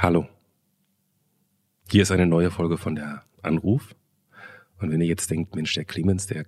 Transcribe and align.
Hallo. 0.00 0.28
Hier 1.90 2.02
ist 2.02 2.12
eine 2.12 2.24
neue 2.24 2.52
Folge 2.52 2.78
von 2.78 2.94
der 2.94 3.24
Anruf. 3.42 3.96
Und 4.78 4.92
wenn 4.92 5.00
ihr 5.00 5.08
jetzt 5.08 5.28
denkt, 5.28 5.56
Mensch, 5.56 5.74
der 5.74 5.84
Clemens, 5.84 6.28
der, 6.28 6.44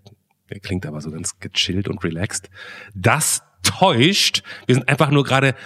der 0.50 0.61
klingt 0.61 0.87
aber 0.87 1.00
so 1.00 1.11
ganz 1.11 1.37
gechillt 1.40 1.88
und 1.88 2.04
relaxed, 2.04 2.48
das 2.94 3.42
täuscht. 3.64 4.44
Wir 4.66 4.76
sind 4.76 4.88
einfach 4.88 5.10
nur 5.10 5.24
gerade 5.24 5.56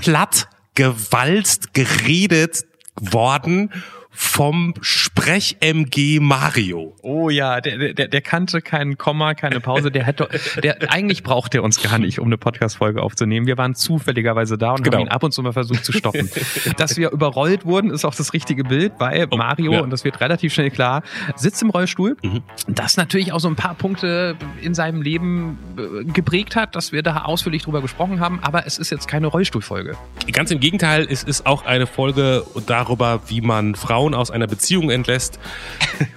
platt, 0.00 0.48
gewalzt, 0.76 1.74
geredet 1.74 2.64
worden 2.94 3.72
vom 4.18 4.74
Sprech-MG 4.80 6.18
Mario. 6.18 6.96
Oh 7.02 7.30
ja, 7.30 7.60
der, 7.60 7.94
der, 7.94 8.08
der 8.08 8.20
kannte 8.20 8.60
keinen 8.60 8.98
Komma, 8.98 9.34
keine 9.34 9.60
Pause. 9.60 9.92
Der 9.92 10.04
hätte, 10.04 10.28
der 10.60 10.92
eigentlich 10.92 11.22
braucht 11.22 11.54
er 11.54 11.62
uns 11.62 11.80
gar 11.80 12.00
nicht, 12.00 12.18
um 12.18 12.26
eine 12.26 12.36
Podcast-Folge 12.36 13.00
aufzunehmen. 13.00 13.46
Wir 13.46 13.56
waren 13.56 13.76
zufälligerweise 13.76 14.58
da 14.58 14.72
und 14.72 14.82
genau. 14.82 14.96
haben 14.96 15.06
ihn 15.06 15.08
ab 15.08 15.22
und 15.22 15.32
zu 15.32 15.40
mal 15.44 15.52
versucht 15.52 15.84
zu 15.84 15.92
stoppen. 15.92 16.28
Dass 16.76 16.96
wir 16.96 17.12
überrollt 17.12 17.64
wurden, 17.64 17.90
ist 17.90 18.04
auch 18.04 18.14
das 18.14 18.32
richtige 18.32 18.64
Bild, 18.64 18.94
weil 18.98 19.28
oh, 19.30 19.36
Mario, 19.36 19.74
ja. 19.74 19.80
und 19.82 19.90
das 19.90 20.02
wird 20.02 20.20
relativ 20.20 20.52
schnell 20.52 20.72
klar, 20.72 21.04
sitzt 21.36 21.62
im 21.62 21.70
Rollstuhl. 21.70 22.16
Mhm. 22.20 22.42
Das 22.66 22.96
natürlich 22.96 23.32
auch 23.32 23.40
so 23.40 23.48
ein 23.48 23.56
paar 23.56 23.74
Punkte 23.74 24.34
in 24.60 24.74
seinem 24.74 25.00
Leben 25.00 25.58
äh, 25.78 26.04
geprägt 26.04 26.56
hat, 26.56 26.74
dass 26.74 26.90
wir 26.90 27.04
da 27.04 27.22
ausführlich 27.22 27.62
drüber 27.62 27.80
gesprochen 27.82 28.18
haben. 28.18 28.40
Aber 28.42 28.66
es 28.66 28.78
ist 28.78 28.90
jetzt 28.90 29.06
keine 29.06 29.28
Rollstuhlfolge. 29.28 29.96
Ganz 30.32 30.50
im 30.50 30.58
Gegenteil, 30.58 31.06
es 31.08 31.22
ist 31.22 31.46
auch 31.46 31.64
eine 31.64 31.86
Folge 31.86 32.44
darüber, 32.66 33.20
wie 33.28 33.40
man 33.40 33.76
Frauen 33.76 34.07
Frauen 34.08 34.14
aus 34.14 34.30
einer 34.30 34.46
Beziehung 34.46 34.90
entlässt, 34.90 35.38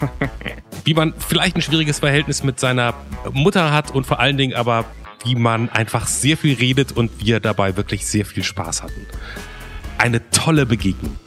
wie 0.86 0.94
man 0.94 1.13
vielleicht 1.18 1.55
ein 1.58 1.62
schwieriges 1.62 1.99
Verhältnis 1.99 2.44
mit 2.44 2.59
seiner 2.59 2.94
Mutter 3.34 3.72
hat 3.72 3.91
und 3.91 4.05
vor 4.05 4.20
allen 4.20 4.38
Dingen 4.38 4.54
aber, 4.54 4.86
wie 5.26 5.36
man 5.36 5.70
einfach 5.70 6.08
sehr 6.08 6.38
viel 6.38 6.55
redet 6.55 6.94
und 6.94 7.12
wir 7.23 7.40
dabei 7.40 7.76
wirklich 7.76 8.05
sehr 8.05 8.26
viel 8.26 8.44
Spaß 8.44 8.84
hatten. 8.84 9.05
Eine 9.98 10.30
tolle 10.32 10.66
Begegnung. 10.66 11.18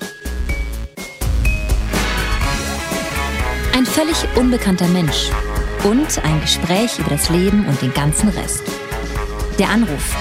Ein 3.77 3.84
völlig 3.84 4.16
unbekannter 4.36 4.88
Mensch 4.88 5.28
und 5.84 6.25
ein 6.25 6.41
Gespräch 6.41 6.98
über 6.98 7.10
das 7.10 7.28
Leben 7.28 7.66
und 7.66 7.81
den 7.83 7.92
ganzen 7.92 8.31
Rest. 8.31 8.62
Der 9.58 9.69
Anruf. 9.69 10.16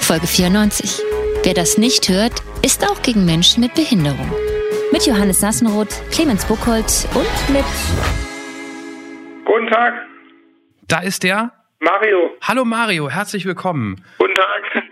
Folge 0.00 0.26
94. 0.26 1.00
Wer 1.42 1.54
das 1.54 1.78
nicht 1.78 2.08
hört, 2.08 2.42
ist 2.62 2.86
auch 2.86 3.00
gegen 3.02 3.24
Menschen 3.24 3.62
mit 3.62 3.74
Behinderung. 3.74 4.30
Mit 4.96 5.04
Johannes 5.04 5.40
Sassenroth, 5.40 6.02
Clemens 6.10 6.46
Buchholz 6.46 7.06
und 7.14 7.54
mit. 7.54 7.66
Guten 9.44 9.66
Tag. 9.66 9.92
Da 10.88 11.00
ist 11.00 11.22
der. 11.22 11.52
Mario. 11.80 12.30
Hallo 12.40 12.64
Mario, 12.64 13.10
herzlich 13.10 13.44
willkommen. 13.44 14.02
Guten 14.16 14.32
Tag. 14.32 14.84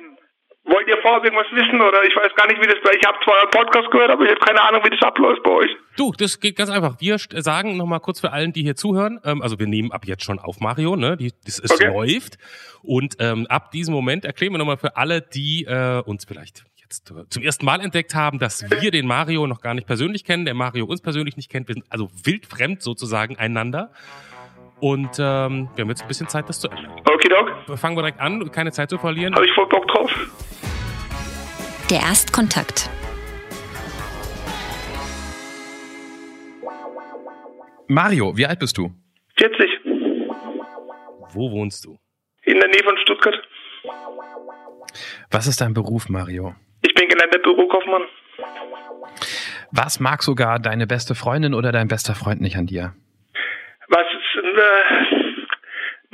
Wollt 0.65 0.89
ihr 0.89 0.99
vorher 1.01 1.25
irgendwas 1.25 1.47
wissen 1.53 1.81
oder 1.81 2.05
ich 2.07 2.15
weiß 2.15 2.35
gar 2.37 2.47
nicht, 2.49 2.61
wie 2.61 2.67
das 2.67 2.77
bei 2.85 2.91
Ich 3.01 3.07
habe 3.07 3.17
zwar 3.25 3.41
einen 3.41 3.51
Podcast 3.51 3.91
gehört, 3.91 4.11
aber 4.11 4.25
ich 4.25 4.31
habe 4.33 4.41
keine 4.41 4.61
Ahnung, 4.61 4.83
wie 4.85 4.91
das 4.91 5.01
abläuft 5.01 5.43
bei 5.43 5.51
euch. 5.51 5.71
Du, 5.97 6.13
das 6.13 6.39
geht 6.39 6.57
ganz 6.57 6.69
einfach. 6.69 7.01
Wir 7.01 7.17
sagen 7.19 7.79
nochmal 7.79 8.01
kurz 8.01 8.21
für 8.21 8.31
allen, 8.31 8.53
die 8.53 8.63
hier 8.63 8.77
zuhören, 8.77 9.21
ähm, 9.25 9.41
also 9.41 9.59
wir 9.59 9.67
nehmen 9.67 9.91
ab 9.91 10.03
jetzt 10.05 10.25
schon 10.25 10.39
auf 10.39 10.61
Mario, 10.61 10.97
ne? 10.97 11.17
Die, 11.17 11.33
das, 11.47 11.59
es 11.61 11.71
okay. 11.71 11.87
läuft. 11.87 12.37
Und 12.83 13.17
ähm, 13.21 13.47
ab 13.49 13.71
diesem 13.71 13.95
Moment 13.95 14.27
erklären 14.27 14.53
wir 14.53 14.59
nochmal 14.59 14.77
für 14.77 14.99
alle, 14.99 15.23
die 15.23 15.65
äh, 15.65 16.03
uns 16.03 16.27
vielleicht 16.27 16.67
jetzt 16.85 17.13
zum 17.31 17.43
ersten 17.43 17.65
Mal 17.65 17.81
entdeckt 17.81 18.15
haben, 18.15 18.39
dass 18.39 18.65
wir 18.71 18.91
den 18.91 19.07
Mario 19.07 19.47
noch 19.47 19.61
gar 19.61 19.75
nicht 19.75 19.87
persönlich 19.87 20.25
kennen, 20.25 20.45
der 20.45 20.55
Mario 20.55 20.87
uns 20.87 21.01
persönlich 21.01 21.37
nicht 21.37 21.51
kennt. 21.51 21.69
Wir 21.69 21.75
sind 21.75 21.87
also 21.89 22.11
wildfremd 22.25 22.83
sozusagen 22.83 23.37
einander. 23.37 23.91
Und 24.81 25.19
ähm, 25.19 25.69
wir 25.75 25.83
haben 25.83 25.89
jetzt 25.89 26.03
ein 26.03 26.09
bisschen 26.09 26.29
Zeit, 26.29 26.49
das 26.49 26.61
zu 26.61 26.69
ändern. 26.69 26.93
Okay, 27.05 27.29
Doc. 27.29 27.79
Fangen 27.79 27.97
wir 27.97 28.03
direkt 28.03 28.21
an, 28.21 28.51
keine 28.51 28.73
Zeit 28.73 28.91
zu 28.91 28.99
verlieren. 28.99 29.35
Habe 29.35 29.47
ich 29.47 29.53
voll 29.53 29.69
Bock 29.69 29.87
drauf. 29.89 30.11
Der 31.91 32.01
Erstkontakt. 32.01 32.91
Mario, 37.87 38.37
wie 38.37 38.47
alt 38.47 38.59
bist 38.59 38.77
du? 38.79 38.93
40. 39.39 39.71
Wo 41.33 41.51
wohnst 41.51 41.85
du? 41.85 41.99
In 42.43 42.59
der 42.59 42.69
Nähe 42.69 42.83
von 42.85 42.97
Stuttgart. 42.99 43.37
Was 45.31 45.47
ist 45.47 45.61
dein 45.61 45.75
Beruf, 45.75 46.09
Mario? 46.09 46.55
Ich 46.87 46.95
bin 46.95 47.09
gelernter 47.09 47.39
Bürokaufmann. 47.39 48.03
Was 49.73 50.01
mag 50.01 50.23
sogar 50.23 50.59
deine 50.59 50.87
beste 50.87 51.15
Freundin 51.15 51.55
oder 51.55 51.73
dein 51.73 51.89
bester 51.89 52.15
Freund 52.15 52.41
nicht 52.41 52.57
an 52.57 52.67
dir? 52.67 52.95
Was 53.89 54.07
ist 54.13 54.45
äh, 54.45 55.15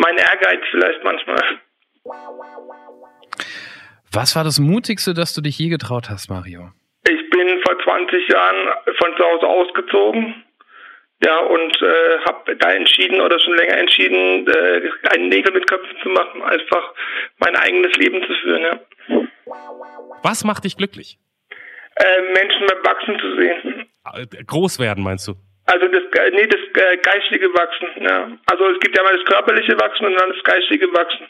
mein 0.00 0.16
Ehrgeiz 0.16 0.62
vielleicht 0.70 1.04
manchmal. 1.04 1.42
Was 4.12 4.34
war 4.34 4.44
das 4.44 4.58
Mutigste, 4.58 5.14
dass 5.14 5.34
du 5.34 5.40
dich 5.40 5.58
je 5.58 5.68
getraut 5.68 6.08
hast, 6.10 6.30
Mario? 6.30 6.70
Ich 7.08 7.30
bin 7.30 7.60
vor 7.64 7.78
20 7.84 8.28
Jahren 8.28 8.68
von 8.98 9.16
zu 9.16 9.24
Hause 9.24 9.46
ausgezogen. 9.46 10.44
Ja, 11.22 11.38
und 11.38 11.82
äh, 11.82 12.18
habe 12.26 12.56
da 12.56 12.70
entschieden 12.70 13.20
oder 13.20 13.38
schon 13.38 13.54
länger 13.54 13.76
entschieden, 13.76 14.48
äh, 14.48 14.88
einen 15.12 15.28
Nägel 15.28 15.52
mit 15.52 15.68
Köpfen 15.68 15.96
zu 16.02 16.08
machen, 16.08 16.42
einfach 16.42 16.94
mein 17.38 17.54
eigenes 17.56 17.94
Leben 17.96 18.22
zu 18.22 18.32
führen. 18.42 18.62
Ja. 18.62 18.80
Was 20.22 20.44
macht 20.44 20.64
dich 20.64 20.76
glücklich? 20.76 21.18
Äh, 21.96 22.32
Menschen 22.32 22.66
beim 22.66 22.84
Wachsen 22.84 23.18
zu 23.18 23.36
sehen. 23.36 23.86
Äh, 24.14 24.44
groß 24.44 24.78
werden, 24.78 25.04
meinst 25.04 25.28
du? 25.28 25.34
Also 25.66 25.86
das, 25.86 26.02
nee, 26.32 26.46
das 26.46 26.60
äh, 26.82 26.96
geistige 26.98 27.52
Wachsen. 27.54 27.88
Ja. 28.02 28.30
Also 28.46 28.68
es 28.70 28.80
gibt 28.80 28.96
ja 28.96 29.02
mal 29.02 29.16
das 29.16 29.24
körperliche 29.24 29.78
Wachsen 29.78 30.06
und 30.06 30.18
dann 30.18 30.32
das 30.32 30.42
geistige 30.42 30.92
Wachsen. 30.92 31.26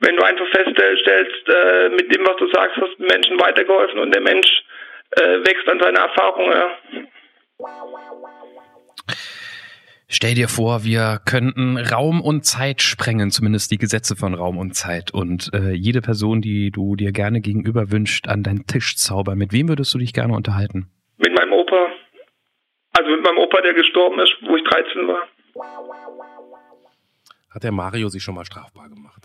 Wenn 0.00 0.16
du 0.16 0.22
einfach 0.24 0.46
feststellst, 0.48 1.48
äh, 1.48 1.88
mit 1.90 2.14
dem, 2.14 2.26
was 2.26 2.36
du 2.36 2.48
sagst, 2.52 2.76
hast 2.76 2.98
du 2.98 3.04
Menschen 3.04 3.38
weitergeholfen 3.40 3.98
und 4.00 4.14
der 4.14 4.22
Mensch 4.22 4.64
äh, 5.12 5.38
wächst 5.46 5.68
an 5.68 5.80
seiner 5.80 6.00
Erfahrung. 6.00 6.50
Ja. 6.50 6.70
Stell 10.06 10.34
dir 10.34 10.48
vor, 10.48 10.84
wir 10.84 11.20
könnten 11.24 11.78
Raum 11.78 12.20
und 12.20 12.44
Zeit 12.44 12.82
sprengen, 12.82 13.30
zumindest 13.30 13.70
die 13.70 13.78
Gesetze 13.78 14.16
von 14.16 14.34
Raum 14.34 14.58
und 14.58 14.74
Zeit. 14.74 15.12
Und 15.12 15.50
äh, 15.54 15.72
jede 15.72 16.02
Person, 16.02 16.42
die 16.42 16.70
du 16.70 16.94
dir 16.94 17.10
gerne 17.12 17.40
gegenüber 17.40 17.90
wünscht, 17.90 18.28
an 18.28 18.42
deinen 18.42 18.66
Tisch 18.66 18.96
zaubern. 18.96 19.38
Mit 19.38 19.52
wem 19.52 19.68
würdest 19.68 19.94
du 19.94 19.98
dich 19.98 20.12
gerne 20.12 20.34
unterhalten? 20.34 20.90
Mit 21.16 21.34
meinem 21.34 21.52
Opa. 21.52 21.88
Also 22.92 23.10
mit 23.10 23.24
meinem 23.24 23.38
Opa, 23.38 23.60
der 23.62 23.72
gestorben 23.72 24.20
ist, 24.20 24.34
wo 24.42 24.56
ich 24.56 24.64
13 24.64 25.08
war. 25.08 25.26
Hat 27.50 27.62
der 27.62 27.72
Mario 27.72 28.08
sich 28.08 28.22
schon 28.22 28.34
mal 28.34 28.44
strafbar 28.44 28.88
gemacht? 28.88 29.22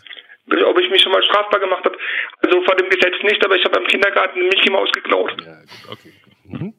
Ob 0.65 0.79
ich 0.79 0.89
mich 0.89 1.01
schon 1.01 1.11
mal 1.11 1.21
strafbar 1.23 1.59
gemacht 1.59 1.83
habe? 1.83 1.97
Also 2.41 2.61
vor 2.63 2.75
dem 2.75 2.89
Gesetz 2.89 3.15
nicht, 3.23 3.43
aber 3.43 3.55
ich 3.55 3.63
habe 3.65 3.75
beim 3.75 3.87
Kindergarten 3.87 4.39
Mickey 4.43 4.71
Maus 4.71 4.89
geklaut. 4.93 5.35
Ja, 5.45 5.59
gut, 5.59 5.91
okay. 5.91 6.13
Mhm. 6.45 6.73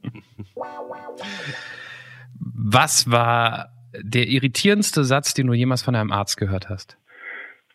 Was 2.72 3.10
war 3.10 3.68
der 3.92 4.26
irritierendste 4.26 5.04
Satz, 5.04 5.34
den 5.34 5.46
du 5.46 5.52
jemals 5.54 5.82
von 5.82 5.94
einem 5.94 6.12
Arzt 6.12 6.36
gehört 6.36 6.68
hast? 6.68 6.96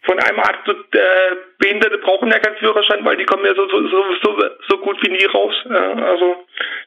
Von 0.04 0.20
einem 0.20 0.40
Arzt, 0.40 0.62
so, 0.66 0.72
äh, 0.72 1.36
Behinderte 1.58 1.98
brauchen 1.98 2.30
ja 2.30 2.40
keinen 2.40 2.58
Führerschein, 2.58 3.04
weil 3.04 3.18
die 3.18 3.26
kommen 3.26 3.44
ja 3.46 3.56
so, 3.56 3.68
so, 3.68 3.88
so, 4.24 4.50
so 4.70 4.78
gut 4.78 4.98
wie 5.04 5.12
nie 5.12 5.26
raus. 5.26 5.56
Ja, 5.68 5.94
also 5.94 6.36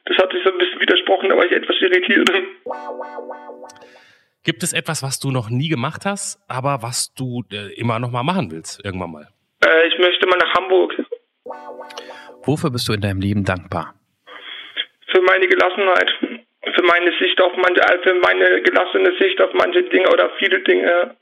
das 0.05 0.17
hat 0.17 0.31
sich 0.31 0.41
so 0.43 0.51
ein 0.51 0.57
bisschen 0.57 0.79
widersprochen, 0.79 1.29
da 1.29 1.35
war 1.35 1.45
ich 1.45 1.51
etwas 1.51 1.75
irritiert. 1.81 2.29
Gibt 4.43 4.63
es 4.63 4.71
etwas, 4.71 5.03
was 5.03 5.19
du 5.19 5.31
noch 5.31 5.49
nie 5.49 5.67
gemacht 5.67 6.05
hast, 6.05 6.39
aber 6.47 6.81
was 6.81 7.13
du 7.13 7.43
äh, 7.51 7.73
immer 7.75 7.99
noch 7.99 8.11
mal 8.11 8.23
machen 8.23 8.51
willst, 8.51 8.83
irgendwann 8.85 9.11
mal? 9.11 9.27
Äh, 9.65 9.87
ich 9.87 9.99
möchte 9.99 10.25
mal 10.27 10.37
nach 10.37 10.53
Hamburg. 10.53 10.93
Wofür 12.43 12.69
bist 12.69 12.87
du 12.87 12.93
in 12.93 13.01
deinem 13.01 13.19
Leben 13.19 13.43
dankbar? 13.43 13.95
Für 15.11 15.21
meine 15.21 15.47
Gelassenheit 15.47 16.11
für 16.73 16.83
meine 16.83 17.11
Sicht 17.19 17.41
auf 17.41 17.53
manche, 17.55 17.81
äh, 17.81 17.99
für 18.03 18.13
meine 18.15 18.61
gelassene 18.61 19.17
Sicht 19.19 19.41
auf 19.41 19.53
manche 19.53 19.83
Dinge 19.83 20.09
oder 20.09 20.29
viele 20.37 20.61
Dinge, 20.61 21.15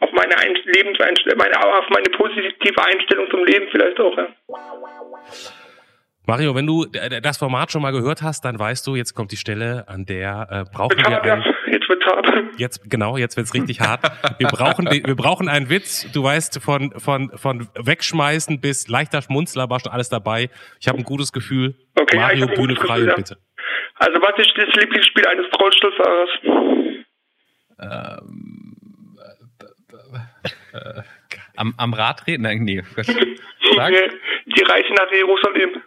auf 0.00 0.10
meine 0.12 0.34
Lebenseinstellung, 0.64 1.38
meine, 1.38 1.58
auf 1.58 1.88
meine 1.90 2.10
positive 2.16 2.84
Einstellung 2.84 3.30
zum 3.30 3.44
Leben 3.44 3.66
vielleicht 3.70 3.98
auch. 3.98 4.16
Ja. 4.16 4.28
Mario, 6.26 6.54
wenn 6.56 6.66
du 6.66 6.86
das 7.22 7.38
Format 7.38 7.70
schon 7.70 7.82
mal 7.82 7.92
gehört 7.92 8.20
hast, 8.20 8.44
dann 8.44 8.58
weißt 8.58 8.86
du, 8.86 8.96
jetzt 8.96 9.14
kommt 9.14 9.30
die 9.30 9.36
Stelle, 9.36 9.84
an 9.86 10.04
der 10.06 10.48
äh, 10.50 10.64
brauchen 10.74 10.98
wir 10.98 11.22
einen, 11.22 11.44
Jetzt 11.86 11.88
wird's 11.88 12.06
hart. 12.06 12.26
Jetzt 12.58 12.90
genau, 12.90 13.16
jetzt 13.16 13.36
wird's 13.36 13.54
richtig 13.54 13.80
hart. 13.80 14.00
Wir 14.38 14.48
brauchen 14.48 14.90
wir 14.90 15.14
brauchen 15.14 15.48
einen 15.48 15.70
Witz. 15.70 16.10
Du 16.12 16.24
weißt 16.24 16.60
von 16.62 16.92
von 16.98 17.30
von 17.36 17.68
wegschmeißen 17.74 18.60
bis 18.60 18.88
leichter 18.88 19.22
Schmunzler 19.22 19.70
war 19.70 19.78
schon 19.80 19.92
alles 19.92 20.08
dabei. 20.08 20.50
Ich 20.80 20.88
habe 20.88 20.98
ein 20.98 21.04
gutes 21.04 21.32
Gefühl. 21.32 21.74
Okay, 21.98 22.16
Mario, 22.16 22.46
ja, 22.46 22.54
Bühne 22.54 22.76
frei, 22.76 22.96
Gefühl, 22.96 23.08
ja. 23.08 23.14
bitte. 23.14 23.38
Also 23.96 24.20
was 24.20 24.38
ist 24.38 24.52
das 24.56 24.74
Lieblingsspiel 24.74 25.26
eines 25.26 25.46
Rollstuhlfahrers? 25.58 26.30
Ähm, 27.78 29.18
äh, 30.72 30.76
äh, 30.76 31.02
am, 31.56 31.74
am 31.76 31.94
Rad 31.94 32.26
reden? 32.26 32.42
Nein, 32.42 32.64
nee. 32.64 32.82
Sag. 32.96 33.92
Die 34.46 34.62
Reise 34.62 34.92
nach 34.94 35.10
Jerusalem. 35.12 35.82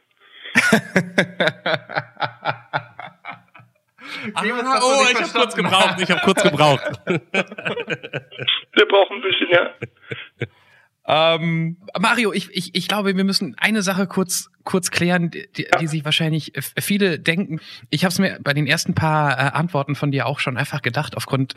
ah, 4.33 4.44
oh, 4.81 5.06
ich 5.11 5.21
habe 5.21 5.31
kurz 5.31 5.56
gebraucht. 5.56 6.01
Ich 6.01 6.11
habe 6.11 6.21
kurz 6.21 6.44
gebraucht. 6.44 6.83
Wir 7.06 8.88
brauchen 8.88 9.17
ein 9.17 9.21
bisschen, 9.21 9.47
ja. 9.51 9.73
Ähm, 11.11 11.77
Mario, 12.00 12.31
ich, 12.33 12.50
ich, 12.51 12.75
ich 12.75 12.88
glaube, 12.88 13.17
wir 13.17 13.23
müssen 13.23 13.56
eine 13.57 13.81
Sache 13.81 14.06
kurz 14.06 14.51
kurz 14.63 14.91
klären, 14.91 15.31
die, 15.31 15.51
die, 15.57 15.63
ja. 15.63 15.79
die 15.79 15.88
sich 15.88 16.06
wahrscheinlich 16.06 16.53
viele 16.79 17.17
denken. 17.17 17.59
Ich 17.89 18.03
habe 18.03 18.11
es 18.11 18.19
mir 18.19 18.38
bei 18.44 18.53
den 18.53 18.67
ersten 18.67 18.94
paar 18.94 19.31
äh, 19.31 19.57
Antworten 19.57 19.95
von 19.95 20.11
dir 20.11 20.27
auch 20.27 20.38
schon 20.38 20.56
einfach 20.56 20.83
gedacht, 20.83 21.17
aufgrund 21.17 21.56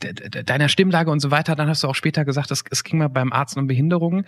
deiner 0.00 0.70
Stimmlage 0.70 1.10
und 1.10 1.20
so 1.20 1.30
weiter. 1.30 1.54
Dann 1.54 1.68
hast 1.68 1.84
du 1.84 1.88
auch 1.88 1.94
später 1.94 2.24
gesagt, 2.24 2.50
es, 2.50 2.64
es 2.70 2.82
ging 2.82 2.98
mal 2.98 3.08
beim 3.08 3.34
Arzt 3.34 3.58
um 3.58 3.66
Behinderungen. 3.66 4.26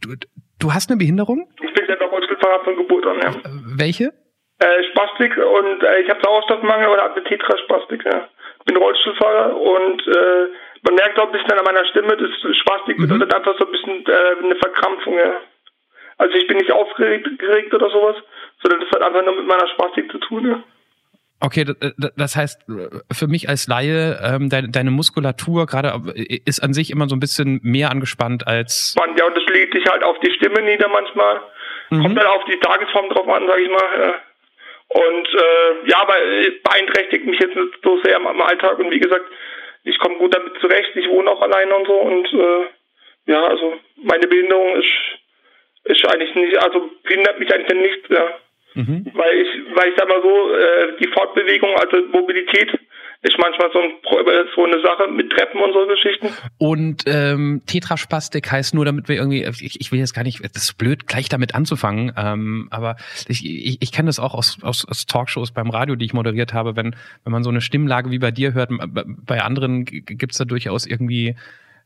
Du, 0.00 0.14
du 0.58 0.72
hast 0.72 0.88
eine 0.88 0.96
Behinderung? 0.96 1.46
Ich 1.56 1.74
bin 1.74 1.84
ja 1.86 1.96
noch 1.96 2.10
Rollstuhlfahrer 2.10 2.64
von 2.64 2.76
Geburt 2.76 3.04
an, 3.04 3.18
ja. 3.20 3.42
Welche? 3.76 4.14
Äh, 4.58 4.84
Spastik 4.92 5.36
und 5.36 5.82
äh, 5.82 6.00
ich 6.00 6.08
habe 6.08 6.20
Sauerstoffmangel 6.22 6.88
oder 6.88 7.12
Tetraspastik, 7.24 8.04
ja. 8.04 8.28
Ich 8.60 8.64
bin 8.66 8.76
Rollstuhlfahrer 8.76 9.56
und 9.56 10.06
äh, 10.06 10.46
man 10.82 10.94
merkt 10.94 11.18
auch 11.18 11.26
ein 11.26 11.32
bisschen 11.32 11.58
an 11.58 11.64
meiner 11.64 11.84
Stimme, 11.86 12.16
das 12.16 12.56
Spastik 12.58 12.98
mhm. 12.98 13.08
bedeutet 13.08 13.34
einfach 13.34 13.58
so 13.58 13.66
ein 13.66 13.72
bisschen 13.72 14.06
äh, 14.06 14.44
eine 14.44 14.56
Verkrampfung, 14.56 15.18
ja. 15.18 15.40
Also 16.18 16.36
ich 16.36 16.46
bin 16.46 16.58
nicht 16.58 16.70
aufgeregt 16.70 17.74
oder 17.74 17.90
sowas, 17.90 18.16
sondern 18.62 18.80
das 18.80 18.90
hat 18.90 19.02
einfach 19.02 19.24
nur 19.24 19.34
mit 19.34 19.46
meiner 19.46 19.66
Spastik 19.68 20.10
zu 20.12 20.18
tun, 20.18 20.48
ja. 20.48 20.62
Okay, 21.40 21.66
das 22.16 22.36
heißt, 22.36 22.64
für 23.12 23.26
mich 23.26 23.48
als 23.48 23.66
Laie, 23.66 24.18
ähm, 24.22 24.48
deine, 24.48 24.70
deine 24.70 24.92
Muskulatur 24.92 25.66
gerade 25.66 25.92
äh, 26.14 26.40
ist 26.46 26.62
an 26.62 26.72
sich 26.72 26.90
immer 26.90 27.08
so 27.08 27.16
ein 27.16 27.20
bisschen 27.20 27.60
mehr 27.62 27.90
angespannt 27.90 28.46
als. 28.46 28.94
Ja, 28.96 29.26
und 29.26 29.36
das 29.36 29.44
legt 29.52 29.74
sich 29.74 29.84
halt 29.84 30.04
auf 30.04 30.18
die 30.20 30.32
Stimme 30.32 30.62
nieder 30.62 30.88
manchmal. 30.88 31.40
Mhm. 31.90 32.02
Kommt 32.02 32.18
dann 32.18 32.26
auf 32.28 32.44
die 32.44 32.58
Tagesform 32.60 33.08
drauf 33.10 33.28
an, 33.28 33.42
sag 33.48 33.58
ich 33.58 33.68
mal. 33.68 34.14
Und 34.88 35.28
äh, 35.28 35.88
ja, 35.88 36.02
aber 36.02 36.14
beeinträchtigt 36.62 37.26
mich 37.26 37.40
jetzt 37.40 37.56
nicht 37.56 37.74
so 37.82 38.00
sehr 38.02 38.16
am 38.16 38.40
Alltag. 38.40 38.78
Und 38.78 38.90
wie 38.90 39.00
gesagt, 39.00 39.24
ich 39.84 39.98
komme 39.98 40.16
gut 40.16 40.34
damit 40.34 40.54
zurecht. 40.60 40.94
Ich 40.94 41.08
wohne 41.08 41.30
auch 41.30 41.42
alleine 41.42 41.74
und 41.74 41.86
so. 41.86 41.94
Und 41.94 42.32
äh, 42.32 42.66
ja, 43.26 43.44
also 43.46 43.74
meine 43.96 44.26
Behinderung 44.26 44.76
ist, 44.76 44.88
ist 45.84 46.06
eigentlich 46.08 46.34
nicht, 46.34 46.56
also 46.62 46.90
behindert 47.02 47.38
mich 47.38 47.52
eigentlich 47.52 47.80
nicht, 47.80 48.10
ja. 48.10 48.38
Mhm. 48.74 49.06
Weil 49.14 49.36
ich, 49.36 49.48
weil 49.76 49.90
ich 49.90 49.94
sag 49.96 50.08
mal 50.08 50.22
so, 50.22 50.54
äh, 50.54 50.96
die 50.98 51.08
Fortbewegung, 51.08 51.76
also 51.76 51.96
Mobilität, 52.08 52.72
ist 53.24 53.38
manchmal 53.38 53.70
so, 53.72 53.80
ein, 53.80 53.92
so 54.54 54.64
eine 54.64 54.80
Sache 54.82 55.08
mit 55.10 55.30
Treppen 55.30 55.60
und 55.60 55.72
so 55.72 55.86
Geschichten. 55.86 56.28
Und 56.58 57.04
ähm, 57.06 57.62
Tetraspastik 57.66 58.52
heißt 58.52 58.74
nur, 58.74 58.84
damit 58.84 59.08
wir 59.08 59.16
irgendwie, 59.16 59.44
ich, 59.44 59.80
ich 59.80 59.90
will 59.90 59.98
jetzt 59.98 60.12
gar 60.12 60.24
nicht, 60.24 60.44
das 60.44 60.64
ist 60.64 60.78
blöd, 60.78 61.06
gleich 61.06 61.30
damit 61.30 61.54
anzufangen, 61.54 62.12
ähm, 62.18 62.68
aber 62.70 62.96
ich, 63.26 63.44
ich, 63.44 63.78
ich 63.80 63.92
kenne 63.92 64.08
das 64.08 64.20
auch 64.20 64.34
aus, 64.34 64.58
aus, 64.62 64.86
aus 64.86 65.06
Talkshows 65.06 65.52
beim 65.52 65.70
Radio, 65.70 65.96
die 65.96 66.04
ich 66.04 66.12
moderiert 66.12 66.52
habe, 66.52 66.76
wenn, 66.76 66.94
wenn 67.24 67.32
man 67.32 67.42
so 67.42 67.50
eine 67.50 67.62
Stimmlage 67.62 68.10
wie 68.10 68.18
bei 68.18 68.30
dir 68.30 68.52
hört, 68.52 68.68
bei 69.26 69.40
anderen 69.40 69.86
gibt's 69.86 70.36
da 70.36 70.44
durchaus 70.44 70.86
irgendwie 70.86 71.34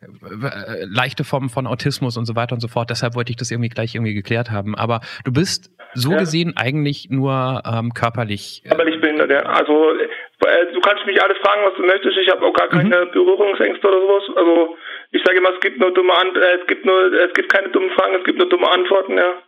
äh, 0.00 0.84
leichte 0.86 1.22
Formen 1.22 1.50
von 1.50 1.68
Autismus 1.68 2.16
und 2.16 2.24
so 2.24 2.34
weiter 2.34 2.54
und 2.54 2.60
so 2.60 2.68
fort. 2.68 2.90
Deshalb 2.90 3.14
wollte 3.14 3.30
ich 3.30 3.36
das 3.36 3.50
irgendwie 3.50 3.68
gleich 3.68 3.94
irgendwie 3.94 4.14
geklärt 4.14 4.50
haben. 4.50 4.76
Aber 4.76 5.00
du 5.24 5.32
bist 5.32 5.70
so 5.94 6.12
ja. 6.12 6.18
gesehen 6.18 6.56
eigentlich 6.56 7.08
nur 7.10 7.62
ähm, 7.64 7.94
körperlich. 7.94 8.62
Äh, 8.64 8.68
körperlich 8.68 9.00
behindert, 9.00 9.30
ja. 9.30 9.40
Also 9.40 9.72
äh, 9.72 10.08
du 10.40 10.80
kannst 10.80 11.04
mich 11.06 11.20
alles 11.22 11.38
fragen, 11.38 11.64
was 11.64 11.74
du 11.74 11.82
möchtest. 11.82 12.16
Ich 12.16 12.30
habe 12.30 12.44
auch 12.46 12.52
gar 12.52 12.68
keine 12.68 13.06
mhm. 13.06 13.10
Berührungsängste 13.10 13.88
oder 13.88 14.00
sowas. 14.00 14.24
Also 14.36 14.76
ich 15.10 15.22
sage 15.24 15.38
immer, 15.38 15.50
es 15.54 15.60
gibt 15.60 15.78
nur 15.80 15.92
dumme 15.92 16.14
Ant 16.14 16.36
äh, 16.36 16.58
es 16.60 16.66
gibt 16.66 16.84
nur 16.84 17.12
es 17.12 17.32
gibt 17.34 17.52
keine 17.52 17.68
dummen 17.70 17.90
Fragen, 17.90 18.14
es 18.14 18.24
gibt 18.24 18.38
nur 18.38 18.48
dumme 18.48 18.70
Antworten, 18.70 19.16
ja. 19.16 19.42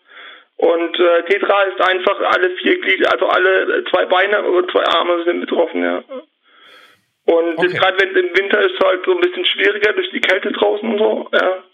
Und 0.56 0.98
äh, 0.98 1.22
Tetra 1.24 1.62
ist 1.62 1.80
einfach 1.80 2.20
alle 2.20 2.50
vier 2.56 2.78
Glieder, 2.80 3.12
also 3.12 3.26
alle 3.28 3.84
zwei 3.90 4.04
Beine 4.04 4.42
und 4.42 4.70
zwei 4.70 4.84
Arme 4.84 5.24
sind 5.24 5.40
betroffen, 5.40 5.82
ja. 5.82 6.02
Und 7.24 7.58
okay. 7.58 7.68
gerade 7.68 7.96
wenn 8.00 8.16
im 8.16 8.36
Winter 8.36 8.60
ist 8.60 8.74
es 8.78 8.86
halt 8.86 9.04
so 9.06 9.12
ein 9.12 9.20
bisschen 9.20 9.44
schwieriger 9.44 9.92
durch 9.92 10.10
die 10.10 10.20
Kälte 10.20 10.52
draußen 10.52 10.88
und 10.88 10.98
so, 10.98 11.28
ja. 11.32 11.64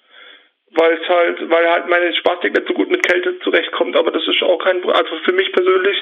Weil 0.72 0.98
es 1.00 1.08
halt, 1.08 1.50
weil 1.50 1.70
halt 1.70 1.88
meine 1.88 2.14
Spastik 2.14 2.52
nicht 2.52 2.68
so 2.68 2.74
gut 2.74 2.90
mit 2.90 3.06
Kälte 3.06 3.38
zurechtkommt, 3.40 3.96
aber 3.96 4.10
das 4.10 4.26
ist 4.26 4.42
auch 4.42 4.58
kein, 4.58 4.84
also 4.88 5.16
für 5.24 5.32
mich 5.32 5.50
persönlich, 5.52 5.96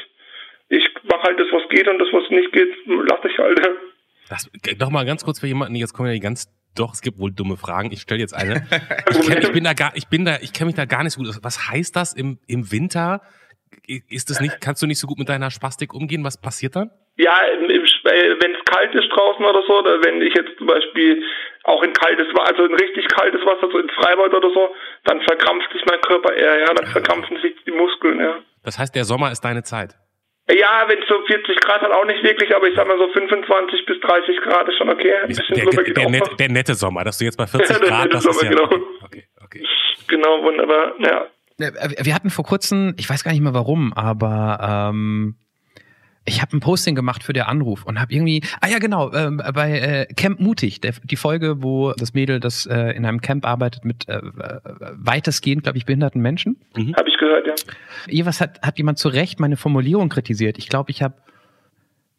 ich 0.69 0.89
mache 1.05 1.23
halt 1.23 1.41
das, 1.41 1.53
was 1.53 1.64
geht 1.75 1.89
und 1.89 1.99
das, 1.99 2.09
was 2.13 2.29
nicht 2.31 2.53
geht, 2.53 2.71
lasse 2.87 3.29
ich 3.29 3.39
halt. 3.39 3.61
Das, 4.29 4.51
noch 4.79 4.91
mal 4.91 5.05
ganz 5.05 5.25
kurz 5.25 5.41
für 5.41 5.47
jemanden, 5.47 5.75
jetzt 5.75 5.93
kommen 5.93 6.09
ja 6.09 6.15
die 6.15 6.21
ganz, 6.21 6.49
doch, 6.77 6.95
es 6.95 7.03
gibt 7.03 7.19
wohl 7.19 7.31
dumme 7.31 7.57
Fragen. 7.57 7.93
Ich 7.93 8.01
stelle 8.01 8.21
jetzt 8.21 8.35
eine. 8.35 8.67
Ich, 9.11 9.21
kenn, 9.21 9.43
ich 9.43 9.53
bin 9.53 9.65
da 9.65 9.75
gar, 9.75 9.93
ich 9.95 10.09
bin 10.09 10.25
da, 10.25 10.39
ich 10.41 10.53
kenne 10.53 10.67
mich 10.67 10.75
da 10.75 10.87
gar 10.87 11.05
nicht 11.05 11.13
so 11.13 11.23
gut. 11.23 11.31
Was 11.43 11.71
heißt 11.71 11.95
das 11.95 12.15
im, 12.15 12.39
im 12.47 12.73
Winter? 12.73 13.21
Ist 13.87 14.31
das 14.31 14.41
nicht, 14.41 14.61
kannst 14.61 14.83
du 14.83 14.87
nicht 14.87 14.99
so 14.99 15.07
gut 15.07 15.19
mit 15.19 15.29
deiner 15.29 15.51
Spastik 15.51 15.95
umgehen? 15.95 16.25
Was 16.25 16.41
passiert 16.41 16.77
dann? 16.77 16.91
Ja, 17.17 17.39
wenn 17.69 17.81
es 17.81 18.65
kalt 18.65 18.95
ist 18.95 19.09
draußen 19.09 19.45
oder 19.45 19.63
so, 19.67 19.79
oder 19.79 20.03
wenn 20.05 20.21
ich 20.23 20.35
jetzt 20.35 20.57
zum 20.59 20.67
Beispiel 20.67 21.23
auch 21.65 21.83
in 21.83 21.93
kaltes 21.93 22.27
Wasser, 22.35 22.51
also 22.51 22.65
in 22.65 22.75
richtig 22.75 23.07
kaltes 23.09 23.41
Wasser, 23.45 23.69
so 23.71 23.79
ins 23.79 23.93
Freibad 23.93 24.35
oder 24.35 24.51
so, 24.53 24.75
dann 25.05 25.21
verkrampft 25.23 25.73
sich 25.73 25.83
mein 25.87 26.01
Körper 26.01 26.35
eher, 26.35 26.61
ja, 26.61 26.75
dann 26.75 26.87
verkrampfen 26.87 27.39
sich 27.41 27.55
die 27.67 27.71
Muskeln, 27.71 28.21
ja. 28.21 28.43
Das 28.65 28.79
heißt, 28.79 28.95
der 28.95 29.05
Sommer 29.05 29.31
ist 29.31 29.43
deine 29.43 29.63
Zeit? 29.63 29.97
Ja, 30.49 30.85
wenn 30.89 30.99
es 30.99 31.09
so 31.09 31.15
40 31.27 31.59
Grad 31.61 31.81
hat, 31.81 31.91
auch 31.91 32.05
nicht 32.05 32.23
wirklich, 32.23 32.55
aber 32.55 32.69
ich 32.69 32.77
sag 32.77 32.87
mal 32.87 32.99
so 32.99 33.09
25 33.09 33.87
bis 33.87 33.99
30 34.01 34.41
Grad 34.43 34.69
ist 34.69 34.77
schon 34.77 34.91
okay. 34.91 35.15
Ein 35.23 35.29
bisschen 35.29 35.57
der, 35.57 35.65
der, 35.65 35.95
der, 35.95 36.11
net, 36.11 36.23
der, 36.39 36.49
nette 36.51 36.75
Sommer, 36.75 37.03
dass 37.03 37.17
du 37.17 37.25
jetzt 37.25 37.37
bei 37.37 37.47
40 37.47 37.81
Grad, 37.81 38.13
das 38.13 38.25
Sommer, 38.25 38.37
ist 38.37 38.43
ja, 38.43 38.51
genau. 38.51 38.87
Okay, 39.03 39.25
okay. 39.43 39.65
Genau, 40.07 40.43
wunderbar, 40.43 40.95
ja. 40.99 41.27
Wir 41.57 42.15
hatten 42.15 42.31
vor 42.31 42.45
kurzem, 42.45 42.95
ich 42.99 43.09
weiß 43.09 43.25
gar 43.25 43.33
nicht 43.33 43.41
mehr 43.41 43.55
warum, 43.55 43.93
aber 43.95 44.91
ähm, 44.91 45.37
ich 46.27 46.41
habe 46.41 46.57
ein 46.57 46.61
Posting 46.61 46.95
gemacht 46.95 47.23
für 47.23 47.33
der 47.33 47.49
Anruf 47.49 47.85
und 47.85 48.01
habe 48.01 48.13
irgendwie, 48.13 48.43
ah 48.61 48.69
ja 48.69 48.79
genau, 48.79 49.13
äh, 49.13 49.31
bei 49.53 50.07
äh, 50.09 50.15
Camp 50.15 50.41
Mutig, 50.41 50.81
der, 50.81 50.93
die 51.03 51.17
Folge, 51.17 51.63
wo 51.63 51.93
das 51.93 52.15
Mädel, 52.15 52.41
das 52.41 52.67
äh, 52.67 52.97
in 52.97 53.05
einem 53.05 53.21
Camp 53.21 53.45
arbeitet 53.45 53.85
mit 53.85 54.09
äh, 54.09 54.21
weitestgehend, 54.23 55.65
glaube 55.65 55.79
ich, 55.79 55.85
behinderten 55.85 56.23
Menschen. 56.23 56.57
Mhm. 56.77 56.95
Habe 56.97 57.09
ich 57.09 57.19
gehört, 57.19 57.47
ja. 57.47 57.55
Jeweils 58.09 58.41
hat, 58.41 58.63
hat 58.63 58.79
jemand 58.79 58.99
zu 58.99 59.09
Recht 59.09 59.39
meine 59.39 59.57
Formulierung 59.57 60.09
kritisiert. 60.09 60.57
Ich 60.59 60.69
glaube, 60.69 60.91
ich 60.91 61.03
habe 61.03 61.15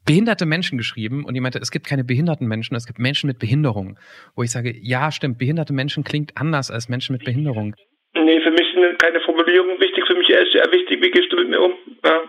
behinderte 0.06 0.46
Menschen 0.46 0.78
geschrieben 0.78 1.26
und 1.26 1.34
die 1.34 1.40
meinte, 1.40 1.58
es 1.60 1.72
gibt 1.72 1.88
keine 1.88 2.04
behinderten 2.04 2.48
Menschen, 2.48 2.76
es 2.76 2.86
gibt 2.86 3.00
Menschen 3.00 3.28
mit 3.28 3.40
Behinderung. 3.40 3.98
Wo 4.36 4.44
ich 4.44 4.52
sage, 4.52 4.76
ja, 4.80 5.12
stimmt, 5.12 5.40
behinderte 5.40 5.74
Menschen 5.74 6.04
klingt 6.04 6.38
anders 6.38 6.70
als 6.70 6.90
Menschen 6.90 7.14
mit 7.14 7.26
Behinderung. 7.26 7.76
Nee, 8.14 8.40
für 8.42 8.52
mich 8.52 8.62
ist 8.62 9.00
keine 9.00 9.20
Formulierung 9.22 9.80
wichtig, 9.80 10.06
für 10.08 10.16
mich 10.16 10.30
ist 10.30 10.54
eher 10.54 10.72
wichtig, 10.72 11.02
wie 11.02 11.10
gehst 11.10 11.32
du 11.32 11.38
mit 11.38 11.50
mir 11.50 11.60
um. 11.60 11.74
Ja. 12.04 12.22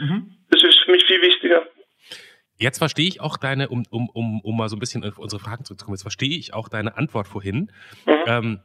Mhm. 0.00 0.36
Das 0.50 0.62
ist 0.62 0.78
für 0.84 0.90
mich 0.90 1.04
viel 1.04 1.20
wichtiger. 1.20 1.66
Jetzt 2.58 2.78
verstehe 2.78 3.08
ich 3.08 3.20
auch 3.20 3.36
deine, 3.36 3.68
um, 3.68 3.84
um, 3.90 4.08
um, 4.10 4.40
um 4.40 4.56
mal 4.56 4.68
so 4.68 4.76
ein 4.76 4.78
bisschen 4.78 5.04
auf 5.04 5.18
unsere 5.18 5.40
Fragen 5.40 5.64
zurückzukommen, 5.64 5.96
jetzt 5.96 6.02
verstehe 6.02 6.38
ich 6.38 6.54
auch 6.54 6.68
deine 6.68 6.96
Antwort 6.96 7.26
vorhin. 7.26 7.72
Mhm. 8.06 8.12
Ähm, 8.26 8.60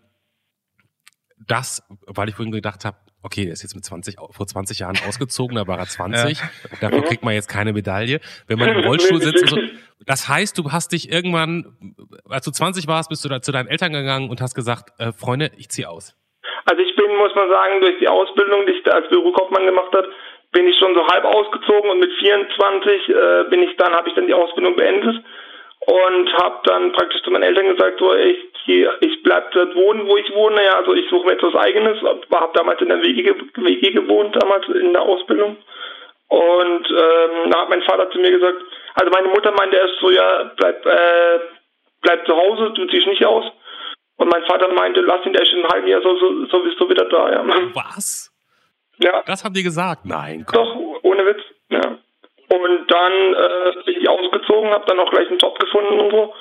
das, 1.46 1.84
weil 2.06 2.30
ich 2.30 2.36
vorhin 2.36 2.52
gedacht 2.52 2.84
habe, 2.86 2.98
okay, 3.22 3.44
der 3.44 3.54
ist 3.54 3.64
jetzt 3.64 3.76
mit 3.76 3.86
20, 3.86 4.18
vor 4.32 4.48
20 4.48 4.80
Jahren 4.80 4.98
ausgezogen, 5.08 5.56
da 5.56 5.68
war 5.68 5.78
er 5.78 5.86
20, 5.86 6.40
ja. 6.40 6.50
dafür 6.82 7.04
kriegt 7.04 7.24
man 7.24 7.34
jetzt 7.34 7.48
keine 7.48 7.74
Medaille. 7.74 8.20
Wenn 8.48 8.60
man 8.60 8.70
im 8.70 8.84
Rollstuhl 8.86 9.22
sitzt, 9.22 9.48
so, 9.48 9.58
das 10.06 10.30
heißt, 10.30 10.58
du 10.58 10.72
hast 10.72 10.92
dich 10.92 11.12
irgendwann, 11.12 11.96
als 12.30 12.46
du 12.46 12.52
20 12.52 12.88
warst, 12.88 13.10
bist 13.10 13.24
du 13.26 13.30
da 13.30 13.42
zu 13.42 13.52
deinen 13.52 13.68
Eltern 13.68 13.94
gegangen 13.94 14.30
und 14.30 14.42
hast 14.42 14.56
gesagt, 14.56 15.00
äh, 15.00 15.12
Freunde, 15.12 15.52
ich 15.58 15.70
ziehe 15.70 15.90
aus. 15.90 16.16
Also 16.66 16.82
ich 16.82 16.96
bin, 16.96 17.16
muss 17.18 17.34
man 17.36 17.50
sagen, 17.50 17.82
durch 17.82 17.98
die 18.00 18.08
Ausbildung, 18.08 18.66
die 18.66 18.74
ich 18.74 18.92
als 18.92 19.08
Bürokaufmann 19.10 19.66
gemacht 19.66 19.94
habe, 19.94 20.10
bin 20.52 20.68
ich 20.68 20.78
schon 20.78 20.96
so 20.96 21.06
halb 21.08 21.26
ausgezogen 21.26 21.90
und 21.90 22.00
mit 22.00 22.12
24 22.14 23.10
äh, 23.10 23.44
bin 23.50 23.64
ich 23.64 23.76
dann, 23.78 23.94
habe 23.94 24.10
ich 24.10 24.16
dann 24.16 24.28
die 24.28 24.34
Ausbildung 24.34 24.76
beendet 24.76 25.24
und 25.80 26.34
habe 26.34 26.60
dann 26.64 26.92
praktisch 26.94 27.22
zu 27.24 27.32
meinen 27.32 27.44
Eltern 27.44 27.76
gesagt, 27.76 28.00
so 28.00 28.14
ich, 28.16 28.38
ich 28.66 29.24
bleib 29.24 29.52
dort 29.52 29.76
wohnen, 29.76 30.08
wo 30.08 30.18
ich 30.18 30.34
wohne, 30.34 30.64
ja, 30.64 30.78
also 30.78 30.94
ich 30.94 31.10
suche 31.10 31.26
mir 31.26 31.34
etwas 31.34 31.56
Eigenes, 31.56 32.02
habe 32.02 32.52
damals 32.54 32.82
in 32.82 32.90
der 32.90 33.02
WG, 33.02 33.34
WG 33.56 33.92
gewohnt, 33.92 34.36
damals 34.36 34.68
in 34.68 34.94
der 34.94 35.02
Ausbildung 35.02 35.58
und 36.30 36.90
ähm, 36.90 37.52
da 37.52 37.62
hat 37.62 37.70
mein 37.70 37.84
Vater 37.84 38.10
zu 38.12 38.20
mir 38.20 38.32
gesagt, 38.32 38.58
also 38.96 39.12
meine 39.12 39.30
Mutter 39.30 39.52
meinte 39.52 39.78
erst 39.78 39.96
so, 40.02 40.10
ja, 40.12 40.52
bleib, 40.58 40.86
äh, 40.86 41.40
bleib 42.02 42.26
zu 42.26 42.36
Hause, 42.36 42.72
du 42.72 42.86
ziehst 42.88 43.08
nicht 43.08 43.26
aus. 43.26 43.46
Und 44.18 44.32
mein 44.32 44.44
Vater 44.46 44.68
meinte, 44.74 45.02
lass 45.02 45.26
ihn, 45.26 45.34
der 45.34 45.44
ist 45.44 45.54
in 45.54 45.60
einem 45.60 45.70
halben 45.70 45.88
Jahr 45.88 46.02
so, 46.02 46.18
so, 46.18 46.46
sowieso 46.48 46.90
wieder 46.90 47.06
da, 47.06 47.32
ja. 47.32 47.44
Was? 47.74 48.34
Ja. 49.00 49.24
Das 49.26 49.44
haben 49.44 49.54
die 49.54 49.64
gesagt? 49.64 50.06
Nein. 50.06 50.46
Komm. 50.46 50.64
Doch, 50.64 50.76
ohne 51.04 51.26
Witz. 51.26 51.42
Ja. 51.70 51.98
Und 52.50 52.88
dann 52.92 53.12
äh, 53.12 53.84
bin 53.86 54.02
ich 54.02 54.10
ausgezogen, 54.10 54.72
habe 54.72 54.86
dann 54.88 55.00
auch 55.00 55.10
gleich 55.10 55.28
einen 55.28 55.38
Job 55.38 55.60
gefunden 55.60 56.00
und 56.00 56.12
so. 56.12 56.34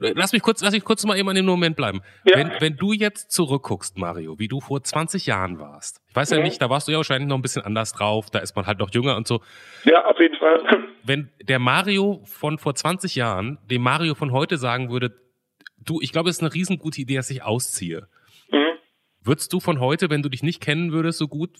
Äh, 0.00 0.12
lass 0.16 0.32
mich 0.32 0.42
kurz, 0.42 0.62
lass 0.62 0.72
mich 0.72 0.84
kurz 0.84 1.04
mal 1.04 1.18
eben 1.18 1.28
in 1.28 1.36
dem 1.36 1.46
Moment 1.46 1.76
bleiben. 1.76 2.00
Ja. 2.24 2.38
Wenn, 2.38 2.50
wenn 2.60 2.76
du 2.76 2.92
jetzt 2.92 3.30
zurückguckst, 3.30 3.98
Mario, 3.98 4.38
wie 4.38 4.48
du 4.48 4.60
vor 4.60 4.82
20 4.82 5.26
Jahren 5.26 5.58
warst. 5.58 6.00
Ich 6.08 6.16
weiß 6.16 6.30
ja 6.30 6.38
mhm. 6.38 6.44
nicht, 6.44 6.62
da 6.62 6.70
warst 6.70 6.88
du 6.88 6.92
ja 6.92 6.98
wahrscheinlich 6.98 7.28
noch 7.28 7.36
ein 7.36 7.42
bisschen 7.42 7.62
anders 7.62 7.92
drauf, 7.92 8.30
da 8.30 8.38
ist 8.38 8.56
man 8.56 8.66
halt 8.66 8.78
noch 8.78 8.90
jünger 8.90 9.16
und 9.16 9.26
so. 9.26 9.40
Ja, 9.84 10.06
auf 10.06 10.18
jeden 10.18 10.36
Fall. 10.36 10.62
Wenn 11.02 11.30
der 11.42 11.58
Mario 11.58 12.22
von 12.24 12.58
vor 12.58 12.74
20 12.74 13.14
Jahren 13.14 13.58
dem 13.70 13.82
Mario 13.82 14.14
von 14.14 14.32
heute 14.32 14.56
sagen 14.56 14.90
würde, 14.90 15.12
du, 15.78 16.00
ich 16.00 16.12
glaube, 16.12 16.30
es 16.30 16.36
ist 16.36 16.42
eine 16.42 16.54
riesengute 16.54 17.00
Idee, 17.00 17.16
dass 17.16 17.30
ich 17.30 17.42
ausziehe. 17.42 18.08
Würdest 19.24 19.52
du 19.54 19.60
von 19.60 19.80
heute, 19.80 20.10
wenn 20.10 20.22
du 20.22 20.28
dich 20.28 20.42
nicht 20.42 20.60
kennen 20.60 20.92
würdest 20.92 21.18
so 21.18 21.28
gut, 21.28 21.50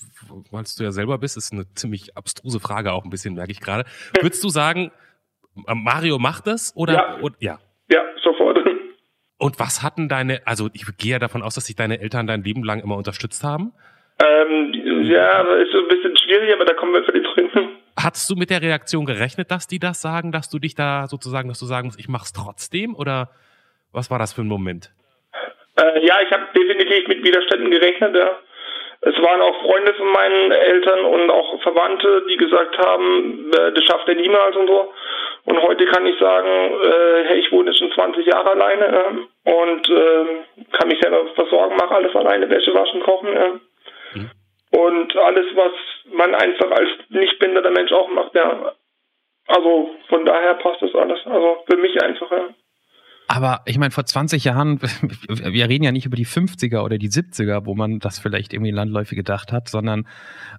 weil 0.51 0.65
du 0.77 0.85
ja 0.85 0.93
selber 0.93 1.17
bist, 1.17 1.39
ist 1.39 1.53
eine 1.53 1.65
ziemlich 1.75 2.15
abstruse 2.15 2.61
Frage 2.61 2.93
auch 2.93 3.05
ein 3.05 3.11
bisschen, 3.11 3.35
merke 3.35 3.53
ich 3.53 3.61
gerade. 3.61 3.85
Würdest 4.21 4.45
du 4.45 4.51
sagen, 4.51 4.93
Mario 5.55 6.19
macht 6.19 6.47
das 6.47 6.77
oder 6.77 6.93
ja, 6.93 7.19
oder, 7.21 7.37
ja. 7.41 7.59
ja 7.91 8.03
sofort. 8.23 8.59
Und 9.39 9.59
was 9.59 9.83
hatten 9.83 10.09
deine, 10.09 10.47
also 10.47 10.69
ich 10.75 10.85
gehe 10.99 11.13
ja 11.13 11.19
davon 11.19 11.43
aus, 11.43 11.55
dass 11.55 11.67
sich 11.67 11.77
deine 11.77 12.01
Eltern 12.01 12.27
dein 12.27 12.43
Leben 12.43 12.65
lang 12.65 12.81
immer 12.81 12.97
unterstützt 12.97 13.43
haben. 13.43 13.73
Ähm, 14.23 14.73
ja, 15.05 15.41
ist 15.41 15.73
so 15.73 15.79
ein 15.79 15.89
bisschen 15.89 16.17
schwierig, 16.19 16.55
aber 16.55 16.67
da 16.67 16.75
kommen 16.75 16.93
wir 16.93 17.03
für 17.03 17.13
die 17.13 17.23
drin. 17.23 17.51
Hattest 17.97 18.29
du 18.29 18.37
mit 18.37 18.51
der 18.51 18.61
Reaktion 18.61 19.07
gerechnet, 19.07 19.51
dass 19.51 19.67
die 19.67 19.79
das 19.79 20.01
sagen, 20.01 20.33
dass 20.33 20.51
du 20.51 20.59
dich 20.59 20.75
da 20.75 21.07
sozusagen, 21.07 21.49
dass 21.49 21.59
du 21.59 21.67
sagen 21.67 21.89
musst, 21.89 21.99
ich 21.99 22.09
mach's 22.09 22.33
trotzdem? 22.33 22.95
Oder 22.95 23.31
was 23.93 24.11
war 24.11 24.19
das 24.19 24.33
für 24.33 24.43
ein 24.43 24.49
Moment? 24.49 24.93
Äh, 25.77 26.07
ja, 26.07 26.21
ich 26.23 26.31
habe 26.31 26.47
definitiv 26.57 27.09
mit 27.09 27.25
Widerständen 27.25 27.71
gerechnet, 27.71 28.17
ja. 28.17 28.39
Es 29.07 29.21
waren 29.21 29.43
auch 29.43 29.61
Freunde 29.63 29.93
von 29.95 30.11
meinen 30.13 30.51
Eltern 30.51 31.05
und 31.05 31.31
auch 31.31 31.61
Verwandte, 31.61 32.25
die 32.31 32.39
gesagt 32.39 32.79
haben, 32.79 33.51
äh, 33.53 33.73
das 33.73 33.85
schafft 33.85 34.09
er 34.09 34.15
niemals 34.15 34.57
und 34.57 34.67
so. 34.67 34.95
Und 35.45 35.61
heute 35.61 35.85
kann 35.87 36.07
ich 36.07 36.19
sagen, 36.19 36.49
äh, 36.49 37.25
hey, 37.25 37.41
ich 37.41 37.53
wohne 37.53 37.71
jetzt 37.71 37.81
schon 37.81 37.93
20 37.93 38.25
Jahre 38.25 38.53
alleine 38.53 39.29
und 39.45 39.91
äh, 39.91 40.25
kann 40.73 40.89
mich 40.89 41.01
selber 41.03 41.27
versorgen, 41.35 41.77
mache 41.77 41.95
alles 41.95 42.17
alleine, 42.17 42.49
Wäsche 42.49 42.75
waschen, 42.75 43.03
kochen. 43.03 43.61
Mhm. 44.15 44.31
Und 44.71 45.17
alles, 45.17 45.47
was 45.55 45.73
man 46.13 46.35
einfach 46.35 46.71
als 46.71 46.89
nicht 47.11 47.39
behinderter 47.39 47.71
Mensch 47.71 47.93
auch 47.93 48.09
macht, 48.09 48.35
ja. 48.35 48.73
Also 49.49 49.95
von 50.09 50.25
daher 50.25 50.55
passt 50.55 50.81
das 50.81 50.95
alles. 50.95 51.21
Also 51.27 51.63
für 51.69 51.77
mich 51.77 52.03
einfach, 52.03 52.31
ja. 52.31 52.49
Aber 53.27 53.61
ich 53.67 53.79
meine, 53.79 53.91
vor 53.91 54.05
20 54.05 54.45
Jahren, 54.45 54.81
wir 55.29 55.69
reden 55.69 55.85
ja 55.85 55.93
nicht 55.93 56.07
über 56.07 56.17
die 56.17 56.27
50er 56.27 56.85
oder 56.85 56.99
die 56.99 57.09
70er, 57.09 57.65
wo 57.65 57.75
man 57.75 57.99
das 57.99 58.19
vielleicht 58.19 58.53
irgendwie 58.53 58.71
landläufig 58.71 59.17
gedacht 59.17 59.53
hat, 59.53 59.69
sondern 59.69 60.07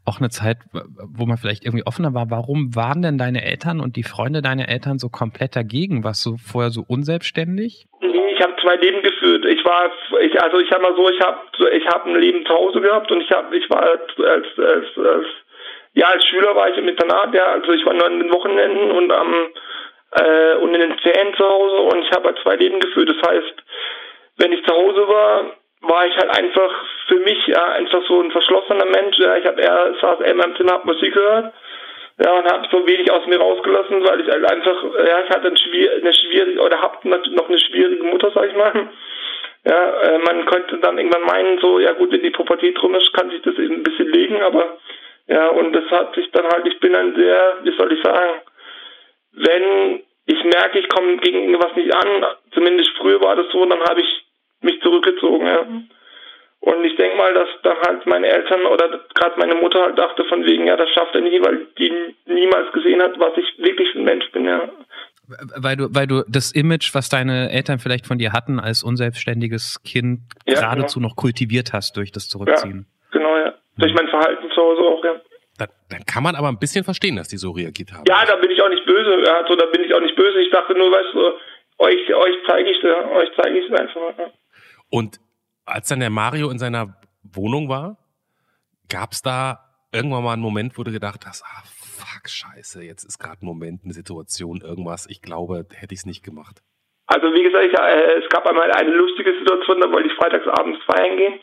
auch 0.04 0.20
eine 0.20 0.30
Zeit, 0.30 0.58
wo 0.72 1.26
man 1.26 1.38
vielleicht 1.38 1.64
irgendwie 1.64 1.86
offener 1.86 2.14
war. 2.14 2.32
Warum 2.32 2.76
waren 2.76 3.02
denn 3.02 3.18
deine 3.18 3.44
Eltern 3.44 3.80
und 3.80 3.96
die 3.96 4.04
Freunde 4.04 4.42
deiner 4.42 4.68
Eltern 4.68 4.98
so 4.98 5.10
komplett 5.10 5.56
dagegen? 5.56 6.04
Warst 6.04 6.26
du 6.26 6.38
vorher 6.38 6.72
so 6.72 6.84
unselbstständig? 6.88 7.88
Nee, 8.02 8.34
ich 8.34 8.42
habe 8.42 8.56
zwei 8.62 8.76
Leben 8.76 9.04
geführt. 9.04 9.46
Ich 9.46 9.64
war, 9.64 9.92
ich, 10.22 10.42
also 10.42 10.60
ich 10.60 10.72
habe 10.72 10.84
mal 10.84 10.96
so, 10.96 11.10
ich 11.10 11.20
habe 11.22 11.38
ich 11.72 11.88
hab 11.88 12.06
ein 12.06 12.16
Leben 12.16 12.46
zu 12.46 12.54
Hause 12.54 12.82
gehabt 12.82 13.12
und 13.12 13.22
ich 13.22 13.32
habe, 13.32 13.56
ich 13.56 13.70
war 13.70 13.84
als, 13.84 14.02
als, 14.18 14.48
als, 14.58 14.98
als 14.98 15.26
ja, 15.94 16.08
als 16.08 16.26
Schüler 16.26 16.54
war 16.56 16.70
ich 16.70 16.78
im 16.78 16.90
Internat, 16.90 17.34
ja, 17.34 17.46
also 17.46 17.72
ich 17.72 17.86
war 17.86 17.94
nur 17.94 18.06
an 18.06 18.20
den 18.20 18.32
Wochenenden 18.32 18.92
und 18.92 19.12
am 19.14 19.34
äh, 20.16 20.56
und 20.56 20.74
in 20.74 20.82
den 20.82 21.00
Ferien 21.00 21.34
zu 21.36 21.48
Hause 21.48 21.76
und 21.76 22.04
ich 22.04 22.12
habe 22.12 22.28
halt 22.28 22.40
zwei 22.42 22.56
Leben 22.56 22.80
geführt. 22.80 23.10
Das 23.10 23.30
heißt, 23.30 23.56
wenn 24.38 24.54
ich 24.54 24.66
zu 24.66 24.74
Hause 24.74 25.08
war, 25.08 25.52
war 25.82 26.08
ich 26.08 26.16
halt 26.18 26.36
einfach 26.36 26.72
für 27.08 27.20
mich 27.20 27.46
ja, 27.48 27.64
einfach 27.74 28.02
so 28.08 28.22
ein 28.22 28.32
verschlossener 28.32 28.86
Mensch. 28.86 29.18
Ja. 29.18 29.38
Ich 29.38 29.46
habe 29.46 29.62
eher 29.62 29.94
saß 30.02 30.20
eher 30.22 30.32
in 30.32 30.38
meinem 30.38 30.56
Zimmer, 30.56 30.74
hab 30.74 30.86
Musik 30.86 31.14
gehört. 31.14 31.54
Ja, 32.18 32.32
und 32.32 32.50
habe 32.50 32.66
so 32.72 32.88
wenig 32.88 33.12
aus 33.12 33.26
mir 33.28 33.38
rausgelassen, 33.38 34.02
weil 34.06 34.22
ich 34.22 34.30
halt 34.30 34.50
einfach, 34.50 34.84
ja, 35.06 35.20
ich 35.26 35.30
hatte 35.30 35.48
ein 35.48 35.58
schwier 35.58 35.92
eine 36.02 36.14
schwierige, 36.14 36.62
oder 36.62 36.82
hab 36.82 37.04
noch 37.04 37.50
eine 37.50 37.60
schwierige 37.60 38.04
Mutter, 38.04 38.32
sag 38.34 38.48
ich 38.48 38.56
mal. 38.56 38.90
Ja, 39.66 40.02
äh, 40.02 40.20
man 40.20 40.46
könnte 40.46 40.78
dann 40.78 40.98
irgendwann 40.98 41.24
meinen, 41.24 41.60
so, 41.60 41.80
ja 41.80 41.92
gut, 41.92 42.14
wenn 42.14 42.22
die 42.22 42.30
Pubertät 42.30 42.82
rum 42.82 42.96
ist, 42.96 43.12
kann 43.14 43.32
sich 43.32 43.42
das 43.42 43.56
eben 43.56 43.76
ein 43.76 43.84
bisschen 43.84 44.08
legen, 44.14 44.42
aber 44.42 44.78
ja, 45.28 45.48
und 45.48 45.74
das 45.74 45.90
hat 45.92 46.16
sich 46.16 46.32
dann 46.32 46.48
halt, 46.48 46.66
ich 46.68 46.80
bin 46.80 46.96
ein 46.96 47.16
sehr, 47.16 47.58
wie 47.64 47.76
soll 47.76 47.92
ich 47.92 48.02
sagen, 48.02 48.42
wenn 49.34 50.04
ich 50.26 50.44
merke, 50.44 50.80
ich 50.80 50.90
komme 50.90 51.18
gegen 51.18 51.40
irgendwas 51.44 51.76
nicht 51.76 51.94
an, 51.94 52.26
zumindest 52.54 52.92
früher 52.98 53.22
war 53.22 53.36
das 53.36 53.52
so, 53.52 53.66
dann 53.66 53.82
habe 53.82 54.02
ich 54.02 54.26
mich 54.62 54.82
zurückgezogen. 54.82 55.46
Ja. 55.46 55.64
Mhm. 55.64 55.90
Und 56.62 56.84
ich 56.84 56.96
denke 56.96 57.16
mal, 57.16 57.32
dass 57.34 57.50
dann 57.62 57.78
halt 57.86 58.08
meine 58.08 58.26
Eltern 58.26 58.66
oder 58.66 59.06
gerade 59.14 59.38
meine 59.38 59.54
Mutter 59.54 59.84
halt 59.84 60.00
dachte 60.00 60.26
von 60.26 60.44
wegen, 60.46 60.66
ja, 60.66 60.76
das 60.76 60.90
schafft 60.90 61.14
er 61.14 61.22
nie, 61.22 61.40
weil 61.42 61.68
die 61.78 61.94
niemals 62.26 62.72
gesehen 62.74 63.04
hat, 63.04 63.20
was 63.20 63.38
ich 63.38 63.46
wirklich 63.60 63.92
für 63.92 64.00
ein 64.00 64.06
Mensch 64.06 64.32
bin, 64.32 64.46
ja. 64.46 64.68
Weil 65.58 65.76
du, 65.76 65.94
weil 65.94 66.08
du 66.08 66.24
das 66.28 66.52
Image, 66.52 66.94
was 66.94 67.10
deine 67.10 67.52
Eltern 67.52 67.78
vielleicht 67.78 68.08
von 68.08 68.18
dir 68.18 68.34
hatten, 68.34 68.60
als 68.60 68.84
unselbstständiges 68.84 69.82
Kind 69.84 70.22
ja, 70.48 70.56
geradezu 70.56 71.00
genau. 71.00 71.10
noch 71.10 71.16
kultiviert 71.16 71.74
hast 71.74 71.98
durch 71.98 72.12
das 72.12 72.30
Zurückziehen. 72.30 72.88
Ja, 73.12 73.20
genau, 73.20 73.38
ja. 73.38 73.54
Durch 73.78 73.94
mein 73.94 74.08
Verhalten 74.08 74.50
zu 74.50 74.56
Hause 74.56 74.82
auch, 74.82 75.04
ja. 75.04 75.22
Da, 75.58 75.68
dann 75.90 76.06
kann 76.06 76.24
man 76.24 76.36
aber 76.36 76.50
ein 76.50 76.60
bisschen 76.60 76.84
verstehen, 76.84 77.16
dass 77.16 77.30
die 77.30 77.38
so 77.38 77.52
reagiert 77.52 77.94
haben. 77.94 78.04
Ja, 78.08 78.26
da 78.26 78.36
bin 78.36 78.52
ich 78.52 78.62
auch 78.62 78.70
nicht 78.70 78.86
böse. 78.86 79.32
Also, 79.32 79.56
da 79.56 79.66
bin 79.68 79.84
ich 79.84 79.94
auch 79.94 80.02
nicht 80.02 80.16
böse. 80.16 80.40
Ich 80.42 80.52
dachte 80.52 80.74
nur, 80.74 80.92
weißt 80.92 81.14
du, 81.14 81.40
euch, 81.78 82.14
euch 82.14 82.36
zeige 82.48 82.70
ich 82.70 82.78
es, 82.78 82.84
euch 82.84 83.30
zeige 83.42 83.60
ich 83.60 83.72
es 83.72 83.80
einfach. 83.80 84.18
Ja. 84.18 84.32
Und 84.90 85.20
als 85.66 85.88
dann 85.88 86.00
der 86.00 86.10
Mario 86.10 86.50
in 86.50 86.60
seiner 86.60 86.98
Wohnung 87.24 87.70
war, 87.70 87.98
gab 88.90 89.14
es 89.14 89.22
da 89.22 89.60
irgendwann 89.92 90.24
mal 90.24 90.34
einen 90.34 90.42
Moment, 90.42 90.78
wo 90.78 90.84
du 90.84 90.92
gedacht 90.92 91.26
hast, 91.26 91.44
ah, 91.44 91.64
fuck, 91.66 92.30
scheiße, 92.30 92.84
jetzt 92.84 93.04
ist 93.04 93.18
gerade 93.18 93.42
ein 93.42 93.46
Moment, 93.46 93.82
eine 93.84 93.94
Situation, 93.94 94.62
irgendwas, 94.62 95.08
ich 95.10 95.22
glaube, 95.22 95.66
hätte 95.74 95.94
ich 95.94 96.02
es 96.02 96.06
nicht 96.06 96.24
gemacht. 96.24 96.62
Also 97.08 97.34
wie 97.34 97.44
gesagt, 97.44 97.66
ich, 97.66 97.74
äh, 97.74 98.20
es 98.20 98.30
gab 98.30 98.46
einmal 98.48 98.72
eine 98.72 98.92
lustige 98.92 99.32
Situation, 99.40 99.80
da 99.80 99.92
wollte 99.92 100.10
ich 100.10 100.16
freitagsabends 100.16 100.84
feiern 100.86 101.18
gehen 101.18 101.40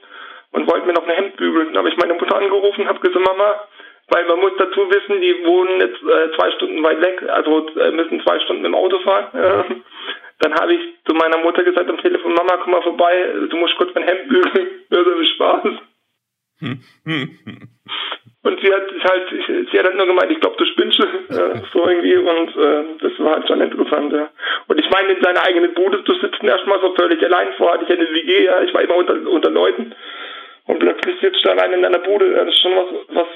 und 0.50 0.70
wollte 0.70 0.86
mir 0.86 0.92
noch 0.92 1.06
ein 1.06 1.14
Hemd 1.14 1.36
bügeln. 1.36 1.72
Da 1.72 1.78
habe 1.78 1.88
ich 1.88 1.96
meine 1.96 2.14
Mutter 2.14 2.36
angerufen 2.36 2.82
und 2.82 2.88
habe 2.88 3.00
gesagt, 3.00 3.24
Mama, 3.24 3.68
weil 4.12 4.26
man 4.26 4.40
muss 4.40 4.52
dazu 4.58 4.80
wissen, 4.90 5.20
die 5.20 5.44
wohnen 5.44 5.80
jetzt 5.80 6.02
äh, 6.02 6.36
zwei 6.36 6.50
Stunden 6.52 6.82
weit 6.82 7.00
weg, 7.00 7.22
also 7.28 7.68
äh, 7.78 7.90
müssen 7.90 8.22
zwei 8.22 8.38
Stunden 8.40 8.62
mit 8.62 8.70
dem 8.70 8.74
Auto 8.74 8.98
fahren. 9.00 9.28
Äh, 9.42 9.64
dann 10.38 10.54
habe 10.54 10.74
ich 10.74 10.80
zu 11.06 11.14
meiner 11.14 11.38
Mutter 11.38 11.62
gesagt 11.62 11.88
am 11.88 11.98
Telefon, 11.98 12.34
Mama, 12.34 12.56
komm 12.62 12.72
mal 12.72 12.82
vorbei, 12.82 13.32
du 13.48 13.56
musst 13.56 13.76
kurz 13.76 13.94
mein 13.94 14.08
Hemd 14.08 14.28
bügeln. 14.28 14.68
Ja, 14.90 15.04
so 15.04 15.10
viel 15.12 15.26
Spaß. 15.26 15.64
und 18.42 18.60
sie 18.60 18.72
hat 18.72 18.86
halt, 19.08 19.68
sie 19.70 19.78
hat 19.78 19.86
halt 19.86 19.96
nur 19.96 20.06
gemeint, 20.06 20.32
ich 20.32 20.40
glaube, 20.40 20.56
du 20.56 20.64
spinnst 20.64 20.98
so 21.72 21.86
irgendwie 21.86 22.16
und 22.16 22.56
äh, 22.56 22.84
das 23.00 23.12
war 23.18 23.34
halt 23.34 23.46
schon 23.46 23.60
interessant. 23.60 24.12
Ja. 24.12 24.30
Und 24.66 24.80
ich 24.80 24.90
meine, 24.90 25.12
in 25.12 25.22
seiner 25.22 25.44
eigenen 25.46 25.74
Bude 25.74 26.02
zu 26.04 26.14
sitzen, 26.14 26.46
erstmal 26.46 26.80
so 26.80 26.92
völlig 26.94 27.22
allein 27.24 27.52
vor, 27.56 27.72
hatte 27.72 27.84
ich 27.84 27.90
eine 27.90 28.08
WG, 28.12 28.44
ja, 28.44 28.62
ich 28.62 28.74
war 28.74 28.82
immer 28.82 28.96
unter, 28.96 29.14
unter 29.28 29.50
Leuten 29.50 29.94
und 30.66 30.78
plötzlich 30.78 31.20
sitzt 31.20 31.44
du 31.44 31.50
allein 31.50 31.72
in 31.72 31.82
deiner 31.82 31.98
Bude, 31.98 32.30
das 32.32 32.48
ist 32.48 32.60
schon 32.60 32.72
was, 32.76 32.86
was 33.08 33.28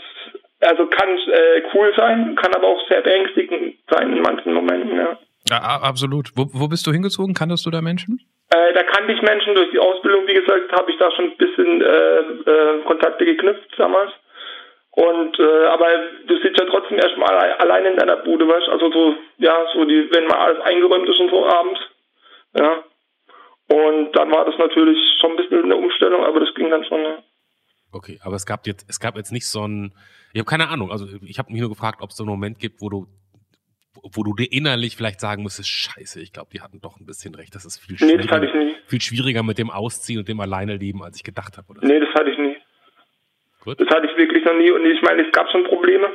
also 0.61 0.87
kann 0.87 1.09
äh, 1.09 1.63
cool 1.75 1.93
sein, 1.97 2.35
kann 2.37 2.55
aber 2.55 2.69
auch 2.69 2.89
sehr 2.89 3.03
beängstigend 3.03 3.77
sein 3.91 4.17
in 4.17 4.23
manchen 4.23 4.55
Momenten, 4.55 4.97
ja. 4.97 5.19
Ja, 5.49 5.59
absolut. 5.59 6.31
Wo, 6.35 6.47
wo 6.53 6.69
bist 6.69 6.87
du 6.87 6.93
hingezogen? 6.93 7.35
Kanntest 7.35 7.67
du 7.67 7.71
da 7.71 7.81
Menschen? 7.81 8.21
Äh, 8.51 8.73
da 8.75 8.83
kannte 8.83 9.13
ich 9.13 9.23
Menschen 9.23 9.55
durch 9.55 9.71
die 9.71 9.79
Ausbildung, 9.79 10.27
wie 10.27 10.35
gesagt, 10.35 10.73
habe 10.73 10.91
ich 10.91 10.99
da 10.99 11.11
schon 11.13 11.27
ein 11.27 11.37
bisschen 11.37 11.83
äh, 11.83 12.19
äh, 12.51 12.83
Kontakte 12.85 13.25
geknüpft 13.25 13.73
damals. 13.77 14.13
Und 14.91 15.39
äh, 15.39 15.67
aber 15.67 15.87
du 16.27 16.37
sitzt 16.39 16.59
ja 16.59 16.67
trotzdem 16.67 16.99
erstmal 16.99 17.31
allein 17.37 17.85
in 17.85 17.97
deiner 17.97 18.17
Bude, 18.17 18.49
weißt 18.49 18.69
also 18.69 18.91
so, 18.91 19.15
ja, 19.37 19.55
so 19.75 19.85
die, 19.85 20.09
wenn 20.11 20.27
mal 20.27 20.39
alles 20.39 20.61
eingeräumt 20.63 21.09
ist 21.09 21.21
und 21.21 21.31
so 21.31 21.47
abends. 21.47 21.81
Ja. 22.57 22.83
Und 23.69 24.13
dann 24.13 24.31
war 24.31 24.45
das 24.45 24.57
natürlich 24.59 24.99
schon 25.21 25.33
ein 25.33 25.37
bisschen 25.37 25.65
eine 25.65 25.77
Umstellung, 25.77 26.25
aber 26.25 26.41
das 26.41 26.55
ging 26.55 26.71
dann 26.71 26.85
schon, 26.85 27.03
ja. 27.03 27.19
Okay, 27.93 28.19
aber 28.25 28.37
es 28.37 28.47
gab 28.47 28.67
jetzt, 28.67 28.89
es 28.89 28.99
gab 28.99 29.17
jetzt 29.17 29.33
nicht 29.33 29.49
so 29.49 29.67
ein, 29.67 29.93
ich 30.33 30.41
habe 30.41 30.49
keine 30.49 30.69
Ahnung, 30.69 30.91
also 30.91 31.07
ich 31.23 31.39
habe 31.39 31.53
mich 31.53 31.61
nur 31.61 31.71
gefragt, 31.71 32.01
ob 32.03 32.11
es 32.11 32.17
so 32.17 32.25
einen 32.25 32.31
Moment 32.31 32.59
gibt, 32.59 32.81
wo 32.81 32.89
du 32.89 33.07
wo 34.03 34.23
du 34.23 34.35
dir 34.35 34.51
innerlich 34.53 34.95
vielleicht 34.97 35.21
sagen 35.21 35.43
müsstest, 35.43 35.69
scheiße, 35.69 36.21
ich 36.21 36.33
glaube, 36.33 36.51
die 36.53 36.61
hatten 36.61 36.81
doch 36.81 37.01
ein 37.01 37.07
bisschen 37.07 37.35
recht, 37.35 37.55
das 37.55 37.65
ist 37.65 37.79
viel 37.79 37.99
schwieriger, 37.99 38.17
nee, 38.17 38.23
das 38.23 38.31
hatte 38.31 38.47
ich 38.47 38.55
nie. 38.55 38.75
viel 38.87 39.01
schwieriger 39.01 39.43
mit 39.43 39.59
dem 39.59 39.71
Ausziehen 39.71 40.19
und 40.19 40.29
dem 40.29 40.41
Alleine 40.41 40.77
leben, 40.77 41.03
als 41.03 41.17
ich 41.17 41.25
gedacht 41.25 41.57
habe. 41.57 41.67
Oder. 41.71 41.81
Nee, 41.83 42.01
das 42.01 42.11
hatte 42.15 42.31
ich 42.31 42.39
nie. 42.39 42.57
Gut. 43.65 43.81
Das 43.81 43.89
hatte 43.89 44.07
ich 44.07 44.17
wirklich 44.17 44.45
noch 44.45 44.55
nie 44.55 44.71
und 44.71 44.85
ich 44.85 45.01
meine, 45.03 45.27
es 45.27 45.33
gab 45.33 45.51
schon 45.51 45.65
Probleme. 45.65 46.09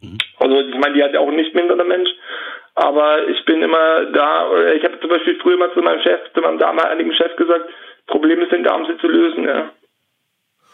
Mhm. 0.00 0.18
Also 0.38 0.60
ich 0.60 0.78
meine, 0.78 0.94
die 0.94 1.02
hat 1.02 1.12
ja 1.12 1.20
auch 1.20 1.30
nicht 1.30 1.54
minder 1.54 1.76
der 1.76 1.86
Mensch. 1.86 2.10
Aber 2.74 3.26
ich 3.28 3.42
bin 3.46 3.62
immer 3.62 4.04
da, 4.12 4.50
ich 4.74 4.84
habe 4.84 5.00
zum 5.00 5.08
Beispiel 5.08 5.38
früher 5.40 5.56
mal 5.56 5.72
zu 5.72 5.80
meinem 5.80 6.02
Chef, 6.02 6.20
zu 6.34 6.42
meinem 6.42 6.58
damaligen 6.58 7.14
Chef 7.14 7.34
gesagt, 7.36 7.70
Probleme 8.06 8.46
sind 8.50 8.64
da, 8.64 8.74
um 8.74 8.84
sie 8.86 8.98
zu 8.98 9.08
lösen, 9.08 9.44
ja. 9.44 9.72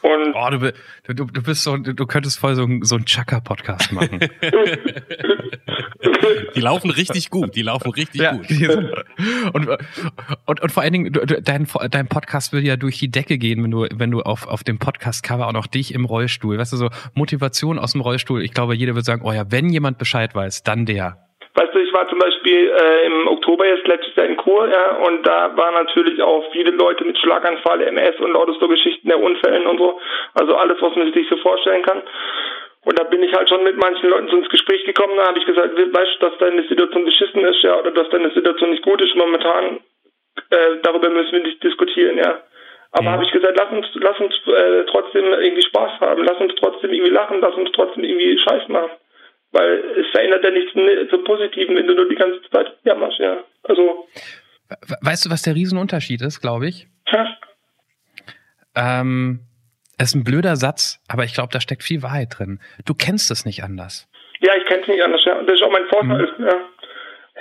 Und 0.03 0.35
oh, 0.35 0.51
du, 0.51 0.73
du, 1.15 1.25
du 1.27 1.43
bist 1.43 1.63
so, 1.63 1.77
du 1.77 2.07
könntest 2.07 2.39
voll 2.39 2.57
so, 2.57 2.67
so 2.83 2.97
einen 2.97 3.05
Chaka-Podcast 3.05 3.93
machen. 3.93 4.19
die 6.57 6.61
laufen 6.61 6.91
richtig 6.91 7.31
gut, 7.31 7.55
die 7.55 7.63
laufen 7.63 7.91
richtig 7.93 8.21
ja, 8.21 8.33
gut. 8.33 8.51
Und, 9.53 9.69
und, 10.47 10.61
und 10.61 10.73
vor 10.73 10.83
allen 10.83 10.93
Dingen, 10.93 11.13
dein, 11.43 11.69
dein 11.91 12.09
Podcast 12.09 12.53
würde 12.53 12.67
ja 12.67 12.77
durch 12.77 12.99
die 12.99 13.11
Decke 13.11 13.39
gehen, 13.39 13.63
wenn 13.63 13.71
du, 13.71 13.87
wenn 13.93 14.11
du 14.11 14.23
auf, 14.23 14.49
auf 14.49 14.65
dem 14.65 14.79
Podcast-Cover 14.79 15.47
auch 15.47 15.53
noch 15.53 15.69
dich 15.69 15.95
im 15.95 16.05
Rollstuhl, 16.05 16.59
weißt 16.59 16.73
du, 16.73 16.77
so 16.77 16.91
Motivation 17.15 17.79
aus 17.79 17.93
dem 17.93 18.01
Rollstuhl. 18.01 18.43
Ich 18.43 18.53
glaube, 18.53 18.75
jeder 18.75 18.95
würde 18.95 19.05
sagen, 19.05 19.23
oh 19.25 19.33
ja, 19.33 19.51
wenn 19.51 19.69
jemand 19.69 19.99
Bescheid 19.99 20.35
weiß, 20.35 20.65
dann 20.65 20.85
der. 20.85 21.29
Weißt 21.55 21.75
du, 21.75 21.81
ich 21.81 21.93
war 21.93 22.09
zum 22.09 22.19
Beispiel 22.19 22.71
äh, 22.71 23.07
im 23.07 23.29
Oktober 23.29 23.67
jetzt 23.67 23.87
letztes 23.87 24.17
Jahr 24.17 24.27
in 24.27 24.39
Kur, 24.39 24.69
ja, 24.69 24.97
und 25.07 25.27
da 25.27 25.55
waren 25.55 25.75
natürlich 25.75 26.23
auch 26.23 26.51
viele 26.51 26.71
Leute 26.71 27.05
mit 27.05 27.19
Schlaganfall, 27.19 27.83
MS 27.83 28.19
und 28.21 28.33
lauter 28.33 28.55
so 28.59 28.69
Geschichten 28.69 29.09
der 29.09 29.21
Unfällen 29.21 29.67
und 29.67 29.79
so. 29.79 30.01
Also 30.33 30.57
alles, 30.57 30.81
was 30.81 30.97
man 30.97 31.13
sich 31.13 31.29
so 31.29 31.37
vorstellen 31.37 31.83
kann. 31.83 32.03
Und 32.85 32.99
da 32.99 33.05
bin 33.05 33.23
ich 33.23 33.33
halt 33.35 33.49
schon 33.49 33.63
mit 33.65 33.77
manchen 33.77 34.09
Leuten 34.09 34.29
so 34.29 34.39
ins 34.39 34.49
Gespräch 34.49 34.83
gekommen. 34.85 35.17
Da 35.17 35.29
habe 35.29 35.39
ich 35.39 35.47
gesagt, 35.47 35.77
weißt 35.77 36.17
du, 36.19 36.27
dass 36.27 36.39
deine 36.39 36.67
Situation 36.67 37.05
beschissen 37.05 37.45
ist, 37.45 37.63
ja, 37.63 37.79
oder 37.79 37.91
dass 37.91 38.09
deine 38.09 38.31
Situation 38.31 38.71
nicht 38.71 38.83
gut 38.83 39.01
ist 39.03 39.15
momentan. 39.15 39.81
Äh, 40.51 40.79
darüber 40.83 41.11
müssen 41.11 41.33
wir 41.33 41.43
nicht 41.43 41.63
diskutieren, 41.63 42.17
ja. 42.17 42.41
Aber 42.93 43.05
ja. 43.05 43.13
habe 43.13 43.25
ich 43.25 43.31
gesagt, 43.31 43.57
lass 43.57 43.71
uns, 43.71 43.87
lass 43.95 44.21
uns 44.21 44.35
äh, 44.47 44.85
trotzdem 44.87 45.25
irgendwie 45.25 45.63
Spaß 45.63 46.01
haben, 46.01 46.25
lass 46.25 46.39
uns 46.39 46.55
trotzdem 46.57 46.93
irgendwie 46.93 47.13
lachen, 47.13 47.41
lass 47.41 47.55
uns 47.55 47.71
trotzdem 47.73 48.05
irgendwie 48.05 48.39
Scheiß 48.39 48.69
machen. 48.69 48.91
Weil 49.53 49.85
es 50.01 50.11
verändert 50.11 50.45
ja 50.45 50.51
nichts 50.51 50.73
zum 51.11 51.25
Positiven, 51.25 51.77
wenn 51.77 51.87
du 51.87 51.95
nur 51.95 52.09
die 52.09 52.15
ganze 52.15 52.41
Zeit 52.51 52.73
jammerst, 52.85 53.19
ja. 53.19 53.45
Also. 53.65 54.09
Weißt 55.03 55.27
du, 55.27 55.31
was 55.31 55.43
der 55.43 55.55
Riesenunterschied 55.55 56.23
ist, 56.23 56.41
glaube 56.41 56.67
ich? 56.69 56.87
Ja. 57.13 57.37
Ähm, 58.75 59.41
Es 59.99 60.09
ist 60.09 60.15
ein 60.15 60.25
blöder 60.25 60.57
Satz, 60.57 60.99
aber 61.09 61.25
ich 61.25 61.35
glaube, 61.35 61.51
da 61.53 61.61
steckt 61.61 61.83
viel 61.83 62.03
Wahrheit 62.03 62.29
drin. 62.37 62.59
Du 62.87 62.95
kennst 62.95 63.31
es 63.31 63.45
nicht 63.45 63.63
anders. 63.63 64.09
Ja, 64.41 64.53
ich 64.57 64.65
kenne 64.65 64.83
es 64.83 64.89
nicht 64.89 65.03
anders, 65.03 65.25
ja. 65.25 65.41
Das 65.43 65.55
ist 65.55 65.63
auch 65.63 65.71
mein 65.71 65.87
Vorteil, 65.87 66.33
mhm. 66.39 66.47
ja. 66.47 66.57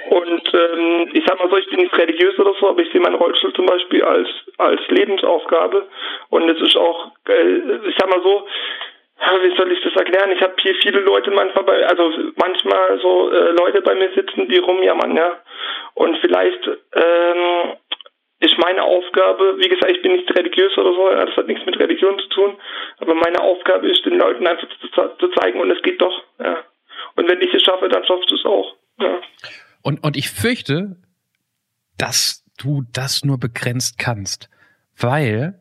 Und 0.09 0.53
ähm, 0.53 1.09
ich 1.13 1.23
sag 1.25 1.39
mal 1.39 1.49
so, 1.49 1.57
ich 1.57 1.69
bin 1.69 1.79
nicht 1.79 1.95
religiös 1.97 2.37
oder 2.39 2.53
so, 2.59 2.69
aber 2.69 2.81
ich 2.81 2.91
sehe 2.91 3.01
meinen 3.01 3.15
Rollstuhl 3.15 3.53
zum 3.53 3.65
Beispiel 3.65 4.03
als 4.03 4.27
als 4.57 4.81
Lebensaufgabe. 4.89 5.87
Und 6.29 6.49
es 6.49 6.61
ist 6.61 6.75
auch, 6.75 7.11
äh, 7.27 7.57
ich 7.87 7.95
sag 7.97 8.09
mal 8.09 8.21
so, 8.21 8.45
wie 9.21 9.55
soll 9.55 9.71
ich 9.71 9.81
das 9.83 9.95
erklären? 9.95 10.31
Ich 10.31 10.41
habe 10.41 10.55
hier 10.61 10.75
viele 10.81 10.99
Leute 10.99 11.31
manchmal 11.31 11.63
bei, 11.63 11.85
also 11.85 12.11
manchmal 12.35 12.99
so 12.99 13.31
äh, 13.31 13.51
Leute 13.51 13.81
bei 13.81 13.95
mir 13.95 14.11
sitzen, 14.15 14.47
die 14.49 14.57
rumjammern, 14.57 15.15
ja. 15.15 15.39
Und 15.93 16.17
vielleicht 16.17 16.67
ähm, 16.67 17.77
ist 18.39 18.57
meine 18.57 18.83
Aufgabe, 18.83 19.57
wie 19.59 19.69
gesagt, 19.69 19.91
ich 19.91 20.01
bin 20.01 20.13
nicht 20.13 20.35
religiös 20.35 20.75
oder 20.77 20.93
so, 20.93 21.09
das 21.09 21.37
hat 21.37 21.47
nichts 21.47 21.65
mit 21.65 21.79
Religion 21.79 22.17
zu 22.19 22.27
tun, 22.29 22.57
aber 22.99 23.13
meine 23.13 23.41
Aufgabe 23.41 23.87
ist, 23.87 24.03
den 24.05 24.17
Leuten 24.17 24.47
einfach 24.47 24.67
zu, 24.79 24.87
zu 25.19 25.27
zeigen, 25.39 25.59
und 25.61 25.69
es 25.69 25.81
geht 25.83 26.01
doch, 26.01 26.23
ja. 26.39 26.57
Und 27.15 27.29
wenn 27.29 27.41
ich 27.41 27.53
es 27.53 27.61
schaffe, 27.61 27.89
dann 27.89 28.05
schaffst 28.05 28.31
du 28.31 28.35
es 28.35 28.45
auch, 28.45 28.75
ja. 28.99 29.21
Und, 29.83 30.03
und 30.03 30.17
ich 30.17 30.29
fürchte, 30.29 30.95
dass 31.97 32.43
du 32.57 32.83
das 32.91 33.23
nur 33.23 33.39
begrenzt 33.39 33.99
kannst, 33.99 34.49
weil 34.99 35.59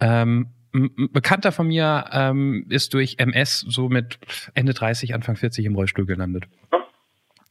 ähm, 0.00 0.46
Bekannter 0.72 1.52
von 1.52 1.68
mir 1.68 2.06
ähm, 2.12 2.66
ist 2.68 2.94
durch 2.94 3.16
MS 3.18 3.60
so 3.60 3.88
mit 3.88 4.18
Ende 4.54 4.72
30, 4.72 5.14
Anfang 5.14 5.36
40 5.36 5.66
im 5.66 5.74
Rollstuhl 5.74 6.06
gelandet. 6.06 6.44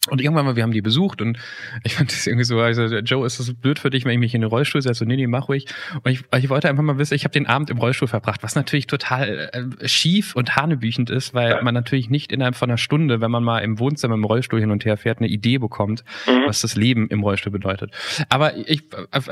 Und 0.09 0.19
irgendwann 0.19 0.45
mal, 0.45 0.55
wir 0.55 0.63
haben 0.63 0.71
die 0.71 0.81
besucht 0.81 1.21
und 1.21 1.37
ich 1.83 1.93
fand 1.93 2.11
das 2.11 2.25
irgendwie 2.25 2.43
so, 2.43 2.59
also 2.59 2.83
Joe, 2.85 3.23
ist 3.23 3.39
das 3.39 3.53
blöd 3.53 3.77
für 3.77 3.91
dich, 3.91 4.03
wenn 4.03 4.13
ich 4.13 4.17
mich 4.17 4.33
in 4.33 4.41
den 4.41 4.49
Rollstuhl 4.49 4.81
setze? 4.81 5.05
Nee, 5.05 5.15
nee, 5.15 5.27
mach 5.27 5.47
ruhig. 5.47 5.67
Und 6.03 6.11
ich, 6.11 6.23
ich 6.35 6.49
wollte 6.49 6.69
einfach 6.69 6.81
mal 6.81 6.97
wissen, 6.97 7.13
ich 7.13 7.23
habe 7.23 7.33
den 7.33 7.45
Abend 7.45 7.69
im 7.69 7.77
Rollstuhl 7.77 8.07
verbracht, 8.07 8.41
was 8.41 8.55
natürlich 8.55 8.87
total 8.87 9.51
äh, 9.53 9.87
schief 9.87 10.35
und 10.35 10.55
hanebüchend 10.55 11.11
ist, 11.11 11.35
weil 11.35 11.51
ja. 11.51 11.61
man 11.61 11.75
natürlich 11.75 12.09
nicht 12.09 12.31
innerhalb 12.31 12.55
von 12.55 12.71
einer 12.71 12.79
Stunde, 12.79 13.21
wenn 13.21 13.29
man 13.29 13.43
mal 13.43 13.59
im 13.59 13.77
Wohnzimmer 13.77 14.15
im 14.15 14.23
Rollstuhl 14.23 14.59
hin 14.59 14.71
und 14.71 14.85
her 14.85 14.97
fährt, 14.97 15.19
eine 15.19 15.27
Idee 15.27 15.59
bekommt, 15.59 16.03
mhm. 16.25 16.47
was 16.47 16.61
das 16.61 16.75
Leben 16.75 17.07
im 17.09 17.21
Rollstuhl 17.21 17.51
bedeutet. 17.51 17.91
Aber 18.29 18.57
ich, 18.57 18.83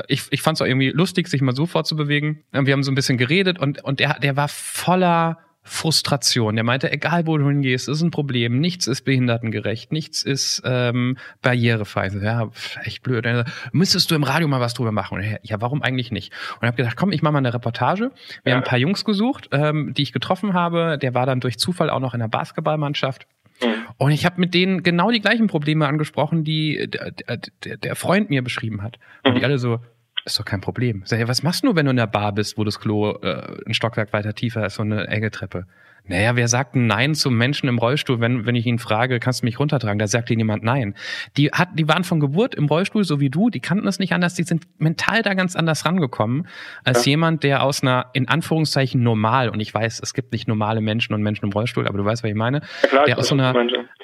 ich, 0.06 0.22
ich 0.30 0.42
fand 0.42 0.56
es 0.56 0.62
auch 0.62 0.66
irgendwie 0.66 0.90
lustig, 0.90 1.26
sich 1.26 1.40
mal 1.40 1.54
so 1.54 1.66
vorzubewegen. 1.66 2.44
Wir 2.52 2.72
haben 2.72 2.84
so 2.84 2.92
ein 2.92 2.94
bisschen 2.94 3.18
geredet 3.18 3.58
und, 3.58 3.82
und 3.82 3.98
der, 3.98 4.20
der 4.20 4.36
war 4.36 4.46
voller 4.46 5.38
Frustration. 5.62 6.54
Der 6.54 6.64
meinte, 6.64 6.90
egal 6.90 7.26
wo 7.26 7.36
du 7.36 7.46
hingehst, 7.46 7.88
ist 7.88 8.00
ein 8.00 8.10
Problem. 8.10 8.60
Nichts 8.60 8.86
ist 8.86 9.02
behindertengerecht, 9.02 9.92
nichts 9.92 10.22
ist 10.22 10.62
ähm, 10.64 11.18
barrierefrei. 11.42 12.08
Ja, 12.22 12.50
echt 12.82 13.02
blöd. 13.02 13.26
Dann, 13.26 13.44
müsstest 13.72 14.10
du 14.10 14.14
im 14.14 14.22
Radio 14.22 14.48
mal 14.48 14.60
was 14.60 14.74
drüber 14.74 14.92
machen? 14.92 15.18
Und, 15.18 15.38
ja, 15.42 15.60
warum 15.60 15.82
eigentlich 15.82 16.10
nicht? 16.10 16.32
Und 16.60 16.66
habe 16.66 16.76
gedacht, 16.76 16.96
komm, 16.96 17.12
ich 17.12 17.22
mache 17.22 17.32
mal 17.32 17.38
eine 17.38 17.52
Reportage. 17.52 18.10
Wir 18.42 18.50
ja. 18.50 18.56
haben 18.56 18.64
ein 18.64 18.68
paar 18.68 18.78
Jungs 18.78 19.04
gesucht, 19.04 19.48
ähm, 19.52 19.92
die 19.94 20.02
ich 20.02 20.12
getroffen 20.12 20.54
habe. 20.54 20.98
Der 21.00 21.14
war 21.14 21.26
dann 21.26 21.40
durch 21.40 21.58
Zufall 21.58 21.90
auch 21.90 22.00
noch 22.00 22.14
in 22.14 22.20
der 22.20 22.28
Basketballmannschaft. 22.28 23.26
Mhm. 23.62 23.66
Und 23.98 24.10
ich 24.12 24.24
habe 24.24 24.40
mit 24.40 24.54
denen 24.54 24.82
genau 24.82 25.10
die 25.10 25.20
gleichen 25.20 25.46
Probleme 25.46 25.86
angesprochen, 25.86 26.42
die 26.42 26.88
der, 26.88 27.10
der, 27.64 27.76
der 27.76 27.96
Freund 27.96 28.30
mir 28.30 28.42
beschrieben 28.42 28.82
hat. 28.82 28.98
Und 29.24 29.34
die 29.34 29.40
mhm. 29.40 29.44
alle 29.44 29.58
so, 29.58 29.80
ist 30.24 30.38
doch 30.38 30.44
kein 30.44 30.60
Problem. 30.60 31.02
Sag, 31.04 31.18
ja, 31.18 31.28
was 31.28 31.42
machst 31.42 31.64
du, 31.64 31.74
wenn 31.74 31.86
du 31.86 31.90
in 31.90 31.96
der 31.96 32.06
Bar 32.06 32.32
bist, 32.32 32.58
wo 32.58 32.64
das 32.64 32.80
Klo 32.80 33.12
äh, 33.22 33.56
ein 33.66 33.74
Stockwerk 33.74 34.12
weiter 34.12 34.34
tiefer 34.34 34.66
ist, 34.66 34.74
so 34.74 34.82
eine 34.82 35.06
enge 35.08 35.30
Treppe? 35.30 35.66
Naja, 36.06 36.34
wer 36.34 36.48
sagt 36.48 36.74
Nein 36.74 37.14
zum 37.14 37.36
Menschen 37.36 37.68
im 37.68 37.78
Rollstuhl, 37.78 38.20
wenn, 38.20 38.46
wenn 38.46 38.56
ich 38.56 38.66
ihn 38.66 38.78
frage, 38.78 39.20
kannst 39.20 39.42
du 39.42 39.46
mich 39.46 39.60
runtertragen? 39.60 39.98
Da 39.98 40.06
sagt 40.06 40.28
dir 40.28 40.36
niemand 40.36 40.64
Nein. 40.64 40.94
Die, 41.36 41.50
hat, 41.50 41.68
die 41.74 41.86
waren 41.88 42.04
von 42.04 42.20
Geburt 42.20 42.54
im 42.54 42.66
Rollstuhl, 42.66 43.04
so 43.04 43.20
wie 43.20 43.30
du, 43.30 43.50
die 43.50 43.60
kannten 43.60 43.86
es 43.86 43.98
nicht 43.98 44.12
anders, 44.12 44.34
die 44.34 44.42
sind 44.42 44.64
mental 44.78 45.22
da 45.22 45.34
ganz 45.34 45.56
anders 45.56 45.84
rangekommen, 45.84 46.48
als 46.84 47.04
ja. 47.04 47.10
jemand, 47.10 47.44
der 47.44 47.62
aus 47.62 47.82
einer, 47.82 48.06
in 48.12 48.28
Anführungszeichen, 48.28 49.02
normal, 49.02 49.50
und 49.50 49.60
ich 49.60 49.72
weiß, 49.72 50.00
es 50.02 50.14
gibt 50.14 50.32
nicht 50.32 50.48
normale 50.48 50.80
Menschen 50.80 51.14
und 51.14 51.22
Menschen 51.22 51.44
im 51.44 51.52
Rollstuhl, 51.52 51.86
aber 51.86 51.98
du 51.98 52.04
weißt, 52.04 52.24
was 52.24 52.30
ich 52.30 52.36
meine, 52.36 52.62
ja, 52.82 52.88
klar, 52.88 53.04
der 53.04 53.18
aus 53.18 53.28
so, 53.28 53.34
einer, 53.34 53.54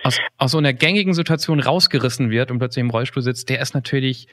aus, 0.04 0.18
aus 0.38 0.50
so 0.52 0.58
einer 0.58 0.73
gängigen 0.73 1.14
Situation 1.14 1.61
rausgerissen 1.61 2.30
wird 2.30 2.50
und 2.50 2.58
plötzlich 2.58 2.82
im 2.82 2.90
Rollstuhl 2.90 3.23
sitzt, 3.23 3.49
der 3.49 3.61
ist 3.61 3.75
natürlich 3.75 4.28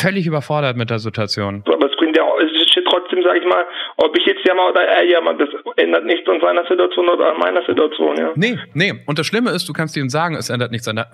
völlig 0.00 0.26
überfordert 0.26 0.76
mit 0.76 0.90
der 0.90 0.98
Situation. 0.98 1.62
Aber 1.66 1.90
es 1.90 1.96
bringt 1.96 2.16
ja 2.16 2.24
auch, 2.24 2.38
es 2.38 2.50
ist 2.52 2.70
trotzdem, 2.90 3.22
sage 3.22 3.38
ich 3.38 3.46
mal, 3.46 3.64
ob 3.96 4.16
ich 4.18 4.26
jetzt 4.26 4.46
jammer 4.46 4.68
oder 4.68 4.82
er 4.82 5.04
jammert, 5.04 5.40
das 5.40 5.48
ändert 5.76 6.04
nichts 6.04 6.28
an 6.28 6.40
seiner 6.40 6.64
Situation 6.66 7.08
oder 7.08 7.32
an 7.32 7.38
meiner 7.38 7.62
Situation, 7.64 8.16
ja. 8.16 8.32
Nee, 8.34 8.58
nee. 8.74 8.94
Und 9.06 9.18
das 9.18 9.26
Schlimme 9.26 9.50
ist, 9.50 9.68
du 9.68 9.72
kannst 9.72 9.96
ihm 9.96 10.08
sagen, 10.08 10.34
es 10.34 10.50
ändert 10.50 10.70
nichts 10.70 10.88
an, 10.88 10.96
der, 10.96 11.10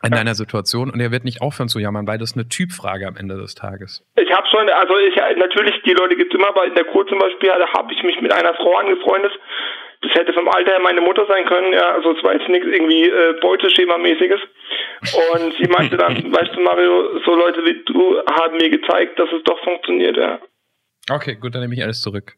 an 0.00 0.10
ja. 0.10 0.18
deiner 0.18 0.34
Situation 0.34 0.90
und 0.90 1.00
er 1.00 1.10
wird 1.10 1.24
nicht 1.24 1.42
aufhören 1.42 1.68
zu 1.68 1.78
jammern, 1.78 2.06
weil 2.06 2.18
das 2.18 2.30
ist 2.30 2.36
eine 2.36 2.48
Typfrage 2.48 3.06
am 3.06 3.16
Ende 3.16 3.36
des 3.36 3.54
Tages. 3.54 4.04
Ich 4.16 4.32
habe 4.32 4.46
schon, 4.48 4.68
also 4.68 4.94
ich 4.98 5.14
natürlich, 5.36 5.74
die 5.84 5.92
Leute 5.92 6.16
gibt 6.16 6.32
es 6.32 6.38
immer, 6.38 6.48
aber 6.48 6.66
in 6.66 6.74
der 6.74 6.84
Kur 6.84 7.06
zum 7.06 7.18
Beispiel, 7.18 7.50
da 7.50 7.68
habe 7.78 7.92
ich 7.92 8.02
mich 8.02 8.20
mit 8.20 8.32
einer 8.32 8.54
Frau 8.54 8.76
angefreundet, 8.76 9.32
das 10.04 10.14
hätte 10.14 10.32
vom 10.32 10.48
Alter 10.48 10.72
her 10.72 10.80
meine 10.80 11.00
Mutter 11.00 11.26
sein 11.26 11.44
können, 11.46 11.72
ja, 11.72 11.94
also 11.94 12.12
es 12.12 12.22
war 12.22 12.34
jetzt 12.34 12.48
nichts 12.48 12.66
irgendwie 12.66 13.08
äh, 13.08 13.34
Beuteschema-mäßiges. 13.40 14.40
Und 15.32 15.54
sie 15.58 15.68
meinte 15.68 15.96
dann, 15.96 16.14
weißt 16.32 16.54
du, 16.54 16.60
Mario, 16.60 17.20
so 17.24 17.34
Leute 17.34 17.64
wie 17.64 17.82
du 17.84 18.18
haben 18.30 18.56
mir 18.56 18.70
gezeigt, 18.70 19.18
dass 19.18 19.30
es 19.32 19.42
doch 19.44 19.58
funktioniert, 19.64 20.16
ja. 20.16 20.40
Okay, 21.10 21.36
gut, 21.36 21.54
dann 21.54 21.62
nehme 21.62 21.74
ich 21.74 21.82
alles 21.82 22.00
zurück. 22.00 22.34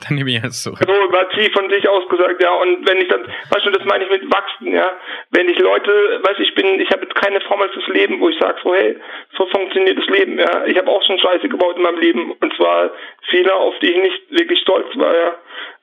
Dann 0.08 0.16
nehme 0.16 0.30
ich 0.30 0.42
alles 0.42 0.62
zurück. 0.62 0.78
So 0.86 1.40
sie 1.40 1.50
von 1.50 1.70
sich 1.70 1.88
aus 1.88 2.08
gesagt, 2.08 2.42
ja. 2.42 2.52
Und 2.52 2.86
wenn 2.86 2.98
ich 2.98 3.08
dann, 3.08 3.22
weißt 3.50 3.66
du, 3.66 3.70
das 3.70 3.84
meine 3.84 4.04
ich 4.04 4.10
mit 4.10 4.32
wachsen, 4.32 4.72
ja. 4.72 4.92
Wenn 5.30 5.48
ich 5.48 5.58
Leute, 5.58 6.20
weißt 6.22 6.38
du, 6.38 6.42
ich 6.42 6.54
bin, 6.54 6.80
ich 6.80 6.90
habe 6.90 7.02
jetzt 7.02 7.14
keine 7.14 7.40
Formel 7.42 7.68
fürs 7.70 7.88
Leben, 7.88 8.20
wo 8.20 8.28
ich 8.28 8.38
sage, 8.38 8.58
so, 8.62 8.74
hey, 8.74 8.96
so 9.36 9.46
funktioniert 9.46 9.98
das 9.98 10.06
Leben, 10.06 10.38
ja. 10.38 10.64
Ich 10.66 10.76
habe 10.76 10.90
auch 10.90 11.02
schon 11.04 11.18
Scheiße 11.18 11.48
gebaut 11.48 11.76
in 11.76 11.82
meinem 11.82 11.98
Leben. 11.98 12.32
Und 12.32 12.54
zwar 12.56 12.90
Fehler, 13.30 13.56
auf 13.56 13.78
die 13.80 13.90
ich 13.90 14.02
nicht 14.02 14.30
wirklich 14.30 14.60
stolz 14.60 14.86
war, 14.96 15.14
ja 15.14 15.34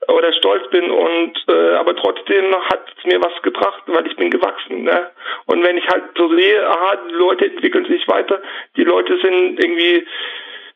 oder 0.08 0.34
stolz 0.34 0.68
bin 0.72 0.90
und 0.90 1.34
äh, 1.48 1.74
aber 1.76 1.96
trotzdem 1.96 2.56
hat 2.70 2.86
es 2.98 3.06
mir 3.06 3.22
was 3.22 3.40
gebracht, 3.44 3.84
weil 3.86 4.08
ich 4.08 4.16
bin 4.16 4.32
gewachsen. 4.32 4.84
Ne? 4.84 5.12
Und 5.46 5.64
wenn 5.64 5.78
ich 5.78 5.88
halt 5.88 6.04
so 6.18 6.28
sehe, 6.36 6.68
aha, 6.68 6.98
die 7.08 7.14
Leute 7.14 7.46
entwickeln 7.46 7.86
sich 7.86 8.08
weiter, 8.08 8.42
die 8.76 8.84
Leute 8.84 9.20
sind 9.22 9.64
irgendwie 9.64 10.06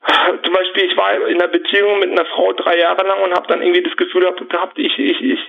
zum 0.44 0.54
Beispiel, 0.54 0.86
ich 0.86 0.98
war 0.98 1.28
in 1.28 1.42
einer 1.42 1.48
Beziehung 1.48 2.00
mit 2.00 2.12
einer 2.12 2.26
Frau 2.26 2.54
drei 2.54 2.78
Jahre 2.80 3.06
lang 3.06 3.24
und 3.24 3.34
habe 3.34 3.48
dann 3.48 3.62
irgendwie 3.62 3.84
das 3.84 3.98
Gefühl 3.98 4.22
gehabt, 4.22 4.78
ich 4.78 4.98
ich 4.98 5.22
ich 5.22 5.40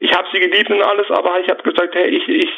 ich 0.00 0.12
habe 0.12 0.28
sie 0.32 0.40
geliebt 0.40 0.70
und 0.70 0.82
alles, 0.82 1.10
aber 1.10 1.40
ich 1.40 1.48
habe 1.48 1.62
gesagt, 1.62 1.94
hey, 1.94 2.08
ich 2.08 2.28
ich 2.28 2.50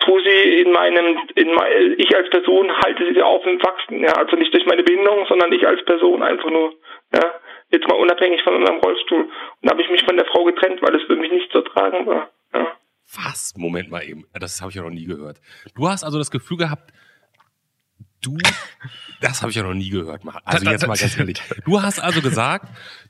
tue 0.00 0.22
sie 0.22 0.60
in 0.60 0.70
meinem, 0.72 1.18
in 1.34 1.52
mein, 1.54 1.94
ich 1.98 2.14
als 2.16 2.30
Person 2.30 2.70
halte 2.84 3.12
sie 3.12 3.22
auf 3.22 3.44
im 3.46 3.60
Wachsen, 3.62 4.04
ja, 4.04 4.12
also 4.12 4.36
nicht 4.36 4.54
durch 4.54 4.66
meine 4.66 4.84
Behinderung, 4.84 5.26
sondern 5.28 5.52
ich 5.52 5.66
als 5.66 5.84
Person 5.84 6.22
einfach 6.22 6.50
nur, 6.50 6.74
ja 7.12 7.40
jetzt 7.70 7.86
mal 7.88 7.96
unabhängig 7.96 8.42
von 8.42 8.60
meinem 8.60 8.80
Rollstuhl. 8.80 9.22
Und 9.22 9.30
da 9.62 9.70
habe 9.70 9.82
ich 9.82 9.90
mich 9.90 10.02
von 10.04 10.16
der 10.16 10.26
Frau 10.26 10.44
getrennt, 10.44 10.80
weil 10.82 10.94
es 10.94 11.02
für 11.06 11.16
mich 11.16 11.30
nicht 11.30 11.50
zu 11.52 11.60
tragen 11.62 12.06
war. 12.06 12.30
Ja. 12.54 12.66
Was? 13.24 13.54
Moment 13.56 13.90
mal 13.90 14.02
eben. 14.02 14.26
Das 14.34 14.60
habe 14.60 14.70
ich 14.70 14.76
ja 14.76 14.82
noch 14.82 14.90
nie 14.90 15.06
gehört. 15.06 15.40
Du 15.74 15.88
hast 15.88 16.04
also 16.04 16.18
das 16.18 16.30
Gefühl 16.30 16.56
gehabt, 16.56 16.92
du, 18.22 18.36
das 19.20 19.42
habe 19.42 19.50
ich 19.50 19.56
ja 19.56 19.62
noch 19.62 19.74
nie 19.74 19.90
gehört. 19.90 20.22
Also 20.44 20.70
jetzt 20.70 20.86
mal 20.86 20.96
ganz 20.96 21.18
ehrlich. 21.18 21.40
Du 21.64 21.82
hast 21.82 22.00
also 22.00 22.20
gesagt, 22.20 22.66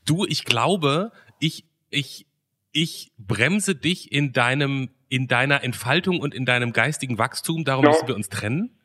du, 0.06 0.24
ich 0.26 0.44
glaube, 0.44 1.12
ich, 1.40 1.64
ich, 1.90 2.26
ich 2.72 3.12
bremse 3.18 3.74
dich 3.74 4.12
in 4.12 4.32
deinem, 4.32 4.90
in 5.08 5.26
deiner 5.26 5.64
Entfaltung 5.64 6.20
und 6.20 6.34
in 6.34 6.44
deinem 6.44 6.72
geistigen 6.72 7.18
Wachstum. 7.18 7.64
Darum 7.64 7.84
ja. 7.84 7.90
müssen 7.90 8.08
wir 8.08 8.14
uns 8.14 8.28
trennen. 8.28 8.78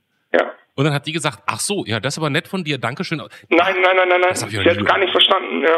Und 0.75 0.85
dann 0.85 0.93
hat 0.93 1.05
die 1.05 1.11
gesagt, 1.11 1.43
ach 1.45 1.59
so, 1.59 1.85
ja, 1.85 1.99
das 1.99 2.15
ist 2.15 2.17
aber 2.17 2.29
nett 2.29 2.47
von 2.47 2.63
dir, 2.63 2.79
Dankeschön. 2.79 3.19
Nein, 3.19 3.29
nein, 3.49 3.81
nein, 3.83 3.95
nein, 3.95 4.21
nein. 4.21 4.29
Das 4.29 4.41
hab 4.41 4.49
ich 4.49 4.57
sie 4.57 4.69
hat 4.69 4.85
gar 4.85 4.97
nicht 4.97 5.11
verstanden, 5.11 5.61
ja. 5.61 5.77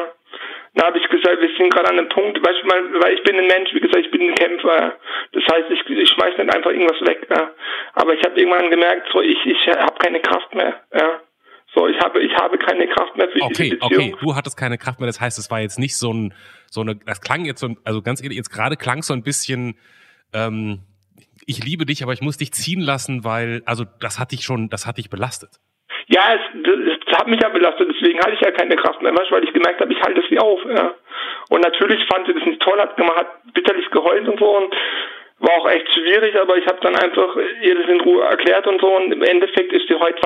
Da 0.76 0.88
habe 0.88 0.98
ich 0.98 1.08
gesagt, 1.08 1.42
wir 1.42 1.50
sind 1.58 1.74
gerade 1.74 1.90
an 1.90 2.00
einem 2.00 2.10
Punkt, 2.10 2.38
weißt 2.38 2.62
du, 2.62 2.68
mal, 2.68 3.02
weil 3.02 3.14
ich 3.14 3.24
bin 3.24 3.38
ein 3.38 3.48
Mensch, 3.48 3.74
wie 3.74 3.80
gesagt, 3.80 4.06
ich 4.06 4.12
bin 4.12 4.22
ein 4.22 4.36
Kämpfer. 4.36 4.96
Das 5.32 5.44
heißt, 5.44 5.70
ich, 5.70 5.90
ich 5.90 6.10
schmeiß 6.10 6.38
nicht 6.38 6.54
einfach 6.54 6.72
irgendwas 6.72 7.00
weg. 7.08 7.28
Ja. 7.30 7.52
Aber 7.94 8.14
ich 8.14 8.24
habe 8.24 8.38
irgendwann 8.40 8.70
gemerkt, 8.70 9.08
so 9.14 9.22
ich, 9.22 9.38
ich 9.46 9.68
habe 9.68 9.98
keine 10.00 10.20
Kraft 10.20 10.54
mehr. 10.54 10.82
Ja. 10.94 11.22
So, 11.76 11.88
ich 11.88 12.00
habe, 12.00 12.22
ich 12.22 12.34
habe 12.36 12.58
keine 12.58 12.88
Kraft 12.88 13.18
mehr 13.18 13.30
für 13.30 13.42
okay, 13.42 13.64
diese 13.64 13.78
Beziehung. 13.78 14.14
Okay, 14.14 14.16
du 14.22 14.36
hattest 14.36 14.58
keine 14.58 14.78
Kraft 14.78 15.00
mehr. 15.00 15.08
Das 15.08 15.20
heißt, 15.20 15.38
es 15.38 15.52
war 15.52 15.60
jetzt 15.60 15.78
nicht 15.78 15.98
so 15.98 16.14
ein, 16.14 16.34
so 16.72 16.82
eine, 16.82 16.96
das 16.96 17.22
klang 17.22 17.44
jetzt 17.44 17.60
so, 17.60 17.76
also 17.84 18.02
ganz 18.02 18.24
ehrlich, 18.24 18.38
jetzt 18.38 18.50
gerade 18.50 18.78
klang 18.78 19.04
so 19.04 19.14
ein 19.14 19.24
bisschen, 19.24 19.78
ähm, 20.34 20.80
ich 21.46 21.64
liebe 21.64 21.86
dich, 21.86 22.02
aber 22.02 22.14
ich 22.14 22.22
muss 22.22 22.38
dich 22.38 22.54
ziehen 22.54 22.80
lassen, 22.80 23.26
weil, 23.26 23.62
also 23.66 23.84
das 24.00 24.20
hat 24.20 24.32
dich 24.32 24.44
schon, 24.44 24.70
das 24.70 24.88
hat 24.88 24.98
dich 24.98 25.10
belastet. 25.10 25.52
Ja, 26.08 26.22
es, 26.36 26.42
es 26.54 27.18
hat 27.18 27.28
mich 27.28 27.42
ja 27.42 27.50
belastet, 27.50 27.90
deswegen 27.94 28.20
hatte 28.20 28.34
ich 28.34 28.42
ja 28.42 28.52
keine 28.52 28.76
Kraft 28.76 29.02
mehr, 29.02 29.12
weil 29.12 29.44
ich 29.44 29.54
gemerkt 29.54 29.82
habe, 29.82 29.92
ich 29.92 30.02
halte 30.02 30.22
sie 30.30 30.40
auf. 30.40 30.60
Ja. 30.66 30.94
Und 31.50 31.62
natürlich 31.62 32.00
fand 32.08 32.28
sie 32.28 32.34
das 32.34 32.46
nicht 32.46 32.62
toll, 32.62 32.80
hat, 32.80 32.98
man 32.98 33.16
hat 33.16 33.54
bitterlich 33.54 33.90
geheult 33.92 34.28
und 34.28 34.40
so 34.40 34.58
und 34.58 34.74
war 35.40 35.52
auch 35.58 35.70
echt 35.70 35.90
schwierig, 35.92 36.40
aber 36.40 36.58
ich 36.58 36.66
habe 36.66 36.80
dann 36.82 36.96
einfach 36.96 37.36
ihr 37.62 37.76
das 37.76 37.88
in 37.88 38.02
Ruhe 38.02 38.24
erklärt 38.24 38.68
und 38.68 38.80
so 38.80 38.96
und 38.96 39.12
im 39.12 39.22
Endeffekt 39.22 39.74
ist 39.74 39.88
sie 39.88 39.96
heute 39.96 40.20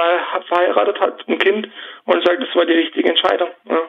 verheiratet, 0.48 1.00
hat 1.00 1.28
ein 1.28 1.40
Kind 1.40 1.68
und 2.06 2.26
sagt, 2.26 2.42
das 2.42 2.56
war 2.56 2.66
die 2.66 2.74
richtige 2.74 3.10
Entscheidung. 3.10 3.50
Ja. 3.70 3.82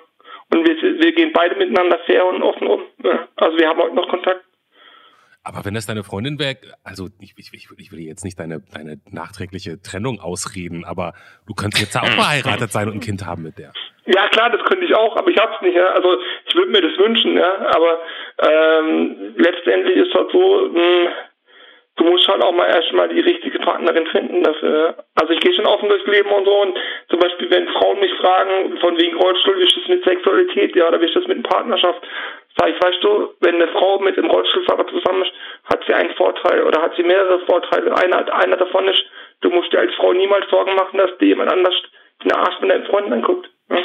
Und 0.52 0.66
wir, 0.66 1.00
wir 1.00 1.12
gehen 1.12 1.33
beide 1.33 1.54
miteinander 1.56 1.98
fair 2.06 2.26
und 2.26 2.42
offen 2.42 2.66
um. 2.66 2.83
Ja. 3.04 3.28
Also 3.37 3.59
wir 3.59 3.68
haben 3.68 3.80
heute 3.80 3.94
noch 3.94 4.09
Kontakt. 4.09 4.44
Aber 5.42 5.64
wenn 5.64 5.74
das 5.74 5.87
deine 5.87 6.05
Freundin 6.05 6.38
wäre, 6.38 6.59
also 6.85 7.09
ich, 7.18 7.33
ich, 7.38 7.50
ich 7.55 7.92
will 7.92 8.00
jetzt 8.00 8.24
nicht 8.24 8.38
deine, 8.38 8.61
deine 8.72 9.00
nachträgliche 9.11 9.81
Trennung 9.81 10.20
ausreden, 10.20 10.85
aber 10.85 11.14
du 11.46 11.55
könntest 11.55 11.83
jetzt 11.83 11.96
auch 11.96 12.07
verheiratet 12.22 12.70
sein 12.70 12.88
und 12.88 12.96
ein 12.96 13.00
Kind 13.00 13.24
haben 13.24 13.42
mit 13.42 13.59
der. 13.59 13.72
Ja 14.07 14.29
klar, 14.29 14.50
das 14.50 14.62
könnte 14.64 14.85
ich 14.85 14.94
auch, 14.94 15.16
aber 15.16 15.31
ich 15.31 15.38
hab's 15.38 15.62
nicht. 15.62 15.76
Ja. 15.76 15.92
Also 15.92 16.18
ich 16.46 16.55
würde 16.55 16.70
mir 16.72 16.83
das 16.83 16.98
wünschen, 16.98 17.37
ja. 17.37 17.53
Aber 17.74 18.00
ähm, 18.42 19.35
letztendlich 19.37 19.96
ist 19.96 20.14
das 20.14 20.31
so, 20.31 20.68
mh, 20.72 20.81
hm, 20.81 21.09
du 22.00 22.05
musst 22.05 22.26
halt 22.29 22.42
auch 22.42 22.53
mal 22.53 22.66
erstmal 22.66 23.09
die 23.09 23.20
richtige 23.20 23.59
Partnerin 23.59 24.07
finden 24.07 24.42
dafür. 24.42 25.05
Also 25.14 25.33
ich 25.33 25.40
gehe 25.40 25.55
schon 25.55 25.66
offen 25.66 25.88
durchs 25.88 26.07
Leben 26.07 26.31
und 26.31 26.44
so 26.46 26.62
und 26.62 26.79
zum 27.09 27.20
Beispiel, 27.20 27.50
wenn 27.50 27.68
Frauen 27.68 28.00
mich 28.00 28.12
fragen, 28.14 28.79
von 28.79 28.98
wegen 28.98 29.16
Rollstuhl, 29.16 29.59
wie 29.59 29.64
ist 29.64 29.76
das 29.76 29.88
mit 29.88 30.05
Sexualität, 30.05 30.74
ja, 30.76 30.88
oder 30.88 31.00
wie 31.00 31.07
ist 31.07 31.16
das 31.16 31.26
mit 31.26 31.42
Partnerschaft, 31.42 32.00
sage 32.56 32.72
ich, 32.72 32.82
weißt 32.82 33.02
du, 33.02 33.34
wenn 33.40 33.56
eine 33.56 33.68
Frau 33.68 33.98
mit 34.00 34.16
dem 34.16 34.30
Rollstuhlfahrer 34.30 34.86
zusammen 34.88 35.22
ist, 35.22 35.32
hat 35.64 35.84
sie 35.86 35.94
einen 35.94 36.14
Vorteil 36.14 36.62
oder 36.64 36.82
hat 36.82 36.94
sie 36.96 37.02
mehrere 37.02 37.40
Vorteile. 37.46 37.96
Einer, 37.96 38.34
einer 38.34 38.56
davon 38.56 38.88
ist, 38.88 39.02
du 39.40 39.50
musst 39.50 39.72
dir 39.72 39.80
als 39.80 39.94
Frau 39.94 40.12
niemals 40.12 40.48
Sorgen 40.50 40.74
machen, 40.74 40.98
dass 40.98 41.16
dir 41.18 41.28
jemand 41.28 41.52
anders 41.52 41.74
den 42.22 42.32
Arsch 42.32 42.58
von 42.58 42.68
deinem 42.68 42.84
Freund 42.86 43.12
anguckt. 43.12 43.48
Ja? 43.70 43.78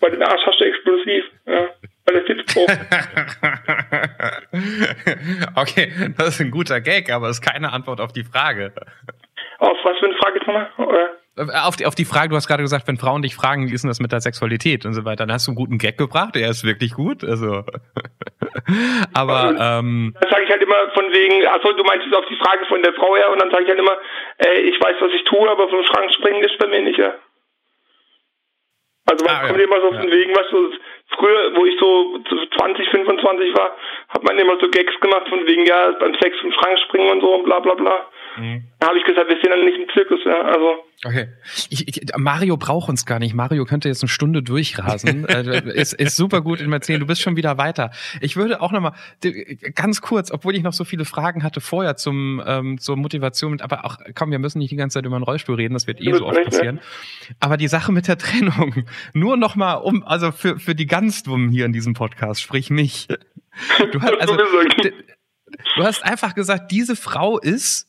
Weil 0.00 0.12
den 0.12 0.22
Arsch 0.22 0.46
hast 0.46 0.60
du 0.60 0.64
explosiv. 0.64 1.24
Ja? 1.46 1.68
Weil 2.06 2.22
der 2.22 2.26
sitzt 2.26 2.54
hoch. 2.54 2.68
okay, 5.56 5.92
das 6.16 6.28
ist 6.28 6.40
ein 6.40 6.50
guter 6.50 6.80
Gag, 6.80 7.10
aber 7.10 7.28
ist 7.30 7.40
keine 7.40 7.72
Antwort 7.72 8.00
auf 8.00 8.12
die 8.12 8.24
Frage. 8.24 8.72
Auf 9.58 9.76
was 9.84 9.98
für 9.98 10.06
eine 10.06 10.16
Frage 10.16 10.38
nochmal? 10.40 10.70
Auf 11.64 11.74
die, 11.74 11.86
auf 11.86 11.96
die 11.96 12.04
Frage, 12.04 12.28
du 12.28 12.36
hast 12.36 12.46
gerade 12.46 12.62
gesagt, 12.62 12.86
wenn 12.86 12.96
Frauen 12.96 13.22
dich 13.22 13.34
fragen, 13.34 13.68
wie 13.68 13.74
ist 13.74 13.82
denn 13.82 13.90
das 13.90 13.98
mit 13.98 14.12
der 14.12 14.20
Sexualität 14.20 14.86
und 14.86 14.94
so 14.94 15.04
weiter, 15.04 15.26
dann 15.26 15.32
hast 15.32 15.48
du 15.48 15.50
einen 15.50 15.56
guten 15.56 15.78
Gag 15.78 15.98
gebracht, 15.98 16.36
er 16.36 16.48
ist 16.48 16.64
wirklich 16.64 16.94
gut, 16.94 17.24
also. 17.24 17.64
aber, 19.14 19.50
ähm. 19.58 20.14
Dann 20.20 20.30
sage 20.30 20.44
ich 20.44 20.50
halt 20.50 20.62
immer 20.62 20.90
von 20.94 21.10
wegen, 21.10 21.44
achso, 21.48 21.72
du 21.72 21.82
meinst 21.82 22.06
jetzt 22.06 22.14
auf 22.14 22.26
die 22.30 22.36
Frage 22.36 22.64
von 22.66 22.82
der 22.82 22.94
Frau 22.94 23.16
her 23.16 23.32
und 23.32 23.42
dann 23.42 23.50
sage 23.50 23.64
ich 23.64 23.68
halt 23.68 23.80
immer, 23.80 23.96
äh, 24.46 24.60
ich 24.60 24.80
weiß, 24.80 24.94
was 25.00 25.10
ich 25.12 25.24
tue, 25.24 25.50
aber 25.50 25.68
vom 25.68 25.82
Schrank 25.84 26.12
springen 26.14 26.44
ist 26.44 26.56
bei 26.58 26.68
mir 26.68 26.82
nicht, 26.82 26.98
ja. 26.98 27.14
Also 29.06 29.24
man 29.24 29.34
ah, 29.34 29.46
kommt 29.48 29.58
ja. 29.58 29.64
immer 29.64 29.80
so 29.80 29.90
den 29.90 30.08
ja. 30.08 30.14
Wegen, 30.14 30.34
was 30.34 30.48
so 30.50 30.70
früher, 31.18 31.56
wo 31.56 31.66
ich 31.66 31.78
so 31.78 32.18
20, 32.58 32.88
25 32.88 33.54
war, 33.54 33.76
hat 34.08 34.22
man 34.22 34.38
immer 34.38 34.56
so 34.60 34.68
Gags 34.70 34.98
gemacht 35.00 35.28
von 35.28 35.46
wegen, 35.46 35.66
ja, 35.66 35.90
beim 35.98 36.14
Sex 36.22 36.38
vom 36.40 36.52
Schrank 36.52 36.78
springen 36.78 37.10
und 37.10 37.20
so 37.20 37.34
und 37.34 37.44
bla 37.44 37.60
bla 37.60 37.74
bla. 37.74 38.06
Mhm. 38.36 38.64
Da 38.80 38.88
habe 38.88 38.98
ich 38.98 39.04
gesagt, 39.04 39.28
wir 39.28 39.36
sind 39.36 39.50
dann 39.50 39.64
nicht 39.64 39.78
im 39.78 39.88
Zirkus, 39.92 40.20
ja. 40.24 40.40
Also. 40.42 40.84
Okay. 41.04 41.28
Ich, 41.70 41.86
ich, 41.86 42.16
Mario 42.16 42.56
braucht 42.56 42.88
uns 42.88 43.06
gar 43.06 43.18
nicht. 43.18 43.34
Mario 43.34 43.64
könnte 43.64 43.88
jetzt 43.88 44.02
eine 44.02 44.08
Stunde 44.08 44.42
durchrasen. 44.42 45.24
äh, 45.28 45.62
ist, 45.74 45.92
ist 45.92 46.16
super 46.16 46.40
gut 46.40 46.60
in 46.60 46.72
Erzählen. 46.72 47.00
Du 47.00 47.06
bist 47.06 47.20
schon 47.20 47.36
wieder 47.36 47.58
weiter. 47.58 47.90
Ich 48.20 48.36
würde 48.36 48.60
auch 48.60 48.72
nochmal 48.72 48.94
ganz 49.74 50.00
kurz, 50.00 50.30
obwohl 50.32 50.56
ich 50.56 50.62
noch 50.62 50.72
so 50.72 50.84
viele 50.84 51.04
Fragen 51.04 51.42
hatte 51.42 51.60
vorher 51.60 51.96
zum 51.96 52.42
ähm, 52.44 52.78
zur 52.78 52.96
Motivation, 52.96 53.60
aber 53.60 53.84
auch 53.84 53.98
komm, 54.14 54.30
wir 54.30 54.38
müssen 54.38 54.58
nicht 54.58 54.70
die 54.70 54.76
ganze 54.76 54.94
Zeit 54.94 55.06
über 55.06 55.16
einen 55.16 55.24
Rollstuhl 55.24 55.56
reden, 55.56 55.74
das 55.74 55.86
wird 55.86 56.00
eh 56.00 56.12
so 56.12 56.26
oft 56.26 56.42
passieren. 56.44 56.80
Aber 57.40 57.56
die 57.56 57.68
Sache 57.68 57.92
mit 57.92 58.08
der 58.08 58.18
Trennung, 58.18 58.84
nur 59.12 59.36
nochmal 59.36 59.78
um, 59.82 60.02
also 60.04 60.32
für 60.32 60.58
für 60.58 60.74
die 60.74 60.86
ganz 60.86 61.22
Dummen 61.22 61.50
hier 61.50 61.66
in 61.66 61.72
diesem 61.72 61.94
Podcast, 61.94 62.42
sprich 62.42 62.70
mich. 62.70 63.08
Du 63.92 64.00
hast, 64.00 64.14
also, 64.20 64.36
du 64.36 65.82
hast 65.84 66.04
einfach 66.04 66.34
gesagt, 66.34 66.70
diese 66.72 66.96
Frau 66.96 67.38
ist 67.38 67.88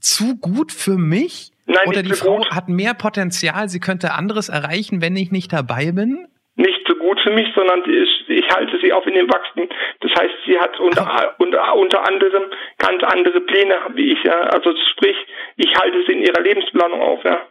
zu 0.00 0.36
gut 0.36 0.72
für 0.72 0.98
mich? 0.98 1.52
Nein, 1.66 1.86
Oder 1.86 2.02
die 2.02 2.12
Frau 2.12 2.38
gut. 2.38 2.50
hat 2.50 2.68
mehr 2.68 2.94
Potenzial, 2.94 3.68
sie 3.68 3.80
könnte 3.80 4.12
anderes 4.12 4.48
erreichen, 4.48 5.02
wenn 5.02 5.16
ich 5.16 5.30
nicht 5.30 5.52
dabei 5.52 5.92
bin? 5.92 6.28
Nicht 6.56 6.80
so 6.88 6.94
gut 6.96 7.20
für 7.20 7.30
mich, 7.30 7.46
sondern 7.54 7.82
ich, 7.88 8.28
ich 8.28 8.48
halte 8.48 8.78
sie 8.80 8.92
auf 8.92 9.06
in 9.06 9.14
den 9.14 9.28
Wachsen. 9.28 9.68
Das 10.00 10.10
heißt, 10.18 10.34
sie 10.46 10.58
hat 10.58 10.80
unter, 10.80 11.34
unter, 11.38 11.76
unter 11.76 12.08
anderem 12.08 12.44
ganz 12.78 13.02
andere 13.04 13.40
Pläne 13.42 13.76
wie 13.94 14.12
ich. 14.12 14.24
Ja. 14.24 14.40
Also 14.40 14.74
sprich, 14.92 15.16
ich 15.56 15.72
halte 15.76 16.02
sie 16.06 16.12
in 16.12 16.22
ihrer 16.22 16.40
Lebensplanung 16.40 17.00
auf. 17.00 17.22
Ja. 17.24 17.46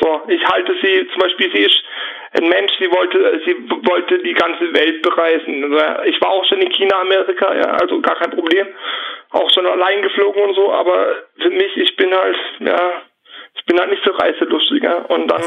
So, 0.00 0.22
ich 0.28 0.44
halte 0.46 0.74
sie, 0.82 1.08
zum 1.12 1.20
Beispiel, 1.20 1.50
sie 1.54 1.62
ist 1.62 1.82
ein 2.34 2.48
Mensch, 2.48 2.72
sie 2.78 2.90
wollte, 2.90 3.40
sie 3.44 3.54
wollte 3.86 4.18
die 4.18 4.32
ganze 4.34 4.72
Welt 4.72 5.02
bereisen. 5.02 5.64
Also, 5.64 6.02
ich 6.04 6.20
war 6.20 6.30
auch 6.30 6.44
schon 6.46 6.60
in 6.60 6.70
China, 6.70 7.00
Amerika, 7.00 7.54
ja, 7.54 7.76
also 7.80 8.00
gar 8.00 8.16
kein 8.16 8.30
Problem 8.30 8.68
auch 9.32 9.50
schon 9.52 9.66
allein 9.66 10.02
geflogen 10.02 10.42
und 10.42 10.54
so, 10.54 10.72
aber 10.72 11.24
für 11.40 11.50
mich, 11.50 11.76
ich 11.76 11.96
bin 11.96 12.10
halt, 12.12 12.36
ja, 12.60 13.02
ich 13.54 13.64
bin 13.64 13.78
halt 13.78 13.90
nicht 13.90 14.02
so 14.04 14.12
reiselustiger. 14.12 15.10
Und 15.10 15.28
dann 15.28 15.42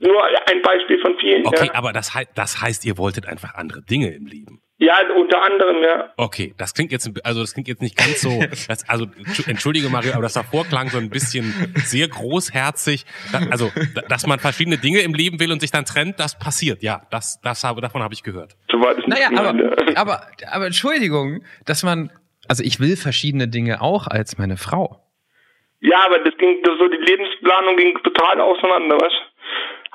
nur 0.00 0.24
ein 0.24 0.62
Beispiel 0.62 1.00
von 1.00 1.18
vielen. 1.18 1.46
Okay, 1.46 1.66
ja. 1.66 1.74
aber 1.74 1.92
das, 1.92 2.14
he 2.14 2.26
das 2.34 2.60
heißt, 2.60 2.84
ihr 2.84 2.98
wolltet 2.98 3.26
einfach 3.26 3.54
andere 3.54 3.82
Dinge 3.82 4.14
im 4.14 4.26
Leben. 4.26 4.62
Ja, 4.78 4.98
unter 5.16 5.42
anderem, 5.42 5.82
ja. 5.82 6.12
Okay, 6.18 6.54
das 6.58 6.74
klingt 6.74 6.92
jetzt, 6.92 7.10
also 7.24 7.40
das 7.40 7.54
klingt 7.54 7.66
jetzt 7.66 7.80
nicht 7.80 7.96
ganz 7.96 8.20
so, 8.20 8.42
das, 8.68 8.86
also 8.88 9.06
entschuldige 9.46 9.88
Mario, 9.88 10.12
aber 10.12 10.22
das 10.22 10.34
davor 10.34 10.66
klang 10.66 10.88
so 10.90 10.98
ein 10.98 11.08
bisschen 11.08 11.72
sehr 11.84 12.08
großherzig. 12.08 13.06
Also, 13.50 13.72
dass 14.08 14.26
man 14.26 14.38
verschiedene 14.38 14.76
Dinge 14.76 15.00
im 15.00 15.14
Leben 15.14 15.40
will 15.40 15.50
und 15.50 15.60
sich 15.60 15.70
dann 15.70 15.86
trennt, 15.86 16.20
das 16.20 16.38
passiert, 16.38 16.82
ja. 16.82 17.02
Das, 17.10 17.40
das 17.42 17.64
habe, 17.64 17.80
davon 17.80 18.02
habe 18.02 18.12
ich 18.12 18.22
gehört. 18.22 18.54
So 18.70 18.78
war 18.80 18.94
das 18.94 19.06
naja, 19.06 19.30
aber, 19.34 19.54
aber, 19.96 20.26
aber 20.50 20.66
Entschuldigung, 20.66 21.42
dass 21.64 21.82
man 21.82 22.10
also 22.48 22.62
ich 22.62 22.80
will 22.80 22.96
verschiedene 22.96 23.48
Dinge 23.48 23.80
auch 23.80 24.06
als 24.06 24.38
meine 24.38 24.56
Frau. 24.56 25.02
Ja, 25.80 26.06
aber 26.06 26.18
das 26.20 26.36
ging, 26.38 26.62
das 26.62 26.78
so 26.78 26.88
die 26.88 26.96
Lebensplanung 26.96 27.76
ging 27.76 27.96
total 28.02 28.40
auseinander, 28.40 28.96
weißt 28.96 29.22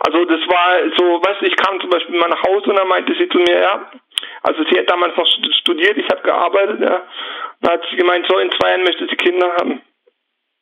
Also 0.06 0.26
das 0.26 0.42
war 0.48 0.68
so, 0.98 1.22
weißt 1.24 1.42
du, 1.42 1.46
ich 1.46 1.56
kam 1.56 1.80
zum 1.82 1.90
Beispiel 1.90 2.20
mal 2.20 2.30
nach 2.30 2.44
Hause 2.44 2.70
und 2.70 2.76
dann 2.76 2.88
meinte 2.88 3.14
sie 3.18 3.28
zu 3.30 3.40
mir, 3.40 3.60
ja, 3.60 3.92
also 4.44 4.64
sie 4.70 4.78
hat 4.78 4.90
damals 4.90 5.16
noch 5.16 5.28
studiert, 5.60 5.98
ich 5.98 6.08
habe 6.10 6.22
gearbeitet, 6.24 6.82
ja. 6.82 7.04
Dann 7.62 7.74
hat 7.74 7.84
sie 7.90 7.96
gemeint, 7.96 8.26
so 8.28 8.38
in 8.40 8.52
zwei 8.52 8.70
Jahren 8.70 8.84
möchte 8.84 9.08
sie 9.08 9.16
Kinder 9.16 9.54
haben. 9.60 9.82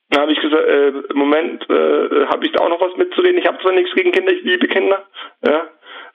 Dann 0.10 0.22
habe 0.22 0.32
ich 0.32 0.40
gesagt, 0.40 0.68
äh, 0.68 0.92
Moment 1.14 1.70
äh, 1.70 2.26
habe 2.28 2.46
ich 2.46 2.52
da 2.52 2.64
auch 2.64 2.70
noch 2.70 2.82
was 2.82 2.98
mitzureden. 2.98 3.38
Ich 3.38 3.46
habe 3.46 3.62
zwar 3.62 3.74
nichts 3.74 3.94
gegen 3.94 4.12
Kinder, 4.12 4.32
ich 4.34 4.44
liebe 4.44 4.68
Kinder, 4.68 5.06
ja. 5.46 5.68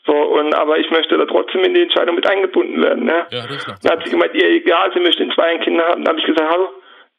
So, 0.07 0.13
und 0.13 0.55
aber 0.55 0.79
ich 0.79 0.91
möchte 0.91 1.17
da 1.17 1.25
trotzdem 1.25 1.65
in 1.65 1.73
die 1.73 1.83
Entscheidung 1.83 2.17
mit 2.17 2.29
eingebunden 2.29 2.83
werden. 2.83 3.09
Ja, 3.09 3.27
das 3.31 3.67
macht 3.67 3.85
Dann 3.85 3.93
hat 3.93 4.05
sie 4.05 4.11
gemeint, 4.11 4.35
ihr 4.35 4.49
egal, 4.49 4.93
sie 4.93 5.01
möchte 5.01 5.23
in 5.23 5.33
zwei 5.33 5.57
Kinder 5.59 5.87
haben. 5.87 6.05
Dann 6.05 6.17
habe 6.17 6.21
ich 6.21 6.27
gesagt, 6.27 6.51
hallo, 6.51 6.69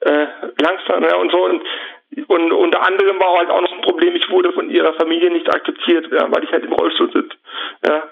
äh, 0.01 0.27
langsam, 0.61 1.03
ja, 1.03 1.15
und 1.15 1.31
so. 1.31 1.45
Und, 1.45 1.63
und 2.27 2.51
unter 2.51 2.85
anderem 2.85 3.19
war 3.19 3.39
halt 3.39 3.49
auch 3.49 3.61
noch 3.61 3.71
ein 3.71 3.81
Problem, 3.81 4.15
ich 4.15 4.29
wurde 4.29 4.53
von 4.53 4.69
ihrer 4.69 4.93
Familie 4.93 5.31
nicht 5.31 5.51
akzeptiert, 5.51 6.07
ja, 6.11 6.31
weil 6.31 6.43
ich 6.43 6.51
halt 6.51 6.65
im 6.65 6.73
Rollstuhl 6.73 7.11
sitze. 7.11 7.35
Ja. 7.87 8.03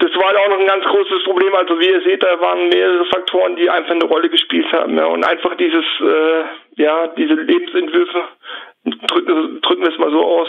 Das 0.00 0.10
war 0.16 0.28
halt 0.28 0.38
auch 0.38 0.48
noch 0.48 0.60
ein 0.60 0.66
ganz 0.66 0.84
großes 0.84 1.24
Problem. 1.24 1.54
Also 1.54 1.78
wie 1.78 1.88
ihr 1.88 2.00
seht, 2.02 2.22
da 2.22 2.40
waren 2.40 2.68
mehrere 2.68 3.04
Faktoren, 3.06 3.56
die 3.56 3.68
einfach 3.68 3.90
eine 3.90 4.04
Rolle 4.04 4.30
gespielt 4.30 4.72
haben. 4.72 4.96
Ja. 4.96 5.04
Und 5.06 5.24
einfach 5.24 5.56
dieses, 5.56 5.84
äh, 6.00 6.44
ja, 6.76 7.08
diese 7.08 7.34
Lebensentwürfe, 7.34 8.22
drücken, 8.84 9.60
drücken 9.60 9.82
wir 9.82 9.92
es 9.92 9.98
mal 9.98 10.10
so 10.10 10.24
aus, 10.24 10.48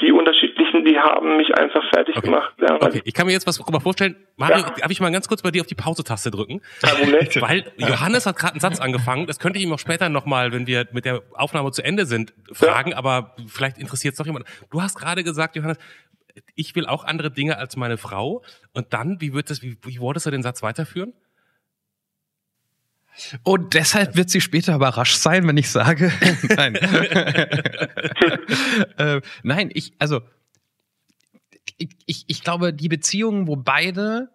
die 0.00 0.12
unterschiedlichen, 0.12 0.84
die 0.84 0.96
haben 0.96 1.38
mich 1.38 1.52
einfach 1.56 1.82
fertig 1.92 2.16
okay. 2.16 2.26
gemacht. 2.26 2.54
Ja, 2.60 2.76
okay, 2.76 3.02
ich 3.04 3.14
kann 3.14 3.26
mir 3.26 3.32
jetzt 3.32 3.48
was 3.48 3.58
mal 3.68 3.80
vorstellen. 3.80 4.14
Mario, 4.36 4.58
ja. 4.58 4.74
darf 4.78 4.90
ich 4.90 5.00
mal 5.00 5.10
ganz 5.10 5.26
kurz 5.26 5.42
bei 5.42 5.50
dir 5.50 5.60
auf 5.60 5.66
die 5.66 5.74
Pause-Taste 5.74 6.30
drücken? 6.30 6.60
Ja, 6.84 6.90
Moment. 7.04 7.40
Weil 7.40 7.64
Johannes 7.76 8.26
hat 8.26 8.36
gerade 8.36 8.52
einen 8.52 8.60
Satz 8.60 8.78
angefangen. 8.78 9.26
Das 9.26 9.40
könnte 9.40 9.58
ich 9.58 9.64
ihm 9.64 9.72
auch 9.72 9.78
später 9.78 10.08
nochmal, 10.08 10.52
wenn 10.52 10.68
wir 10.68 10.86
mit 10.92 11.04
der 11.04 11.22
Aufnahme 11.34 11.72
zu 11.72 11.82
Ende 11.82 12.06
sind, 12.06 12.32
fragen. 12.52 12.92
Ja. 12.92 12.98
Aber 12.98 13.34
vielleicht 13.48 13.78
interessiert 13.78 14.12
es 14.12 14.18
doch 14.18 14.26
jemand. 14.26 14.46
Du 14.70 14.80
hast 14.80 14.96
gerade 14.96 15.24
gesagt, 15.24 15.56
Johannes, 15.56 15.78
ich 16.54 16.74
will 16.74 16.86
auch 16.86 17.04
andere 17.04 17.30
Dinge 17.30 17.58
als 17.58 17.76
meine 17.76 17.96
Frau. 17.96 18.42
Und 18.72 18.92
dann, 18.92 19.20
wie 19.20 19.32
wird 19.32 19.50
das, 19.50 19.62
wie, 19.62 19.78
wie 19.82 20.00
wolltest 20.00 20.26
du 20.26 20.30
den 20.30 20.42
Satz 20.42 20.62
weiterführen? 20.62 21.12
Und 23.42 23.74
deshalb 23.74 24.16
wird 24.16 24.30
sie 24.30 24.40
später 24.40 24.74
überrascht 24.74 25.16
sein, 25.16 25.46
wenn 25.46 25.56
ich 25.56 25.70
sage, 25.70 26.12
nein. 26.56 26.74
äh, 28.96 29.20
nein, 29.42 29.70
ich, 29.74 29.92
also, 29.98 30.20
ich, 31.78 31.90
ich, 32.06 32.24
ich 32.28 32.42
glaube, 32.42 32.72
die 32.72 32.88
Beziehungen, 32.88 33.46
wo 33.46 33.56
beide 33.56 34.30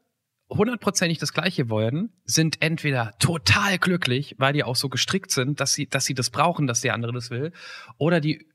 hundertprozentig 0.49 1.17
das 1.17 1.33
Gleiche 1.33 1.69
wollen, 1.69 2.11
sind 2.25 2.61
entweder 2.61 3.13
total 3.19 3.79
glücklich, 3.79 4.35
weil 4.37 4.53
die 4.53 4.63
auch 4.63 4.75
so 4.75 4.89
gestrickt 4.89 5.31
sind, 5.31 5.59
dass 5.59 5.73
sie, 5.73 5.87
dass 5.87 6.05
sie 6.05 6.13
das 6.13 6.29
brauchen, 6.29 6.67
dass 6.67 6.81
der 6.81 6.93
andere 6.93 7.13
das 7.13 7.31
will, 7.31 7.51
oder 7.97 8.19
die 8.19 8.47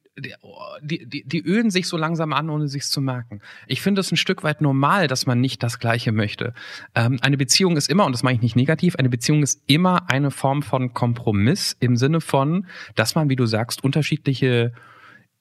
die, 0.83 1.07
die, 1.07 1.25
die 1.25 1.47
öden 1.47 1.71
sich 1.71 1.89
so 1.89 1.97
langsam 1.97 2.33
an, 2.33 2.51
ohne 2.51 2.69
sich's 2.69 2.91
zu 2.91 3.01
merken. 3.01 3.41
Ich 3.67 3.83
finde 3.83 4.01
es 4.01 4.11
ein 4.13 4.17
Stück 4.17 4.43
weit 4.43 4.61
normal, 4.61 5.07
dass 5.07 5.27
man 5.27 5.41
nicht 5.41 5.63
das 5.63 5.79
Gleiche 5.79 6.13
möchte. 6.13 6.55
Ähm, 6.95 7.19
eine 7.23 7.37
Beziehung 7.37 7.77
ist 7.77 7.91
immer, 7.91 8.07
und 8.07 8.13
das 8.13 8.23
meine 8.23 8.37
ich 8.37 8.43
nicht 8.43 8.57
negativ, 8.57 8.97
eine 8.97 9.09
Beziehung 9.09 9.43
ist 9.43 9.63
immer 9.67 10.11
eine 10.11 10.31
Form 10.31 10.63
von 10.63 10.95
Kompromiss 10.95 11.77
im 11.81 11.97
Sinne 11.97 12.21
von, 12.21 12.67
dass 12.95 13.15
man, 13.15 13.29
wie 13.29 13.37
du 13.37 13.47
sagst, 13.47 13.85
unterschiedliche 13.85 14.73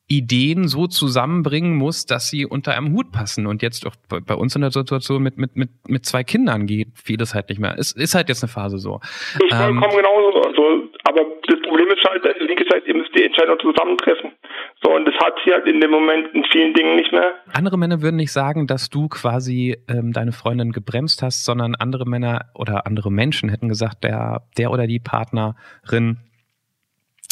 Ideen 0.10 0.70
so 0.70 0.88
zusammenbringen 0.88 1.76
muss, 1.76 2.06
dass 2.06 2.30
sie 2.30 2.46
unter 2.46 2.78
einem 2.78 2.94
Hut 2.94 3.12
passen. 3.12 3.46
Und 3.46 3.62
jetzt 3.62 3.86
doch 3.86 3.96
bei 4.10 4.36
uns 4.36 4.56
in 4.56 4.62
der 4.62 4.72
Situation 4.72 5.22
mit, 5.22 5.38
mit, 5.38 5.58
mit, 5.58 5.70
mit 5.88 6.06
zwei 6.06 6.24
Kindern 6.24 6.66
geht 6.66 6.88
vieles 6.96 7.34
halt 7.34 7.50
nicht 7.50 7.60
mehr. 7.60 7.76
Es 7.78 7.92
ist 7.92 8.16
halt 8.16 8.30
jetzt 8.30 8.42
eine 8.42 8.50
Phase 8.50 8.78
so. 8.78 9.02
Ich 9.46 9.52
ähm, 9.52 9.80
vollkommen 9.80 9.98
genauso. 9.98 10.42
Also 10.48 10.90
Aber 11.04 11.22
das 11.48 11.60
Problem 11.62 11.88
ist 11.90 12.04
halt, 12.08 12.24
wie 12.24 12.56
gesagt, 12.56 12.88
ihr 12.88 12.96
müsst 12.96 13.14
die 13.16 13.24
Entscheidung 13.24 13.60
zusammentreffen. 13.60 14.32
So, 14.84 14.94
und 14.94 15.06
das 15.06 15.16
hat 15.16 15.34
sie 15.44 15.52
halt 15.52 15.66
in 15.68 15.82
dem 15.82 15.90
Moment 15.90 16.34
in 16.34 16.44
vielen 16.52 16.74
Dingen 16.74 16.96
nicht 16.96 17.12
mehr. 17.12 17.34
Andere 17.54 17.78
Männer 17.78 18.02
würden 18.02 18.18
nicht 18.18 18.32
sagen, 18.32 18.68
dass 18.68 18.90
du 18.90 19.08
quasi 19.08 19.78
ähm, 19.88 20.14
deine 20.14 20.32
Freundin 20.32 20.72
gebremst 20.72 21.24
hast, 21.24 21.46
sondern 21.46 21.76
andere 21.76 22.06
Männer 22.06 22.52
oder 22.54 22.86
andere 22.86 23.12
Menschen 23.12 23.50
hätten 23.50 23.70
gesagt, 23.70 24.04
der, 24.04 24.44
der 24.58 24.72
oder 24.72 24.86
die 24.86 25.00
Partnerin 25.00 26.20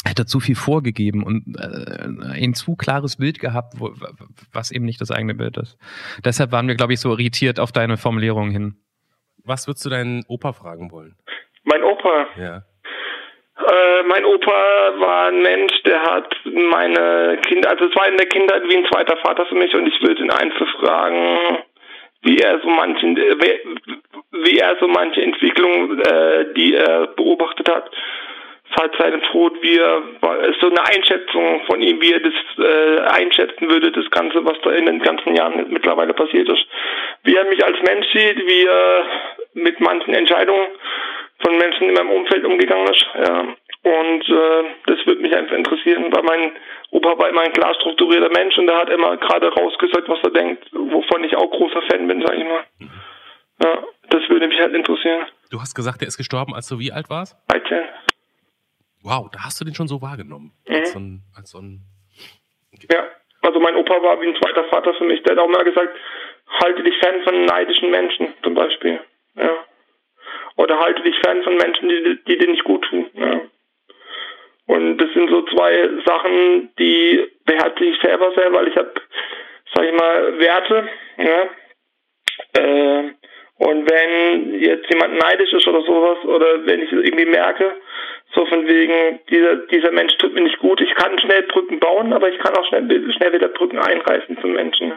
hätte 0.05 0.25
zu 0.25 0.39
viel 0.39 0.55
vorgegeben 0.55 1.23
und 1.23 1.55
äh, 1.58 2.39
ein 2.39 2.53
zu 2.53 2.75
klares 2.75 3.17
Bild 3.17 3.39
gehabt, 3.39 3.79
wo, 3.79 3.91
was 4.51 4.71
eben 4.71 4.86
nicht 4.86 5.01
das 5.01 5.12
eigene 5.12 5.36
Bild 5.36 5.58
ist. 5.58 5.77
Deshalb 6.23 6.51
waren 6.51 6.67
wir, 6.67 6.75
glaube 6.75 6.93
ich, 6.93 6.99
so 6.99 7.12
irritiert 7.12 7.60
auf 7.60 7.71
deine 7.71 7.97
Formulierung 7.97 8.51
hin. 8.51 8.75
Was 9.43 9.67
würdest 9.67 9.86
du 9.86 9.89
deinen 9.89 10.23
Opa 10.27 10.53
fragen 10.53 10.91
wollen? 10.91 11.15
Mein 11.63 11.84
Opa? 11.84 12.27
Ja. 12.38 12.63
Äh, 13.57 14.03
mein 14.03 14.25
Opa 14.25 14.93
war 14.97 15.27
ein 15.27 15.41
Mensch, 15.41 15.81
der 15.83 16.01
hat 16.01 16.35
meine 16.43 17.39
Kinder, 17.47 17.69
also 17.69 17.85
es 17.85 17.95
war 17.95 18.07
in 18.07 18.17
der 18.17 18.27
Kindheit 18.27 18.63
wie 18.67 18.75
ein 18.75 18.85
zweiter 18.91 19.15
Vater 19.17 19.45
für 19.45 19.55
mich 19.55 19.73
und 19.73 19.87
ich 19.87 20.01
würde 20.01 20.23
ihn 20.23 20.31
einfach 20.31 20.67
fragen, 20.79 21.59
wie 22.23 22.37
er 22.37 22.59
so 22.59 22.67
manche, 22.67 23.07
wie 24.31 24.57
er 24.57 24.75
so 24.79 24.87
manche 24.87 25.21
Entwicklungen, 25.21 26.01
äh, 26.01 26.53
die 26.53 26.75
er 26.75 27.07
beobachtet 27.07 27.69
hat, 27.69 27.89
seit 28.75 28.93
seinem 28.97 29.21
Tod, 29.31 29.53
wie 29.61 29.77
er 29.77 30.01
so 30.59 30.67
eine 30.67 30.85
Einschätzung 30.85 31.63
von 31.65 31.81
ihm, 31.81 32.01
wie 32.01 32.11
er 32.11 32.19
das 32.19 32.33
äh, 32.57 32.99
einschätzen 33.07 33.69
würde, 33.69 33.91
das 33.91 34.09
Ganze, 34.11 34.43
was 34.43 34.59
da 34.63 34.71
in 34.71 34.85
den 34.85 34.99
ganzen 34.99 35.33
Jahren 35.33 35.67
mittlerweile 35.69 36.13
passiert 36.13 36.49
ist. 36.49 36.65
Wie 37.23 37.35
er 37.35 37.45
mich 37.45 37.63
als 37.63 37.77
Mensch 37.87 38.07
sieht, 38.11 38.37
wie 38.45 38.65
er 38.65 39.05
mit 39.53 39.79
manchen 39.79 40.13
Entscheidungen 40.13 40.67
von 41.39 41.58
Menschen 41.58 41.89
in 41.89 41.93
meinem 41.93 42.12
Umfeld 42.12 42.45
umgegangen 42.45 42.88
ist. 42.88 43.06
Ja. 43.15 43.41
Und 43.84 44.30
äh, 44.30 44.63
das 44.88 45.06
würde 45.06 45.21
mich 45.21 45.36
einfach 45.36 45.56
interessieren, 45.56 46.12
weil 46.12 46.24
mein 46.24 46.52
Opa 46.91 47.17
war 47.17 47.30
immer 47.30 47.41
ein 47.41 47.54
klar 47.54 47.74
strukturierter 47.76 48.30
Mensch 48.30 48.58
und 48.58 48.67
er 48.67 48.78
hat 48.78 48.89
immer 48.89 49.17
gerade 49.17 49.50
rausgesagt, 49.54 50.08
was 50.08 50.19
er 50.24 50.32
denkt, 50.32 50.65
wovon 50.71 51.24
ich 51.24 51.36
auch 51.36 51.50
großer 51.52 51.82
Fan 51.84 52.08
bin, 52.08 52.21
sag 52.26 52.38
ich 52.38 52.43
mal. 52.43 52.63
Ja, 53.63 53.84
das 54.10 54.30
würde 54.30 54.48
mich 54.48 54.60
halt 54.60 54.74
interessieren. 54.74 55.26
Du 55.52 55.62
hast 55.62 55.76
gesagt, 55.76 56.02
er 56.02 56.08
ist 56.08 56.17
gestorben, 56.17 56.56
als 56.56 56.67
du 56.67 56.80
wie 56.80 56.91
alt 56.91 57.10
warst? 57.10 57.38
13. 57.50 57.84
Wow, 59.04 59.30
da 59.32 59.45
hast 59.45 59.62
du 59.62 59.65
den 59.65 59.76
schon 59.76 59.88
so 59.88 60.02
wahrgenommen. 60.02 60.52
Mhm. 60.67 60.76
Als 60.76 60.93
so 60.93 61.00
ein, 61.00 61.21
als 61.36 61.52
so 61.52 61.60
ein 61.60 61.82
ja, 62.91 63.08
also 63.41 63.60
mein 63.60 63.76
Opa 63.76 64.02
war 64.02 64.19
wie 64.21 64.28
ein 64.28 64.36
zweiter 64.36 64.63
Vater 64.65 64.93
für 64.95 65.06
mich. 65.06 65.21
Der 65.24 65.36
hat 65.36 65.43
auch 65.43 65.50
mal 65.50 65.63
gesagt, 65.63 65.95
halte 66.62 66.84
dich 66.84 66.98
fern 66.98 67.24
von 67.24 67.45
neidischen 67.45 67.91
Menschen 67.91 68.34
zum 68.43 68.54
Beispiel. 68.54 69.00
Ja. 69.36 69.52
Oder 70.57 70.79
halte 70.79 71.03
dich 71.03 71.17
fern 71.19 71.43
von 71.43 71.57
Menschen, 71.57 71.89
die, 71.89 72.19
die 72.27 72.37
dir 72.37 72.47
nicht 72.47 72.63
gut 72.63 72.85
tun. 72.85 73.09
Ja. 73.13 73.41
Und 74.67 74.97
das 74.97 75.11
sind 75.13 75.29
so 75.29 75.43
zwei 75.43 75.89
Sachen, 76.05 76.73
die 76.79 77.23
beherzige 77.45 77.91
ich 77.91 78.01
selber 78.01 78.31
sehr, 78.35 78.51
weil 78.53 78.67
ich 78.67 78.75
habe, 78.75 78.93
sag 79.73 79.85
ich 79.85 79.93
mal, 79.93 80.39
Werte. 80.39 80.89
Ja. 81.17 81.49
Äh, 82.61 83.11
und 83.57 83.89
wenn 83.89 84.59
jetzt 84.59 84.89
jemand 84.91 85.17
neidisch 85.17 85.53
ist 85.53 85.67
oder 85.67 85.81
sowas, 85.83 86.17
oder 86.25 86.65
wenn 86.65 86.81
ich 86.81 86.91
irgendwie 86.91 87.25
merke, 87.25 87.75
so 88.33 88.45
von 88.45 88.67
wegen, 88.67 89.19
dieser, 89.29 89.55
dieser 89.67 89.91
Mensch 89.91 90.17
tut 90.17 90.33
mir 90.33 90.41
nicht 90.41 90.59
gut. 90.59 90.81
Ich 90.81 90.93
kann 90.95 91.17
schnell 91.19 91.43
Brücken 91.43 91.79
bauen, 91.79 92.11
aber 92.11 92.29
ich 92.29 92.37
kann 92.39 92.55
auch 92.57 92.65
schnell, 92.67 93.13
schnell 93.13 93.33
wieder 93.33 93.47
Brücken 93.47 93.79
einreißen 93.79 94.37
zum 94.41 94.53
Menschen. 94.53 94.93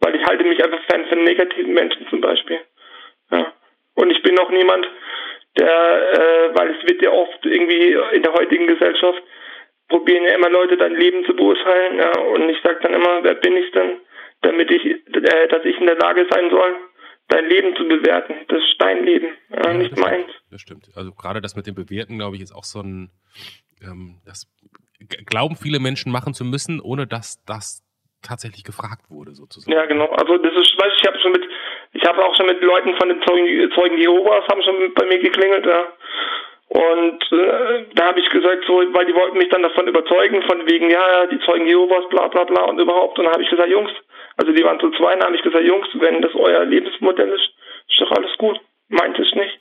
Weil 0.00 0.16
ich 0.16 0.24
halte 0.24 0.44
mich 0.44 0.62
einfach 0.62 0.82
fern 0.84 1.06
von 1.06 1.22
negativen 1.22 1.74
Menschen 1.74 2.06
zum 2.08 2.20
Beispiel. 2.20 2.58
Ja. 3.30 3.52
Und 3.98 4.12
ich 4.12 4.22
bin 4.22 4.38
auch 4.38 4.50
niemand, 4.50 4.86
der, 5.58 5.66
äh, 5.66 6.54
weil 6.54 6.70
es 6.70 6.88
wird 6.88 7.02
ja 7.02 7.10
oft 7.10 7.44
irgendwie 7.44 7.98
in 8.12 8.22
der 8.22 8.32
heutigen 8.32 8.68
Gesellschaft, 8.68 9.20
probieren 9.88 10.22
ja 10.22 10.36
immer 10.36 10.48
Leute 10.50 10.76
dein 10.76 10.94
Leben 10.94 11.24
zu 11.24 11.34
beurteilen. 11.34 11.98
Ja. 11.98 12.16
Und 12.20 12.48
ich 12.48 12.58
sage 12.62 12.78
dann 12.80 12.94
immer, 12.94 13.24
wer 13.24 13.34
bin 13.34 13.56
ich 13.56 13.68
denn, 13.72 13.98
damit 14.42 14.70
ich, 14.70 14.84
äh, 14.84 15.48
dass 15.48 15.64
ich 15.64 15.76
in 15.80 15.86
der 15.86 15.96
Lage 15.96 16.26
sein 16.30 16.48
soll, 16.48 16.76
dein 17.26 17.46
Leben 17.46 17.74
zu 17.74 17.88
bewerten. 17.88 18.36
Das 18.46 18.58
ist 18.58 18.76
dein 18.78 19.04
Leben, 19.04 19.34
äh, 19.50 19.64
ja, 19.64 19.74
nicht 19.74 19.92
das 19.92 19.98
meins. 19.98 20.30
Stimmt, 20.30 20.52
das 20.52 20.60
stimmt. 20.60 20.88
Also 20.94 21.12
gerade 21.12 21.40
das 21.40 21.56
mit 21.56 21.66
dem 21.66 21.74
Bewerten, 21.74 22.18
glaube 22.18 22.36
ich, 22.36 22.42
ist 22.42 22.54
auch 22.54 22.64
so 22.64 22.80
ein, 22.80 23.10
ähm, 23.82 24.20
das 24.24 24.46
glauben 25.26 25.56
viele 25.56 25.80
Menschen 25.80 26.12
machen 26.12 26.34
zu 26.34 26.44
müssen, 26.44 26.80
ohne 26.80 27.08
dass 27.08 27.42
das 27.46 27.82
tatsächlich 28.22 28.64
gefragt 28.64 29.10
wurde, 29.10 29.34
sozusagen. 29.34 29.72
Ja, 29.72 29.86
genau. 29.86 30.10
Also 30.10 30.38
das 30.38 30.52
ist, 30.52 30.76
weiß 30.76 30.92
ich, 30.94 31.02
ich 31.02 31.08
habe 31.08 31.18
schon 31.18 31.32
mit, 31.32 31.44
ich 31.92 32.04
habe 32.04 32.24
auch 32.24 32.34
schon 32.36 32.46
mit 32.46 32.60
Leuten 32.62 32.94
von 32.96 33.08
den 33.08 33.22
Zeugen, 33.22 33.70
Zeugen 33.74 33.98
Jehovas 33.98 34.46
haben 34.48 34.62
schon 34.62 34.94
bei 34.94 35.06
mir 35.06 35.18
geklingelt, 35.18 35.66
ja. 35.66 35.92
Und 36.68 37.22
äh, 37.32 37.86
da 37.94 38.08
habe 38.08 38.20
ich 38.20 38.28
gesagt, 38.28 38.64
so, 38.66 38.74
weil 38.92 39.06
die 39.06 39.14
wollten 39.14 39.38
mich 39.38 39.48
dann 39.48 39.62
davon 39.62 39.88
überzeugen, 39.88 40.42
von 40.42 40.68
wegen, 40.68 40.90
ja, 40.90 41.26
die 41.26 41.40
Zeugen 41.40 41.66
Jehovas, 41.66 42.08
bla 42.10 42.28
bla 42.28 42.44
bla 42.44 42.64
und 42.64 42.78
überhaupt. 42.78 43.18
Und 43.18 43.24
dann 43.24 43.32
habe 43.32 43.42
ich 43.42 43.48
gesagt, 43.48 43.70
Jungs, 43.70 43.90
also 44.36 44.52
die 44.52 44.62
waren 44.64 44.78
zu 44.78 44.90
zweit, 44.90 45.24
habe 45.24 45.34
ich 45.34 45.42
gesagt, 45.42 45.64
Jungs, 45.64 45.88
wenn 45.94 46.20
das 46.20 46.34
euer 46.34 46.64
Lebensmodell 46.66 47.30
ist, 47.30 47.48
ist 47.88 48.00
doch 48.00 48.12
alles 48.12 48.36
gut. 48.36 48.60
Meint 48.88 49.18
es 49.18 49.34
nicht. 49.34 49.60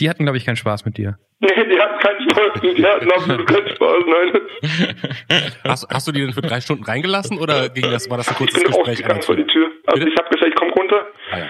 Die 0.00 0.10
hatten, 0.10 0.24
glaube 0.24 0.38
ich, 0.38 0.44
keinen 0.44 0.56
Spaß 0.56 0.84
mit 0.84 0.98
dir. 0.98 1.18
Nee, 1.38 1.48
die 1.68 1.78
hatten 1.78 1.98
keinen 2.00 2.30
Spaß. 2.30 2.60
Die 2.62 2.84
hatten 2.86 3.12
absolut 3.12 3.46
keinen 3.46 3.68
Spaß, 3.68 4.04
nein. 4.06 5.42
Hast, 5.64 5.86
hast 5.90 6.08
du 6.08 6.12
die 6.12 6.20
denn 6.20 6.32
für 6.32 6.40
drei 6.40 6.60
Stunden 6.60 6.84
reingelassen 6.84 7.38
oder 7.38 7.68
ging 7.68 7.90
das, 7.90 8.08
war 8.08 8.16
das 8.16 8.28
ein 8.28 8.36
kurzes 8.36 8.56
ich 8.58 8.64
bin 8.64 8.72
Gespräch? 8.72 9.24
vor 9.24 9.36
die 9.36 9.46
Tür. 9.46 9.70
Also 9.86 9.98
Bitte? 10.00 10.12
ich 10.12 10.16
habe 10.18 10.28
gesagt, 10.30 10.48
ich 10.48 10.54
komm 10.54 10.70
runter. 10.70 11.06
Ah, 11.30 11.38
ja. 11.38 11.46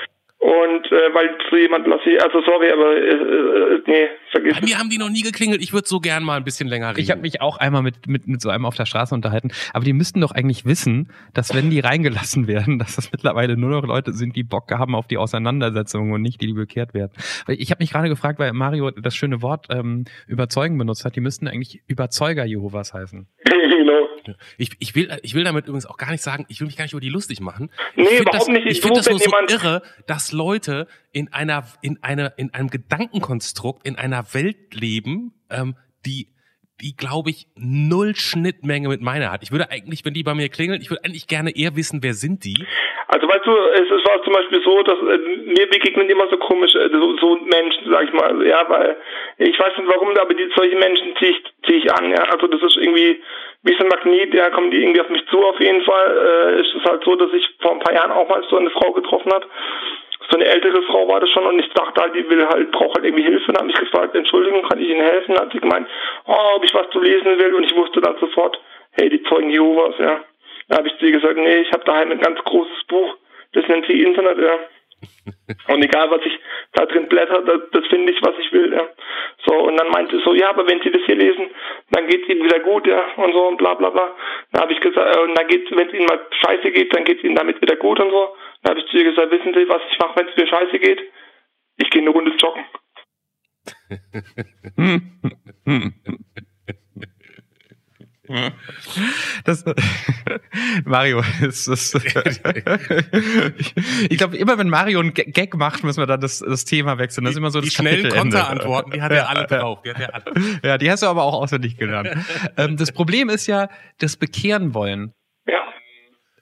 Und 0.47 0.87
äh, 0.93 1.13
weil 1.13 1.37
zu 1.51 1.57
jemand 1.57 1.89
lasse 1.89 2.09
ich, 2.09 2.23
also 2.23 2.41
sorry, 2.43 2.71
aber 2.71 2.97
äh, 2.97 3.11
äh, 3.11 3.83
nee, 3.85 4.09
vergiss 4.31 4.55
Bei 4.55 4.65
mir 4.65 4.79
haben 4.79 4.89
die 4.89 4.99
noch 4.99 5.09
nie 5.09 5.23
geklingelt. 5.23 5.61
Ich 5.61 5.73
würde 5.73 5.89
so 5.89 5.99
gern 5.99 6.23
mal 6.23 6.37
ein 6.37 6.45
bisschen 6.45 6.69
länger 6.69 6.91
reden. 6.91 7.01
Ich 7.01 7.11
habe 7.11 7.21
mich 7.21 7.41
auch 7.41 7.57
einmal 7.57 7.83
mit, 7.83 8.07
mit, 8.07 8.29
mit 8.29 8.41
so 8.41 8.51
einem 8.51 8.65
auf 8.65 8.77
der 8.77 8.87
Straße 8.87 9.13
unterhalten. 9.13 9.51
Aber 9.73 9.85
die 9.85 9.93
müssten 9.93 10.21
doch 10.21 10.31
eigentlich 10.31 10.65
wissen, 10.65 11.11
dass 11.35 11.53
wenn 11.53 11.69
die 11.69 11.81
reingelassen 11.81 12.47
werden, 12.47 12.79
dass 12.79 12.95
das 12.95 13.11
mittlerweile 13.11 13.57
nur 13.57 13.71
noch 13.71 13.85
Leute 13.85 14.13
sind, 14.13 14.37
die 14.37 14.45
Bock 14.45 14.71
haben 14.71 14.95
auf 14.95 15.09
die 15.09 15.19
Auseinandersetzung 15.19 16.13
und 16.13 16.23
nicht 16.23 16.41
die, 16.41 16.47
die 16.47 16.53
bekehrt 16.53 16.95
werden. 16.95 17.11
Weil 17.47 17.61
ich 17.61 17.73
habe 17.73 17.83
mich 17.83 17.91
gerade 17.91 18.09
gefragt, 18.09 18.39
weil 18.39 18.53
Mario 18.53 18.93
das 18.93 19.17
schöne 19.17 19.43
Wort 19.43 19.67
ähm, 19.71 20.05
überzeugen 20.29 20.79
benutzt 20.79 21.05
hat, 21.05 21.17
die 21.17 21.21
müssten 21.21 21.49
eigentlich 21.49 21.81
Überzeuger 21.89 22.45
Jehovas 22.45 22.95
heißen. 22.95 23.27
genau. 23.45 24.07
Ich, 24.59 24.71
ich, 24.79 24.95
will, 24.95 25.17
ich 25.23 25.35
will 25.35 25.45
damit 25.45 25.67
übrigens 25.67 25.87
auch 25.87 25.97
gar 25.97 26.11
nicht 26.11 26.23
sagen, 26.23 26.47
ich 26.49 26.61
will 26.61 26.67
mich 26.67 26.77
gar 26.77 26.85
nicht 26.85 26.93
über 26.93 27.01
die 27.01 27.09
lustig 27.09 27.41
machen. 27.41 27.71
Nee, 27.95 28.05
ich 28.05 28.21
überhaupt 28.21 28.35
das, 28.35 28.49
nicht. 28.49 28.67
Ich 28.67 28.73
Ich 28.73 28.81
finde 28.81 29.01
das 29.01 29.11
nur 29.11 29.19
so 29.19 29.31
irre, 29.49 29.83
dass 30.07 30.33
Leute 30.37 30.87
in 31.13 31.33
einer, 31.33 31.65
in 31.83 31.99
einer, 32.03 32.33
in 32.37 32.53
einem 32.53 32.69
Gedankenkonstrukt, 32.69 33.87
in 33.87 33.97
einer 33.97 34.23
Welt 34.35 34.75
leben, 34.75 35.33
ähm, 35.51 35.77
die, 36.05 36.29
die 36.81 36.95
glaube 36.95 37.31
ich 37.31 37.47
null 37.57 38.15
Schnittmenge 38.15 38.89
mit 38.89 39.01
meiner 39.01 39.33
hat. 39.33 39.43
Ich 39.43 39.51
würde 39.51 39.71
eigentlich, 39.71 40.05
wenn 40.05 40.15
die 40.15 40.23
bei 40.23 40.35
mir 40.35 40.49
klingeln, 40.49 40.81
ich 40.81 40.91
würde 40.91 41.05
eigentlich 41.05 41.27
gerne 41.27 41.57
eher 41.57 41.75
wissen, 41.77 42.03
wer 42.03 42.15
sind 42.15 42.45
die? 42.45 42.67
Also 43.09 43.29
weißt 43.29 43.47
du, 43.47 43.53
es, 43.53 43.89
es 43.91 44.05
war 44.05 44.23
zum 44.25 44.33
Beispiel 44.33 44.63
so, 44.63 44.83
dass 44.83 44.99
äh, 44.99 45.19
mir 45.47 45.67
begegnen 45.71 46.11
immer 46.11 46.29
so 46.29 46.37
komisch 46.39 46.75
äh, 46.75 46.89
so, 46.93 47.17
so 47.19 47.37
Menschen, 47.37 47.91
sag 47.91 48.05
ich 48.05 48.13
mal, 48.13 48.47
ja, 48.47 48.65
weil 48.69 48.97
ich 49.39 49.59
weiß 49.59 49.79
nicht 49.79 49.89
warum, 49.89 50.17
aber 50.17 50.35
die, 50.35 50.51
solche 50.57 50.77
Menschen 50.77 51.15
ziehe 51.17 51.31
ich, 51.31 51.43
zieh 51.67 51.77
ich 51.77 51.93
an, 51.93 52.11
ja. 52.11 52.25
Also 52.25 52.47
das 52.49 52.61
ist 52.63 52.77
irgendwie 52.77 53.23
wie 53.63 53.73
so 53.73 53.85
ein 53.85 53.89
Magnet, 53.89 54.35
ja, 54.35 54.51
kommen 54.51 54.71
die 54.71 54.83
irgendwie 54.83 55.01
auf 55.01 55.09
mich 55.09 55.25
zu 55.29 55.39
auf 55.45 55.59
jeden 55.61 55.83
Fall. 55.83 56.57
Äh, 56.57 56.61
ist 56.61 56.75
es 56.75 56.85
halt 56.85 57.05
so, 57.05 57.15
dass 57.15 57.33
ich 57.33 57.47
vor 57.61 57.73
ein 57.73 57.81
paar 57.81 57.95
Jahren 57.95 58.13
auch 58.13 58.29
mal 58.29 58.43
so 58.51 58.59
eine 58.59 58.71
Frau 58.71 58.93
getroffen 58.93 59.33
hat. 59.33 59.47
So 60.31 60.37
eine 60.37 60.47
ältere 60.47 60.83
Frau 60.83 61.09
war 61.09 61.21
das 61.21 61.31
schon 61.31 61.47
und 61.47 61.59
ich 61.59 61.69
dachte 61.71 62.01
halt, 62.01 62.15
die 62.15 62.29
will 62.29 62.47
halt, 62.47 62.71
braucht 62.73 62.97
halt 62.97 63.05
irgendwie 63.05 63.25
Hilfe. 63.25 63.53
Dann 63.53 63.63
habe 63.63 63.71
ich 63.71 63.79
gefragt, 63.79 64.15
Entschuldigung, 64.15 64.63
kann 64.63 64.81
ich 64.81 64.89
Ihnen 64.89 65.01
helfen? 65.01 65.35
Dann 65.35 65.47
hat 65.47 65.53
sie 65.53 65.61
gemeint, 65.61 65.89
oh, 66.27 66.57
ob 66.57 66.65
ich 66.65 66.75
was 66.75 66.91
zu 66.91 67.01
lesen 67.01 67.39
will 67.39 67.55
und 67.55 67.65
ich 67.65 67.77
wusste 67.77 68.01
dann 68.01 68.19
sofort, 68.19 68.59
hey, 68.93 69.09
die 69.09 69.23
Zeugen 69.25 69.51
Jehovas, 69.51 69.95
ja. 69.99 70.21
Da 70.69 70.79
habe 70.79 70.89
ich 70.89 70.99
zu 70.99 71.07
ihr 71.07 71.13
gesagt, 71.13 71.37
nee, 71.37 71.59
ich 71.59 71.73
habe 71.73 71.85
daheim 71.85 72.11
ein 72.11 72.21
ganz 72.21 72.41
großes 72.41 72.85
Buch, 72.89 73.17
das 73.53 73.67
nennt 73.69 73.87
sich 73.87 74.01
Internet, 74.01 74.39
ja. 74.39 74.59
Und 75.75 75.85
egal, 75.85 76.11
was 76.11 76.25
ich 76.25 76.39
da 76.73 76.87
drin 76.87 77.09
blätter, 77.09 77.43
das, 77.43 77.61
das 77.73 77.87
finde 77.87 78.13
ich, 78.13 78.21
was 78.23 78.35
ich 78.39 78.53
will, 78.53 78.73
ja. 78.73 78.89
So, 79.45 79.55
und 79.55 79.77
dann 79.77 79.91
meinte 79.91 80.17
sie 80.17 80.23
so, 80.25 80.35
ja, 80.35 80.49
aber 80.51 80.67
wenn 80.67 80.81
Sie 80.83 80.91
das 80.91 81.03
hier 81.05 81.15
lesen, 81.15 81.51
dann 81.91 82.07
geht 82.07 82.23
es 82.23 82.29
Ihnen 82.29 82.45
wieder 82.45 82.59
gut, 82.61 82.87
ja, 82.87 83.03
und 83.17 83.33
so 83.33 83.47
und 83.47 83.59
bla 83.59 83.75
bla 83.75 83.91
bla. 83.91 84.15
Dann 84.53 84.63
habe 84.63 84.73
ich 84.73 84.81
gesagt, 84.81 85.17
äh, 85.17 85.21
und 85.21 85.39
dann 85.39 85.47
geht's, 85.47 85.71
wenn 85.71 85.89
es 85.89 85.95
Ihnen 85.95 86.07
mal 86.07 86.21
scheiße 86.31 86.71
geht, 86.73 86.95
dann 86.97 87.05
geht 87.05 87.19
es 87.19 87.25
Ihnen 87.25 87.37
damit 87.37 87.61
wieder 87.61 87.77
gut 87.77 88.01
und 88.01 88.11
so. 88.11 88.35
Dann 88.67 88.75
habe 88.75 88.81
ich 88.85 88.91
zu 88.91 88.97
ihr 88.99 89.05
gesagt, 89.05 89.31
wissen 89.31 89.55
Sie, 89.55 89.69
was 89.69 89.81
ich 89.93 89.97
mache, 90.01 90.17
wenn 90.17 90.27
es 90.27 90.37
mir 90.37 90.49
scheiße 90.49 90.79
geht? 90.81 91.01
Ich 91.77 91.89
gehe 91.91 92.03
eine 92.03 92.11
Runde 92.11 92.33
joggen. 92.37 92.65
Das, 99.45 99.65
Mario, 100.85 101.23
ist 101.43 101.69
das, 101.69 101.95
ich, 103.59 103.75
ich 104.11 104.19
glaube, 104.19 104.37
immer 104.37 104.59
wenn 104.59 104.69
Mario 104.69 104.99
einen 104.99 105.15
Ga- 105.15 105.23
Gag 105.27 105.55
macht, 105.55 105.85
müssen 105.85 106.01
wir 106.03 106.07
dann 106.07 106.21
das, 106.21 106.41
das 106.41 106.65
Thema 106.65 106.99
wechseln. 106.99 107.23
Das 107.25 107.35
ist 107.35 107.39
immer 107.39 107.51
so 107.53 107.61
die 107.61 107.69
das 107.69 107.75
schnellen 107.75 108.03
Kapitelende. 108.03 108.37
Konterantworten, 108.37 108.91
die 108.91 109.01
hat 109.03 109.13
er 109.13 109.29
alle 109.29 109.47
drauf. 109.47 109.81
Die 109.83 109.91
hat 109.91 110.01
er 110.01 110.15
alle. 110.15 110.25
Ja, 110.65 110.77
die 110.79 110.91
hast 110.91 111.05
du 111.05 111.07
aber 111.07 111.23
auch 111.23 111.35
auswendig 111.35 111.77
gelernt. 111.77 112.09
ähm, 112.57 112.77
das 112.77 112.91
Problem 112.91 113.29
ist 113.29 113.47
ja, 113.47 113.69
das 113.99 114.17
Bekehren 114.17 114.75
wollen. 114.75 115.13
Ja. 115.47 115.63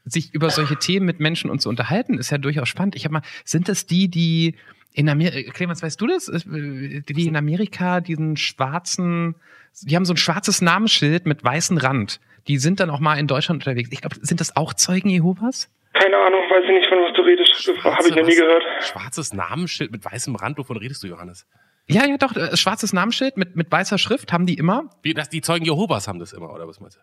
Sich 0.05 0.35
über 0.35 0.51
solche 0.51 0.77
Themen 0.77 1.07
mit 1.07 1.19
Menschen 1.19 1.51
und 1.51 1.61
zu 1.61 1.69
unterhalten, 1.69 2.19
ist 2.19 2.31
ja 2.31 2.39
durchaus 2.39 2.69
spannend. 2.69 2.95
Ich 2.95 3.05
habe 3.05 3.15
mal, 3.15 3.23
sind 3.45 3.69
das 3.69 3.87
die, 3.87 4.09
die 4.09 4.55
In 4.93 5.09
Amerika, 5.09 5.51
Clemens, 5.53 5.83
weißt 5.83 6.01
du 6.01 6.07
das? 6.07 6.27
Die 6.27 7.27
in 7.27 7.37
Amerika 7.37 8.01
diesen 8.01 8.37
schwarzen, 8.37 9.35
die 9.83 9.97
haben 9.97 10.05
so 10.05 10.13
ein 10.13 10.19
schwarzes 10.19 10.61
Namensschild 10.63 11.27
mit 11.27 11.43
weißem 11.43 11.79
Rand. 11.79 12.21
Die 12.47 12.59
sind 12.59 12.81
dann 12.81 12.91
auch 12.91 13.01
mal 13.01 13.19
in 13.19 13.27
Deutschland 13.27 13.63
unterwegs. 13.63 13.89
Ich 13.93 14.03
glaube, 14.03 14.17
sind 14.21 14.41
das 14.41 14.57
auch 14.57 14.75
Zeugen 14.75 15.09
Jehovas? 15.09 15.71
Keine 15.95 16.17
Ahnung, 16.17 16.41
weiß 16.51 16.65
ich 16.65 16.71
nicht, 16.71 16.89
von 16.89 16.99
was 16.99 17.15
du 17.17 17.23
redest. 17.23 17.85
Habe 17.85 18.09
ich 18.09 18.15
noch 18.15 18.27
nie 18.27 18.35
gehört. 18.35 18.63
Schwarzes 18.81 19.33
Namensschild 19.33 19.91
mit 19.91 20.05
weißem 20.05 20.35
Rand, 20.37 20.59
wovon 20.59 20.77
redest 20.77 21.03
du, 21.03 21.07
Johannes? 21.07 21.47
Ja, 21.87 22.07
ja, 22.07 22.17
doch, 22.17 22.35
äh, 22.37 22.57
schwarzes 22.57 22.93
Namensschild 22.93 23.37
mit, 23.37 23.57
mit 23.57 23.71
weißer 23.71 23.99
Schrift 23.99 24.33
haben 24.33 24.47
die 24.47 24.55
immer. 24.55 24.91
Wie, 25.03 25.15
das, 25.15 25.29
die 25.29 25.41
Zeugen 25.41 25.65
Jehovas 25.65 26.09
haben 26.09 26.19
das 26.19 26.33
immer, 26.33 26.53
oder 26.53 26.67
was 26.67 26.81
meinst 26.81 26.97
du? 26.97 27.01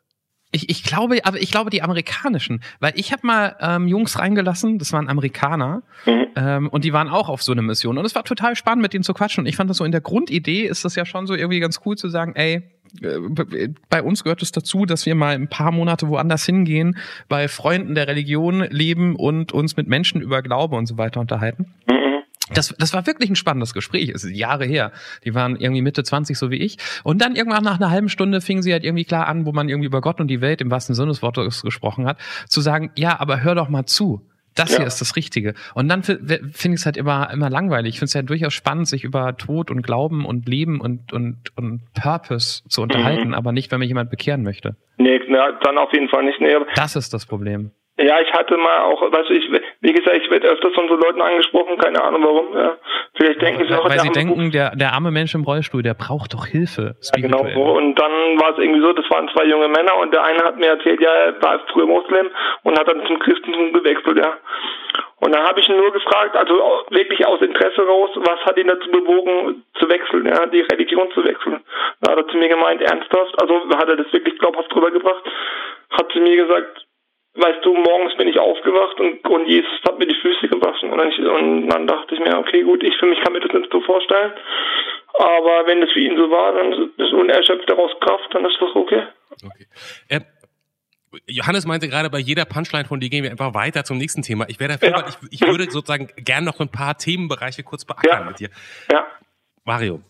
Ich, 0.53 0.69
ich 0.69 0.83
glaube, 0.83 1.19
aber 1.23 1.41
ich 1.41 1.51
glaube 1.51 1.69
die 1.69 1.81
amerikanischen, 1.81 2.61
weil 2.81 2.91
ich 2.95 3.13
habe 3.13 3.25
mal 3.25 3.55
ähm, 3.61 3.87
Jungs 3.87 4.19
reingelassen, 4.19 4.79
das 4.79 4.91
waren 4.91 5.07
Amerikaner 5.07 5.81
mhm. 6.05 6.27
ähm, 6.35 6.69
und 6.69 6.83
die 6.83 6.91
waren 6.91 7.07
auch 7.07 7.29
auf 7.29 7.41
so 7.41 7.53
eine 7.53 7.61
Mission 7.61 7.97
und 7.97 8.05
es 8.05 8.15
war 8.15 8.25
total 8.25 8.57
spannend 8.57 8.81
mit 8.81 8.93
denen 8.93 9.03
zu 9.03 9.13
quatschen 9.13 9.43
und 9.43 9.47
ich 9.47 9.55
fand 9.55 9.69
das 9.69 9.77
so 9.77 9.85
in 9.85 9.93
der 9.93 10.01
Grundidee 10.01 10.63
ist 10.63 10.83
das 10.83 10.95
ja 10.95 11.05
schon 11.05 11.25
so 11.25 11.35
irgendwie 11.35 11.61
ganz 11.61 11.79
cool 11.85 11.95
zu 11.95 12.09
sagen, 12.09 12.35
ey, 12.35 12.63
äh, 13.01 13.69
bei 13.89 14.03
uns 14.03 14.23
gehört 14.23 14.41
es 14.41 14.51
dazu, 14.51 14.85
dass 14.85 15.05
wir 15.05 15.15
mal 15.15 15.35
ein 15.35 15.47
paar 15.47 15.71
Monate 15.71 16.09
woanders 16.09 16.45
hingehen, 16.45 16.97
bei 17.29 17.47
Freunden 17.47 17.95
der 17.95 18.09
Religion 18.09 18.65
leben 18.69 19.15
und 19.15 19.53
uns 19.53 19.77
mit 19.77 19.87
Menschen 19.87 20.21
über 20.21 20.41
Glaube 20.41 20.75
und 20.75 20.85
so 20.85 20.97
weiter 20.97 21.21
unterhalten. 21.21 21.73
Mhm. 21.89 22.00
Das, 22.53 22.75
das 22.77 22.93
war 22.93 23.07
wirklich 23.07 23.29
ein 23.29 23.35
spannendes 23.35 23.73
Gespräch. 23.73 24.09
Es 24.09 24.23
ist 24.23 24.35
Jahre 24.35 24.65
her. 24.65 24.91
Die 25.23 25.33
waren 25.33 25.55
irgendwie 25.55 25.81
Mitte 25.81 26.03
20, 26.03 26.37
so 26.37 26.51
wie 26.51 26.57
ich. 26.57 26.77
Und 27.03 27.21
dann 27.21 27.35
irgendwann 27.35 27.63
nach 27.63 27.79
einer 27.79 27.89
halben 27.89 28.09
Stunde 28.09 28.41
fingen 28.41 28.61
sie 28.61 28.73
halt 28.73 28.83
irgendwie 28.83 29.05
klar 29.05 29.27
an, 29.27 29.45
wo 29.45 29.51
man 29.51 29.69
irgendwie 29.69 29.87
über 29.87 30.01
Gott 30.01 30.19
und 30.19 30.27
die 30.27 30.41
Welt 30.41 30.61
im 30.61 30.69
wahrsten 30.71 30.95
Sinne 30.95 31.09
des 31.09 31.21
Wortes 31.21 31.61
gesprochen 31.61 32.05
hat, 32.05 32.17
zu 32.47 32.61
sagen, 32.61 32.91
ja, 32.97 33.19
aber 33.19 33.41
hör 33.43 33.55
doch 33.55 33.69
mal 33.69 33.85
zu. 33.85 34.21
Das 34.55 34.71
ja. 34.71 34.79
hier 34.79 34.87
ist 34.87 34.99
das 34.99 35.15
Richtige. 35.15 35.53
Und 35.75 35.87
dann 35.87 36.03
finde 36.03 36.49
ich 36.51 36.65
es 36.65 36.85
halt 36.85 36.97
immer, 36.97 37.31
immer 37.31 37.49
langweilig. 37.49 37.93
Ich 37.93 37.99
finde 37.99 38.07
es 38.07 38.13
ja 38.13 38.21
durchaus 38.21 38.53
spannend, 38.53 38.87
sich 38.87 39.03
über 39.03 39.37
Tod 39.37 39.71
und 39.71 39.81
Glauben 39.81 40.25
und 40.25 40.47
Leben 40.47 40.81
und, 40.81 41.13
und, 41.13 41.37
und 41.55 41.81
Purpose 41.93 42.63
zu 42.67 42.81
unterhalten, 42.81 43.29
mhm. 43.29 43.33
aber 43.33 43.53
nicht, 43.53 43.71
wenn 43.71 43.79
mich 43.79 43.87
jemand 43.87 44.09
bekehren 44.09 44.43
möchte. 44.43 44.75
Nee, 44.97 45.21
na, 45.29 45.57
dann 45.63 45.77
auf 45.77 45.93
jeden 45.93 46.09
Fall 46.09 46.25
nicht. 46.25 46.41
Nee. 46.41 46.53
Das 46.75 46.95
ist 46.95 47.13
das 47.13 47.25
Problem. 47.25 47.71
Ja, 47.97 48.19
ich 48.21 48.31
hatte 48.33 48.57
mal 48.57 48.79
auch, 48.79 49.01
weißt 49.01 49.29
du, 49.29 49.33
ich, 49.33 49.51
wie 49.81 49.93
gesagt, 49.93 50.17
ich 50.17 50.31
werde 50.31 50.47
öfters 50.47 50.73
von 50.73 50.87
so 50.87 50.95
Leuten 50.95 51.21
angesprochen, 51.21 51.77
keine 51.77 52.01
Ahnung 52.01 52.23
warum. 52.23 52.57
Ja. 52.57 52.77
Vielleicht 53.13 53.41
denken 53.41 53.67
sie 53.67 53.75
auch, 53.75 53.87
weil 53.87 53.99
sie 53.99 54.09
denken, 54.09 54.49
der, 54.49 54.71
der 54.75 54.93
arme 54.93 55.11
Mensch 55.11 55.35
im 55.35 55.43
Rollstuhl, 55.43 55.83
der 55.83 55.93
braucht 55.93 56.33
doch 56.33 56.45
Hilfe. 56.45 56.95
Ja, 57.15 57.21
genau. 57.21 57.41
Und 57.41 57.95
dann 57.95 58.11
war 58.39 58.51
es 58.51 58.57
irgendwie 58.57 58.81
so, 58.81 58.93
das 58.93 59.09
waren 59.11 59.29
zwei 59.29 59.45
junge 59.45 59.67
Männer 59.67 59.97
und 59.97 60.13
der 60.13 60.23
eine 60.23 60.39
hat 60.39 60.57
mir 60.57 60.69
erzählt, 60.69 61.01
ja, 61.01 61.11
er 61.11 61.41
war 61.41 61.59
früher 61.71 61.85
Muslim 61.85 62.29
und 62.63 62.79
hat 62.79 62.87
dann 62.87 63.05
zum 63.05 63.19
Christentum 63.19 63.73
gewechselt, 63.73 64.17
ja. 64.17 64.37
Und 65.17 65.35
dann 65.35 65.43
habe 65.43 65.59
ich 65.59 65.69
ihn 65.69 65.77
nur 65.77 65.91
gefragt, 65.91 66.35
also 66.35 66.53
wirklich 66.89 67.27
aus 67.27 67.41
Interesse 67.41 67.85
raus, 67.85 68.09
was 68.15 68.39
hat 68.45 68.57
ihn 68.57 68.67
dazu 68.67 68.89
bewogen 68.89 69.63
zu 69.77 69.87
wechseln, 69.87 70.25
ja, 70.25 70.47
die 70.47 70.61
Religion 70.61 71.11
zu 71.11 71.23
wechseln. 71.23 71.61
Da 72.01 72.13
hat 72.13 72.17
er 72.17 72.27
zu 72.27 72.37
mir 72.37 72.49
gemeint, 72.49 72.81
ernsthaft, 72.81 73.39
also 73.39 73.61
hat 73.77 73.89
er 73.89 73.97
das 73.97 74.11
wirklich 74.11 74.39
glaubhaft 74.39 74.73
drüber 74.73 74.89
gebracht, 74.89 75.23
hat 75.91 76.11
zu 76.11 76.19
mir 76.19 76.37
gesagt, 76.37 76.87
weißt 77.33 77.63
du, 77.63 77.73
morgens 77.73 78.15
bin 78.17 78.27
ich 78.27 78.39
aufgewacht 78.39 78.99
und, 78.99 79.25
und 79.27 79.47
Jesus 79.47 79.79
hat 79.87 79.97
mir 79.97 80.07
die 80.07 80.19
Füße 80.19 80.47
gewaschen. 80.49 80.91
Und 80.91 80.97
dann, 80.97 81.09
ich, 81.09 81.19
und 81.19 81.67
dann 81.69 81.87
dachte 81.87 82.15
ich 82.15 82.19
mir, 82.19 82.37
okay, 82.37 82.63
gut, 82.63 82.83
ich 82.83 82.95
für 82.97 83.05
mich 83.05 83.21
kann 83.21 83.33
mir 83.33 83.39
das 83.39 83.53
nicht 83.53 83.71
so 83.71 83.81
vorstellen. 83.81 84.33
Aber 85.13 85.67
wenn 85.67 85.81
das 85.81 85.91
für 85.91 85.99
ihn 85.99 86.17
so 86.17 86.29
war, 86.29 86.53
dann 86.53 86.71
ist 86.97 87.13
unerschöpft 87.13 87.69
daraus 87.69 87.91
Kraft, 87.99 88.33
dann 88.33 88.45
ist 88.45 88.57
das 88.59 88.75
okay. 88.75 89.03
Okay. 89.43 89.67
Äh, 90.09 90.21
Johannes 91.27 91.65
meinte 91.65 91.89
gerade, 91.89 92.09
bei 92.09 92.19
jeder 92.19 92.45
Punchline 92.45 92.85
von 92.85 92.99
dir 92.99 93.09
gehen 93.09 93.23
wir 93.23 93.31
einfach 93.31 93.53
weiter 93.53 93.83
zum 93.83 93.97
nächsten 93.97 94.21
Thema. 94.21 94.45
Ich 94.47 94.59
wäre 94.59 94.73
dafür, 94.73 94.89
ja. 94.89 95.05
ich, 95.07 95.41
ich 95.41 95.47
würde 95.47 95.69
sozusagen 95.69 96.09
gern 96.15 96.45
noch 96.45 96.59
ein 96.59 96.71
paar 96.71 96.97
Themenbereiche 96.97 97.63
kurz 97.63 97.83
beackern 97.83 98.21
ja. 98.21 98.23
mit 98.23 98.39
dir. 98.39 98.49
Ja. 98.89 99.05
Mario, 99.65 100.01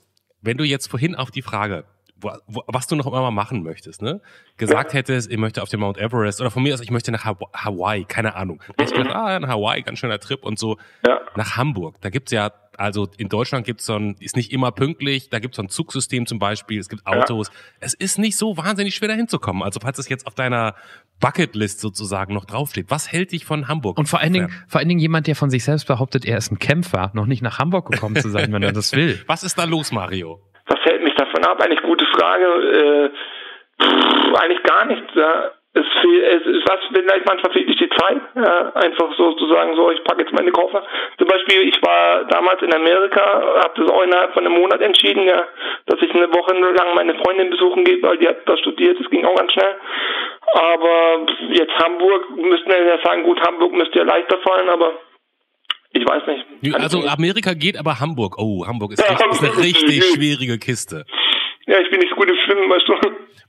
wenn 0.41 0.57
du 0.57 0.63
jetzt 0.63 0.88
vorhin 0.88 1.15
auf 1.15 1.31
die 1.31 1.41
Frage 1.41 1.86
was 2.21 2.88
du 2.88 2.95
noch 2.95 3.07
immer 3.07 3.31
machen 3.31 3.63
möchtest, 3.63 4.01
ne? 4.01 4.21
Gesagt 4.57 4.93
ja. 4.93 4.99
hättest, 4.99 5.31
ich 5.31 5.38
möchte 5.38 5.62
auf 5.62 5.69
den 5.69 5.79
Mount 5.79 5.97
Everest 5.97 6.41
oder 6.41 6.51
von 6.51 6.63
mir 6.63 6.73
aus, 6.73 6.81
ich 6.81 6.91
möchte 6.91 7.12
nach 7.12 7.25
Hawaii, 7.25 8.05
keine 8.05 8.36
Ahnung. 8.36 8.62
Da 8.77 8.84
ich 8.84 8.93
gedacht, 8.93 9.15
ah, 9.15 9.36
in 9.36 9.47
Hawaii, 9.47 9.81
ganz 9.81 9.99
schöner 9.99 10.19
Trip 10.19 10.43
und 10.43 10.60
so. 10.60 10.77
Ja. 11.05 11.19
Nach 11.36 11.55
Hamburg. 11.55 11.95
Da 12.01 12.10
gibt's 12.10 12.31
ja, 12.31 12.51
also 12.77 13.07
in 13.17 13.29
Deutschland 13.29 13.65
gibt's 13.65 13.86
so 13.86 13.95
ein, 13.95 14.15
ist 14.19 14.36
nicht 14.36 14.51
immer 14.51 14.71
pünktlich, 14.71 15.29
da 15.29 15.39
gibt's 15.39 15.57
so 15.57 15.63
ein 15.63 15.69
Zugsystem 15.69 16.25
zum 16.25 16.39
Beispiel, 16.39 16.79
es 16.79 16.89
gibt 16.89 17.05
Autos. 17.05 17.47
Ja. 17.47 17.53
Es 17.79 17.93
ist 17.93 18.17
nicht 18.17 18.38
so 18.38 18.57
wahnsinnig 18.57 18.95
schwer 18.95 19.07
dahin 19.07 19.27
zu 19.27 19.39
kommen. 19.39 19.63
Also 19.63 19.79
falls 19.79 19.97
es 19.97 20.10
jetzt 20.10 20.27
auf 20.27 20.36
deiner 20.36 20.75
Bucketlist 21.21 21.79
sozusagen 21.79 22.34
noch 22.34 22.45
draufsteht. 22.45 22.88
Was 22.89 23.12
hält 23.12 23.31
dich 23.31 23.45
von 23.45 23.69
Hamburg? 23.69 23.97
Und 23.97 24.10
vor 24.10 24.19
allen 24.19 24.34
Dingen, 24.34 24.51
vor 24.67 24.79
allen 24.79 24.89
Dingen 24.89 24.99
jemand, 24.99 25.27
der 25.27 25.36
von 25.36 25.49
sich 25.49 25.63
selbst 25.63 25.88
behauptet, 25.88 26.25
er 26.25 26.38
ist 26.38 26.51
ein 26.51 26.60
Kämpfer, 26.60 27.12
noch 27.13 27.27
nicht 27.27 27.41
nach 27.41 27.60
Hamburg 27.60 27.89
gekommen 27.89 28.17
zu 28.17 28.29
sein, 28.29 28.51
wenn 28.51 28.63
er 28.63 28.73
das 28.73 28.91
will. 28.91 29.23
Was 29.27 29.43
ist 29.43 29.57
da 29.57 29.63
los, 29.63 29.91
Mario? 29.91 30.41
Was 30.71 30.79
hält 30.86 31.03
mich 31.03 31.15
davon 31.15 31.43
ab? 31.43 31.62
Eigentlich 31.62 31.81
gute 31.81 32.05
Frage. 32.05 32.45
Äh, 32.45 33.10
pff, 33.84 34.41
eigentlich 34.41 34.63
gar 34.63 34.86
nichts. 34.86 35.13
Ja. 35.15 35.51
Es, 35.73 35.86
fehl, 36.01 36.21
es 36.23 36.45
ist 36.45 36.67
was, 36.67 36.79
vielleicht 36.93 37.25
manchmal 37.25 37.53
fehlt 37.53 37.67
nicht 37.69 37.79
die 37.79 37.89
Zeit, 37.89 38.19
ja, 38.36 38.73
einfach 38.75 39.15
so 39.15 39.31
zu 39.34 39.47
sagen, 39.47 39.73
so, 39.73 39.89
ich 39.89 40.03
packe 40.03 40.23
jetzt 40.23 40.34
meine 40.34 40.51
Koffer. 40.51 40.84
Zum 41.17 41.27
Beispiel, 41.29 41.62
ich 41.65 41.81
war 41.81 42.25
damals 42.25 42.62
in 42.62 42.73
Amerika, 42.73 43.21
habe 43.63 43.81
das 43.81 43.89
auch 43.89 44.03
innerhalb 44.03 44.34
von 44.34 44.45
einem 44.45 44.60
Monat 44.60 44.81
entschieden, 44.81 45.25
ja, 45.25 45.47
dass 45.86 46.01
ich 46.01 46.13
eine 46.13 46.27
Woche 46.34 46.53
lang 46.57 46.93
meine 46.93 47.15
Freundin 47.15 47.51
besuchen 47.51 47.86
gehe, 47.86 48.03
weil 48.03 48.17
die 48.17 48.27
hat 48.27 48.39
da 48.45 48.57
studiert, 48.57 48.99
das 48.99 49.10
ging 49.10 49.23
auch 49.25 49.36
ganz 49.36 49.53
schnell. 49.53 49.75
Aber 50.55 51.25
jetzt 51.51 51.79
Hamburg, 51.79 52.29
müssten 52.31 52.69
wir 52.69 52.84
ja 52.84 52.99
sagen, 53.01 53.23
gut, 53.23 53.39
Hamburg 53.39 53.71
müsste 53.71 53.99
ja 53.99 54.03
leichter 54.03 54.39
fallen, 54.39 54.67
aber 54.67 54.91
ich 55.93 56.06
weiß 56.06 56.23
nicht. 56.27 56.75
Also 56.75 57.06
Amerika 57.08 57.54
geht, 57.54 57.77
aber 57.77 57.99
Hamburg. 57.99 58.36
Oh, 58.38 58.65
Hamburg 58.65 58.93
ist, 58.93 59.04
ja, 59.04 59.13
richtig, 59.13 59.32
ist 59.32 59.43
eine 59.43 59.58
richtig 59.58 60.04
schwierige 60.13 60.58
Kiste. 60.58 61.06
Ja, 61.67 61.80
ich 61.80 61.89
bin 61.89 61.99
nicht 61.99 62.10
so 62.10 62.15
gut 62.15 62.30
im 62.30 62.38
Schwimmen, 62.38 62.69
weißt 62.69 62.88
du. 62.88 62.95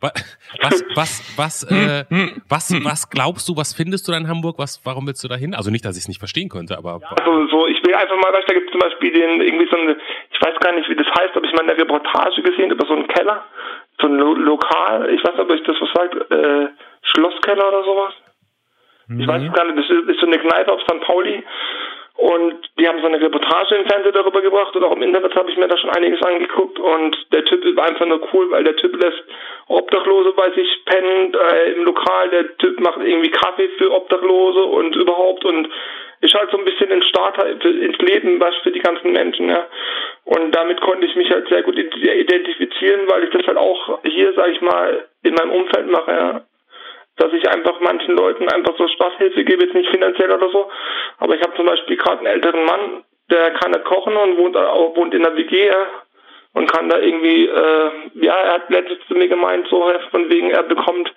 Was, 0.02 0.84
was, 0.96 1.10
was, 1.36 1.62
äh, 1.70 2.04
was, 2.48 2.74
was 2.84 3.08
glaubst 3.08 3.48
du, 3.48 3.56
was 3.56 3.72
findest 3.72 4.06
du 4.06 4.12
da 4.12 4.18
in 4.18 4.28
Hamburg? 4.28 4.58
Was, 4.58 4.80
warum 4.84 5.06
willst 5.06 5.22
du 5.22 5.28
da 5.28 5.36
hin? 5.36 5.54
Also 5.54 5.70
nicht, 5.70 5.84
dass 5.84 5.96
ich 5.96 6.02
es 6.02 6.08
nicht 6.08 6.18
verstehen 6.18 6.48
könnte, 6.48 6.76
aber. 6.76 6.98
Ja, 7.00 7.08
also 7.18 7.46
so, 7.46 7.66
ich 7.68 7.78
will 7.86 7.94
einfach 7.94 8.16
mal, 8.16 8.32
weißt 8.32 8.48
du, 8.48 8.52
da 8.52 8.54
gibt 8.54 8.66
es 8.66 8.72
zum 8.72 8.80
Beispiel 8.80 9.12
den, 9.12 9.40
irgendwie 9.40 9.68
so 9.70 9.76
eine, 9.76 9.96
ich 10.30 10.40
weiß 10.42 10.58
gar 10.60 10.72
nicht, 10.72 10.88
wie 10.88 10.96
das 10.96 11.06
heißt, 11.06 11.36
ob 11.36 11.44
ich 11.44 11.52
mal 11.52 11.62
eine 11.62 11.78
Reportage 11.78 12.42
gesehen 12.42 12.70
über 12.70 12.86
so 12.86 12.94
einen 12.94 13.06
Keller, 13.06 13.44
so 14.00 14.08
ein 14.08 14.16
Lo 14.18 14.34
Lokal, 14.34 15.08
ich 15.14 15.22
weiß 15.22 15.32
nicht, 15.32 15.40
ob 15.40 15.54
ich 15.54 15.62
das 15.62 15.76
was 15.80 15.90
sagt, 15.94 16.14
äh, 16.32 16.68
Schlosskeller 17.02 17.68
oder 17.68 17.84
sowas. 17.84 18.14
Ich 19.18 19.26
weiß 19.26 19.52
gar 19.52 19.64
nicht, 19.66 19.78
das 19.78 19.90
ist, 19.90 20.08
ist 20.08 20.20
so 20.20 20.26
eine 20.26 20.38
Kneipe 20.38 20.72
auf 20.72 20.80
St. 20.82 21.00
Pauli 21.00 21.44
und 22.14 22.54
die 22.78 22.86
haben 22.86 23.00
so 23.00 23.06
eine 23.06 23.20
Reportage 23.20 23.74
im 23.74 23.86
Fernsehen 23.86 24.12
darüber 24.12 24.42
gebracht 24.42 24.76
und 24.76 24.84
auch 24.84 24.92
im 24.92 25.02
Internet 25.02 25.34
habe 25.34 25.50
ich 25.50 25.56
mir 25.56 25.68
da 25.68 25.76
schon 25.78 25.90
einiges 25.90 26.22
angeguckt. 26.22 26.78
Und 26.78 27.16
der 27.32 27.44
Typ 27.44 27.64
war 27.76 27.86
einfach 27.86 28.06
nur 28.06 28.20
cool, 28.32 28.50
weil 28.50 28.64
der 28.64 28.76
Typ 28.76 28.94
lässt 29.02 29.22
Obdachlose 29.68 30.32
bei 30.32 30.50
sich 30.50 30.84
pennen 30.84 31.34
äh, 31.34 31.72
im 31.72 31.84
Lokal. 31.84 32.28
Der 32.28 32.56
Typ 32.58 32.80
macht 32.80 33.00
irgendwie 33.00 33.30
Kaffee 33.30 33.68
für 33.78 33.92
Obdachlose 33.92 34.62
und 34.62 34.94
überhaupt 34.94 35.44
und 35.44 35.68
ist 36.20 36.34
halt 36.34 36.50
so 36.50 36.58
ein 36.58 36.64
bisschen 36.64 36.92
ein 36.92 37.02
Starter 37.02 37.46
ins 37.46 37.98
Leben, 37.98 38.38
was 38.40 38.54
für 38.62 38.70
die 38.70 38.78
ganzen 38.78 39.10
Menschen, 39.12 39.48
ja. 39.48 39.66
Und 40.24 40.54
damit 40.54 40.80
konnte 40.80 41.06
ich 41.06 41.16
mich 41.16 41.28
halt 41.30 41.48
sehr 41.48 41.62
gut 41.62 41.76
identifizieren, 41.76 43.00
weil 43.08 43.24
ich 43.24 43.30
das 43.30 43.44
halt 43.46 43.58
auch 43.58 43.98
hier, 44.04 44.32
sag 44.34 44.50
ich 44.50 44.60
mal, 44.60 45.08
in 45.24 45.34
meinem 45.34 45.50
Umfeld 45.50 45.90
mache, 45.90 46.10
ja 46.12 46.42
dass 47.16 47.32
ich 47.32 47.48
einfach 47.48 47.80
manchen 47.80 48.16
Leuten 48.16 48.48
einfach 48.48 48.76
so 48.78 48.88
Starthilfe 48.88 49.44
gebe, 49.44 49.64
jetzt 49.64 49.74
nicht 49.74 49.90
finanziell 49.90 50.32
oder 50.32 50.50
so. 50.50 50.70
Aber 51.18 51.34
ich 51.34 51.42
habe 51.42 51.54
zum 51.56 51.66
Beispiel 51.66 51.96
gerade 51.96 52.18
einen 52.18 52.26
älteren 52.26 52.64
Mann, 52.64 53.04
der 53.30 53.52
kann 53.52 53.70
nicht 53.70 53.84
kochen 53.84 54.16
und 54.16 54.38
wohnt, 54.38 54.56
auch, 54.56 54.96
wohnt 54.96 55.14
in 55.14 55.22
der 55.22 55.36
WG 55.36 55.70
und 56.54 56.70
kann 56.70 56.88
da 56.88 56.98
irgendwie, 56.98 57.46
äh, 57.46 57.90
ja, 58.14 58.34
er 58.34 58.52
hat 58.54 58.70
letztens 58.70 59.06
zu 59.08 59.14
mir 59.14 59.28
gemeint, 59.28 59.66
so 59.68 59.90
von 60.10 60.30
wegen, 60.30 60.50
er 60.50 60.62
bekommt 60.62 61.12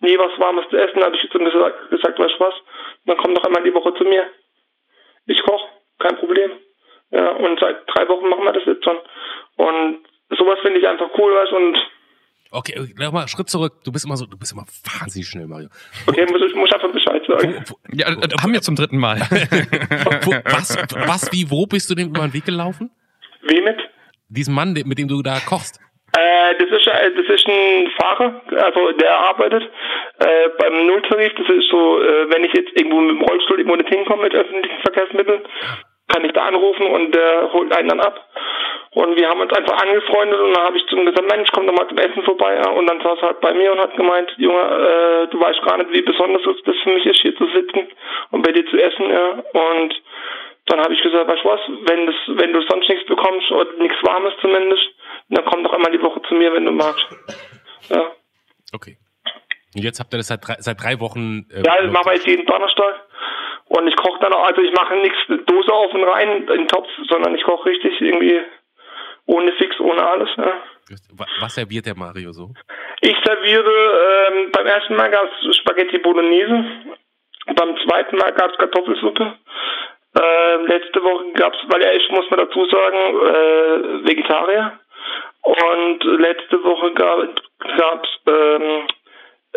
nie 0.00 0.18
was 0.18 0.38
Warmes 0.38 0.68
zu 0.70 0.76
essen, 0.76 1.02
habe 1.02 1.14
ich 1.16 1.22
jetzt 1.22 1.32
gesagt, 1.32 1.90
gesagt, 1.90 2.18
weißt 2.18 2.34
du 2.38 2.40
was, 2.44 2.54
dann 3.06 3.16
komm 3.18 3.34
doch 3.34 3.44
einmal 3.44 3.62
die 3.62 3.74
Woche 3.74 3.94
zu 3.94 4.04
mir. 4.04 4.26
Ich 5.26 5.42
koche, 5.42 5.68
kein 5.98 6.16
Problem. 6.16 6.52
Ja, 7.10 7.30
und 7.30 7.60
seit 7.60 7.82
drei 7.86 8.08
Wochen 8.08 8.28
machen 8.28 8.44
wir 8.44 8.52
das 8.52 8.64
jetzt 8.64 8.84
schon. 8.84 8.98
Und 9.56 10.04
sowas 10.30 10.58
finde 10.60 10.80
ich 10.80 10.88
einfach 10.88 11.10
cool, 11.18 11.34
weißt 11.34 11.52
und 11.52 11.78
Okay, 12.52 12.94
nochmal 12.98 13.28
Schritt 13.28 13.48
zurück. 13.48 13.74
Du 13.84 13.92
bist 13.92 14.04
immer 14.04 14.16
so, 14.16 14.26
du 14.26 14.36
bist 14.36 14.52
immer 14.52 14.64
wahnsinnig 15.00 15.28
schnell, 15.28 15.46
Mario. 15.46 15.68
Okay, 16.06 16.26
muss 16.30 16.42
ich 16.42 16.54
muss 16.54 16.72
einfach 16.72 16.90
Bescheid 16.90 17.22
sagen. 17.26 17.64
Wo, 17.66 17.74
wo, 17.74 17.78
ja, 17.92 18.08
äh, 18.08 18.16
wo, 18.16 18.42
haben 18.42 18.52
wir 18.52 18.60
zum 18.60 18.74
dritten 18.74 18.98
Mal. 18.98 19.18
was, 19.20 20.76
was, 21.06 21.32
wie, 21.32 21.48
wo 21.50 21.66
bist 21.66 21.88
du 21.90 21.94
dem 21.94 22.08
über 22.08 22.22
den 22.22 22.34
Weg 22.34 22.44
gelaufen? 22.44 22.90
Wie 23.42 23.60
mit? 23.60 23.78
Diesen 24.28 24.54
Mann, 24.54 24.72
mit 24.72 24.98
dem 24.98 25.06
du 25.06 25.22
da 25.22 25.38
kochst. 25.38 25.78
Äh, 26.16 26.54
das 26.58 26.70
ist 26.70 26.86
äh, 26.88 27.10
das 27.14 27.26
ist 27.36 27.46
ein 27.46 27.88
Fahrer, 28.00 28.42
also 28.64 28.92
der 28.92 29.16
arbeitet 29.16 29.62
äh, 30.18 30.48
beim 30.58 30.86
Nulltarif. 30.86 31.32
Das 31.36 31.48
ist 31.48 31.70
so, 31.70 32.02
äh, 32.02 32.28
wenn 32.30 32.42
ich 32.42 32.52
jetzt 32.52 32.70
irgendwo 32.74 33.00
mit 33.00 33.10
dem 33.10 33.22
Rollstuhl 33.22 33.58
irgendwo 33.58 33.76
nicht 33.76 33.88
hinkomme 33.88 34.24
mit 34.24 34.34
öffentlichen 34.34 34.80
Verkehrsmitteln, 34.82 35.42
kann 36.10 36.24
ich 36.24 36.32
da 36.32 36.46
anrufen 36.46 36.86
und 36.86 37.14
der 37.14 37.52
holt 37.52 37.72
einen 37.72 37.88
dann 37.88 38.00
ab. 38.00 38.28
Und 38.92 39.16
wir 39.16 39.28
haben 39.28 39.40
uns 39.40 39.52
einfach 39.52 39.80
angefreundet 39.80 40.40
und 40.40 40.52
dann 40.52 40.64
habe 40.64 40.76
ich 40.76 40.86
zu 40.86 40.96
ihm 40.96 41.06
gesagt, 41.06 41.30
Mensch, 41.30 41.48
komm 41.52 41.66
doch 41.66 41.74
mal 41.74 41.88
zum 41.88 41.98
Essen 41.98 42.24
vorbei. 42.24 42.60
Und 42.70 42.90
dann 42.90 43.00
saß 43.00 43.18
er 43.22 43.28
halt 43.28 43.40
bei 43.40 43.54
mir 43.54 43.70
und 43.70 43.78
hat 43.78 43.96
gemeint, 43.96 44.32
Junge, 44.36 44.60
äh, 44.60 45.26
du 45.28 45.40
weißt 45.40 45.62
gar 45.62 45.78
nicht, 45.78 45.92
wie 45.92 46.02
besonders 46.02 46.42
es 46.44 46.62
das 46.64 46.74
für 46.82 46.90
mich 46.90 47.06
ist, 47.06 47.20
hier 47.22 47.36
zu 47.36 47.46
sitzen 47.54 47.86
und 48.32 48.42
bei 48.42 48.50
dir 48.50 48.66
zu 48.66 48.76
essen. 48.76 49.08
Ja. 49.08 49.30
Und 49.52 50.02
dann 50.66 50.80
habe 50.80 50.92
ich 50.92 51.02
gesagt, 51.02 51.28
weißt 51.28 51.44
du 51.44 51.48
was, 51.48 51.60
wenn, 51.88 52.06
das, 52.06 52.16
wenn 52.26 52.52
du 52.52 52.62
sonst 52.62 52.88
nichts 52.88 53.06
bekommst 53.06 53.50
oder 53.52 53.72
nichts 53.78 53.98
Warmes 54.02 54.34
zumindest, 54.40 54.88
dann 55.28 55.44
komm 55.44 55.62
doch 55.62 55.72
einmal 55.72 55.92
die 55.92 56.02
Woche 56.02 56.20
zu 56.22 56.34
mir, 56.34 56.52
wenn 56.52 56.64
du 56.64 56.72
magst. 56.72 57.06
Ja. 57.90 58.10
Okay. 58.72 58.96
Und 59.74 59.82
jetzt 59.84 60.00
habt 60.00 60.12
ihr 60.12 60.18
das 60.18 60.26
seit 60.26 60.46
drei, 60.46 60.56
seit 60.58 60.82
drei 60.82 60.98
Wochen. 60.98 61.46
Äh, 61.52 61.62
ja, 61.64 61.82
das 61.82 61.92
machen 61.92 62.06
wir 62.06 62.14
jetzt 62.14 62.26
jeden 62.26 62.46
Donnerstag. 62.46 63.06
Und 63.70 63.86
ich 63.86 63.94
koche 63.94 64.18
dann 64.20 64.32
auch, 64.32 64.44
also 64.48 64.60
ich 64.62 64.72
mache 64.72 64.96
nichts 64.96 65.18
Dose 65.46 65.72
auf 65.72 65.94
und 65.94 66.02
rein 66.02 66.38
in 66.38 66.46
den 66.46 66.66
Topf, 66.66 66.88
sondern 67.08 67.36
ich 67.36 67.44
koche 67.44 67.70
richtig 67.70 68.00
irgendwie 68.00 68.40
ohne 69.26 69.52
Fix, 69.52 69.78
ohne 69.78 70.04
alles. 70.04 70.28
Ja. 70.36 70.54
Was 71.38 71.54
serviert 71.54 71.86
der 71.86 71.96
Mario 71.96 72.32
so? 72.32 72.50
Ich 73.00 73.16
serviere, 73.24 74.26
ähm, 74.26 74.50
beim 74.50 74.66
ersten 74.66 74.96
Mal 74.96 75.08
gab 75.08 75.30
es 75.30 75.56
Spaghetti 75.56 75.98
Bolognese, 75.98 76.64
beim 77.54 77.76
zweiten 77.86 78.16
Mal 78.16 78.32
gab 78.32 78.50
es 78.50 78.58
Kartoffelsuppe. 78.58 79.38
Äh, 80.18 80.56
letzte 80.66 81.00
Woche 81.04 81.32
gab 81.34 81.54
es, 81.54 81.60
weil 81.68 81.80
ja, 81.80 81.92
ich 81.92 82.10
muss 82.10 82.28
man 82.28 82.40
dazu 82.40 82.64
sagen, 82.66 82.96
äh, 82.98 84.08
Vegetarier. 84.08 84.80
Und 85.42 86.02
letzte 86.18 86.62
Woche 86.64 86.92
gab 86.94 88.02
es 88.02 88.10
ähm, 88.26 88.88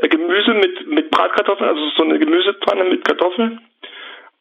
Gemüse 0.07 0.53
mit, 0.53 0.87
mit 0.87 1.09
Bratkartoffeln, 1.09 1.67
also 1.67 1.89
so 1.97 2.03
eine 2.03 2.19
Gemüsepfanne 2.19 2.83
mit 2.83 3.03
Kartoffeln. 3.03 3.59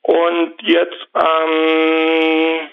Und 0.02 0.54
jetzt 0.62 1.08
ähm, 1.14 2.68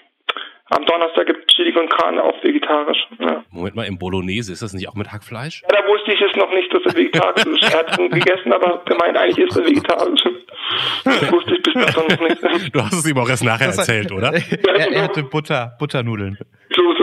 am 0.70 0.84
Donnerstag 0.84 1.26
gibt 1.26 1.48
es 1.48 1.54
Chili 1.54 1.76
und 1.76 1.90
Carne 1.90 2.22
auch 2.22 2.42
vegetarisch. 2.42 2.98
Ja. 3.18 3.44
Moment 3.50 3.74
mal, 3.74 3.86
im 3.86 3.98
Bolognese, 3.98 4.52
ist 4.52 4.62
das 4.62 4.72
nicht 4.72 4.88
auch 4.88 4.94
mit 4.94 5.10
Hackfleisch? 5.12 5.62
Ja, 5.62 5.80
da 5.80 5.88
wusste 5.88 6.12
ich 6.12 6.20
es 6.20 6.36
noch 6.36 6.50
nicht, 6.50 6.72
dass 6.72 6.82
er 6.84 6.96
vegetarisch 6.96 7.44
ist. 7.46 7.72
Er 7.72 7.78
hat 7.80 7.90
es 7.90 7.96
gegessen, 7.96 8.52
aber 8.52 8.82
gemeint, 8.84 9.16
eigentlich 9.16 9.48
ist 9.48 9.56
er 9.56 9.66
vegetarisch. 9.66 10.22
Das 11.04 11.32
wusste 11.32 11.56
ich 11.56 11.62
bis 11.62 11.74
dato 11.74 12.02
noch 12.02 12.20
nicht. 12.20 12.74
Du 12.74 12.80
hast 12.80 12.92
es 12.92 13.10
ihm 13.10 13.18
auch 13.18 13.28
erst 13.28 13.44
nachher 13.44 13.66
erzählt, 13.66 14.12
oder? 14.12 14.32
er, 14.68 14.92
er 14.92 15.02
hatte 15.02 15.22
Butter, 15.24 15.76
Butternudeln. 15.78 16.38
Drüber. 16.70 16.99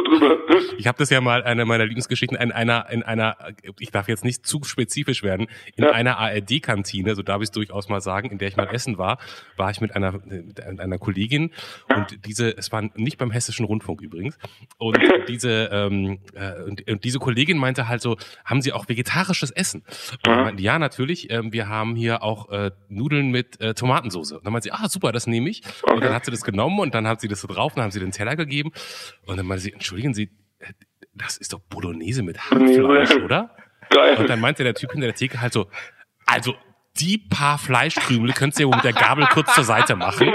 Ich 0.78 0.88
habe 0.88 0.98
das 0.98 1.10
ja 1.10 1.22
mal 1.22 1.44
eine 1.44 1.66
meiner 1.66 1.86
Lieblingsgeschichten 1.86 2.38
in 2.38 2.52
einer 2.52 2.90
in 2.90 3.04
einer 3.04 3.38
ich 3.80 3.92
darf 3.92 4.08
jetzt 4.08 4.24
nicht 4.24 4.46
zu 4.46 4.64
spezifisch 4.64 5.24
werden, 5.24 5.48
in 5.76 5.84
ja. 5.84 5.92
einer 5.92 6.18
ARD 6.18 6.62
Kantine, 6.62 7.16
so 7.16 7.24
darf 7.24 7.42
ich 7.42 7.48
es 7.48 7.52
durchaus 7.52 7.90
mal 7.90 8.02
sagen, 8.02 8.30
in 8.30 8.38
der 8.38 8.48
ich 8.48 8.58
mal 8.58 8.68
essen 8.68 8.98
war, 8.98 9.18
war 9.56 9.72
ich 9.72 9.82
mit 9.82 9.96
einer 9.96 10.14
mit 10.14 10.62
einer 10.62 10.98
Kollegin 10.98 11.52
und 11.96 12.26
diese 12.26 12.56
es 12.58 12.72
war 12.72 12.90
nicht 12.96 13.18
beim 13.18 13.32
hessischen 13.32 13.66
Rundfunk 13.66 14.02
übrigens 14.02 14.38
und 14.78 14.98
diese 15.28 15.70
ähm, 15.72 16.20
äh, 16.34 16.64
und, 16.64 16.88
und, 16.90 17.04
diese 17.04 17.20
Kollegin 17.20 17.58
meinte 17.58 17.88
halt 17.88 18.02
so, 18.02 18.18
haben 18.46 18.62
Sie 18.62 18.74
auch 18.74 18.90
vegetarisches 18.90 19.52
Essen? 19.52 19.84
Und 20.26 20.28
ja, 20.28 20.44
meinte, 20.44 20.64
ja 20.64 20.80
natürlich, 20.80 21.30
ähm, 21.32 21.54
wir 21.54 21.70
haben 21.70 21.96
hier 21.96 22.24
auch 22.24 22.50
äh, 22.50 22.72
Nudeln 22.90 23.32
mit 23.32 23.60
äh, 23.62 23.74
Tomatensauce. 23.74 24.34
Und 24.34 24.46
dann 24.46 24.54
meinte 24.54 24.66
sie, 24.66 24.72
ah 24.72 24.90
super, 24.90 25.12
das 25.12 25.28
nehme 25.28 25.50
ich. 25.50 25.62
Okay. 25.82 25.94
Und 25.94 26.04
dann 26.04 26.14
hat 26.14 26.26
sie 26.26 26.32
das 26.32 26.44
genommen 26.44 26.80
und 26.80 26.94
dann 26.94 27.08
hat 27.08 27.22
sie 27.22 27.28
das 27.28 27.42
so 27.42 27.48
drauf, 27.48 27.74
und 27.74 27.78
dann 27.78 27.86
haben 27.86 27.92
sie 27.92 28.00
den 28.00 28.12
Teller 28.12 28.36
gegeben 28.36 28.72
und 29.26 29.38
dann 29.38 29.46
meinte 29.46 29.64
sie, 29.64 29.74
entschuldigen 29.74 30.07
Sie, 30.14 30.30
äh, 30.60 30.74
das 31.14 31.38
ist 31.38 31.54
doch 31.54 31.60
Bolognese 31.60 32.24
mit 32.24 32.40
Hackfleisch, 32.40 33.16
oder? 33.16 33.56
Geil. 33.90 34.18
Und 34.18 34.30
dann 34.30 34.40
meinte 34.40 34.64
der 34.64 34.74
Typ 34.74 34.92
hinter 34.92 35.08
der 35.08 35.16
Theke 35.16 35.42
halt 35.42 35.54
so, 35.54 35.68
also 36.26 36.54
die 37.00 37.18
paar 37.18 37.58
Fleischkrümel 37.58 38.34
könntest 38.34 38.60
du 38.60 38.64
ja 38.64 38.70
wohl 38.70 38.76
mit 38.76 38.86
der 38.86 38.94
Gabel 38.94 39.26
kurz 39.32 39.54
zur 39.54 39.64
Seite 39.64 39.96
machen. 39.96 40.32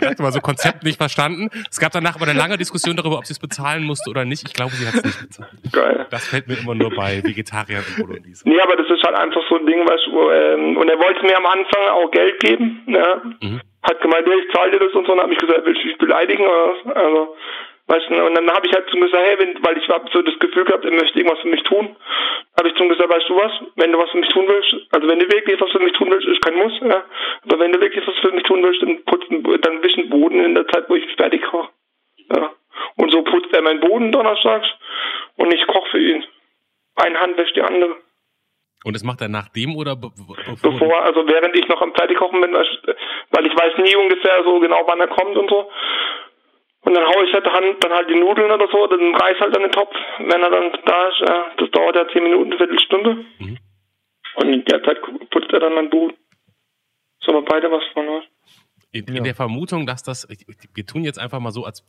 da 0.00 0.06
hat 0.10 0.18
mal 0.18 0.32
so 0.32 0.40
Konzept 0.40 0.82
nicht 0.82 0.96
verstanden. 0.96 1.48
Es 1.70 1.78
gab 1.78 1.92
danach 1.92 2.16
aber 2.16 2.26
eine 2.26 2.38
lange 2.38 2.58
Diskussion 2.58 2.96
darüber, 2.96 3.18
ob 3.18 3.26
sie 3.26 3.32
es 3.32 3.38
bezahlen 3.38 3.84
musste 3.84 4.10
oder 4.10 4.24
nicht. 4.24 4.46
Ich 4.46 4.54
glaube, 4.54 4.72
sie 4.72 4.86
hat 4.86 4.94
es 4.94 5.04
nicht 5.04 5.20
bezahlt. 5.20 5.52
Geil. 5.72 6.06
Das 6.10 6.26
fällt 6.26 6.48
mir 6.48 6.58
immer 6.58 6.74
nur 6.74 6.90
bei 6.90 7.22
Vegetariern 7.22 7.84
und 7.86 8.06
Bolognese. 8.06 8.48
Nee, 8.48 8.60
aber 8.60 8.76
das 8.76 8.86
ist 8.90 9.02
halt 9.04 9.16
einfach 9.16 9.42
so 9.48 9.58
ein 9.58 9.66
Ding, 9.66 9.86
was, 9.86 10.00
ähm, 10.06 10.76
und 10.76 10.88
er 10.88 10.98
wollte 10.98 11.24
mir 11.24 11.36
am 11.36 11.46
Anfang 11.46 11.88
auch 11.90 12.10
Geld 12.10 12.40
geben, 12.40 12.82
ne? 12.86 13.36
Mhm. 13.40 13.60
Hat 13.82 14.00
gemeint, 14.00 14.26
ich 14.26 14.54
zahle 14.54 14.70
dir 14.72 14.78
das 14.78 14.92
und 14.92 15.06
so, 15.06 15.12
und 15.12 15.20
hat 15.20 15.28
mich 15.28 15.38
gesagt, 15.38 15.62
willst 15.64 15.82
du 15.82 15.86
mich 15.86 15.98
beleidigen 15.98 16.44
oder? 16.44 16.96
Also, 16.96 17.36
Weißt 17.86 18.08
du, 18.08 18.24
und 18.24 18.34
dann 18.36 18.48
habe 18.50 18.66
ich 18.66 18.72
halt 18.72 18.88
zu 18.88 18.96
ihm 18.96 19.02
gesagt, 19.02 19.24
hey, 19.26 19.38
wenn, 19.38 19.64
weil 19.64 19.76
ich 19.76 19.88
habe 19.88 20.08
so 20.12 20.22
das 20.22 20.38
Gefühl 20.38 20.64
gehabt, 20.64 20.84
er 20.84 20.92
möchte 20.92 21.18
irgendwas 21.18 21.40
für 21.40 21.48
mich 21.48 21.62
tun, 21.64 21.96
habe 22.56 22.68
ich 22.68 22.74
zu 22.76 22.84
ihm 22.84 22.88
gesagt, 22.90 23.10
weißt 23.10 23.28
du 23.28 23.36
was, 23.36 23.52
wenn 23.76 23.92
du 23.92 23.98
was 23.98 24.10
für 24.10 24.18
mich 24.18 24.28
tun 24.30 24.46
willst, 24.46 24.74
also 24.92 25.08
wenn 25.08 25.18
du 25.18 25.26
wirklich 25.26 25.60
was 25.60 25.70
für 25.70 25.80
mich 25.80 25.92
tun 25.94 26.10
willst, 26.10 26.28
ist 26.28 26.42
kein 26.42 26.54
Muss, 26.54 26.72
ja, 26.80 27.04
aber 27.44 27.58
wenn 27.58 27.72
du 27.72 27.80
wirklich 27.80 28.06
was 28.06 28.18
für 28.18 28.30
mich 28.32 28.44
tun 28.44 28.62
willst, 28.62 28.82
dann 28.82 29.04
putzen, 29.04 29.42
dann 29.62 29.82
wischen 29.82 30.08
Boden 30.10 30.44
in 30.44 30.54
der 30.54 30.66
Zeit, 30.68 30.88
wo 30.88 30.94
ich 30.94 31.04
fertig 31.16 31.42
koche. 31.42 31.68
Ja. 32.34 32.50
Und 32.96 33.10
so 33.10 33.22
putzt 33.22 33.52
er 33.52 33.62
meinen 33.62 33.80
Boden 33.80 34.12
donnerstags 34.12 34.68
und 35.36 35.52
ich 35.52 35.66
koche 35.66 35.90
für 35.90 35.98
ihn. 36.00 36.24
Eine 36.94 37.18
Hand 37.18 37.36
wäscht 37.36 37.56
die 37.56 37.62
andere. 37.62 37.96
Und 38.84 38.94
das 38.94 39.04
macht 39.04 39.20
er 39.20 39.28
nach 39.28 39.48
dem 39.48 39.76
oder 39.76 39.94
be 39.96 40.10
bevor? 40.10 40.72
Bevor, 40.72 41.02
also 41.02 41.26
während 41.26 41.56
ich 41.56 41.68
noch 41.68 41.80
am 41.80 41.94
Fertigkochen 41.94 42.40
bin, 42.40 42.52
weil 42.52 43.46
ich 43.46 43.56
weiß 43.56 43.78
nie 43.78 43.96
ungefähr 43.96 44.42
so 44.44 44.58
genau, 44.58 44.82
wann 44.86 45.00
er 45.00 45.08
kommt 45.08 45.36
und 45.36 45.48
so. 45.48 45.70
Und 46.84 46.94
dann 46.94 47.04
haue 47.04 47.24
ich 47.24 47.32
halt 47.32 47.46
Hand, 47.46 47.82
dann 47.84 47.92
halt 47.92 48.10
die 48.10 48.18
Nudeln 48.18 48.50
oder 48.50 48.66
so, 48.70 48.86
dann 48.88 49.14
reiß 49.14 49.38
halt 49.40 49.56
an 49.56 49.62
den 49.62 49.72
Topf, 49.72 49.94
wenn 50.18 50.42
er 50.42 50.50
dann 50.50 50.72
da 50.84 51.08
ist. 51.08 51.20
Ja, 51.20 51.50
das 51.56 51.70
dauert 51.70 51.96
ja 51.96 52.08
zehn 52.08 52.24
Minuten, 52.24 52.50
eine 52.50 52.58
Viertelstunde. 52.58 53.24
Mhm. 53.38 53.58
Und 54.34 54.52
in 54.52 54.64
der 54.64 54.82
Zeit 54.82 55.00
putzt 55.30 55.52
er 55.52 55.60
dann 55.60 55.74
mein 55.74 55.90
Boot. 55.90 56.14
So 57.20 57.32
haben 57.32 57.44
wir 57.44 57.44
beide 57.44 57.70
was 57.70 57.84
von 57.92 58.06
was. 58.06 58.24
In, 58.90 59.06
in 59.06 59.16
ja. 59.16 59.22
der 59.22 59.34
Vermutung, 59.34 59.86
dass 59.86 60.02
das, 60.02 60.26
wir 60.28 60.86
tun 60.86 61.04
jetzt 61.04 61.18
einfach 61.18 61.38
mal 61.38 61.52
so, 61.52 61.64
als 61.64 61.86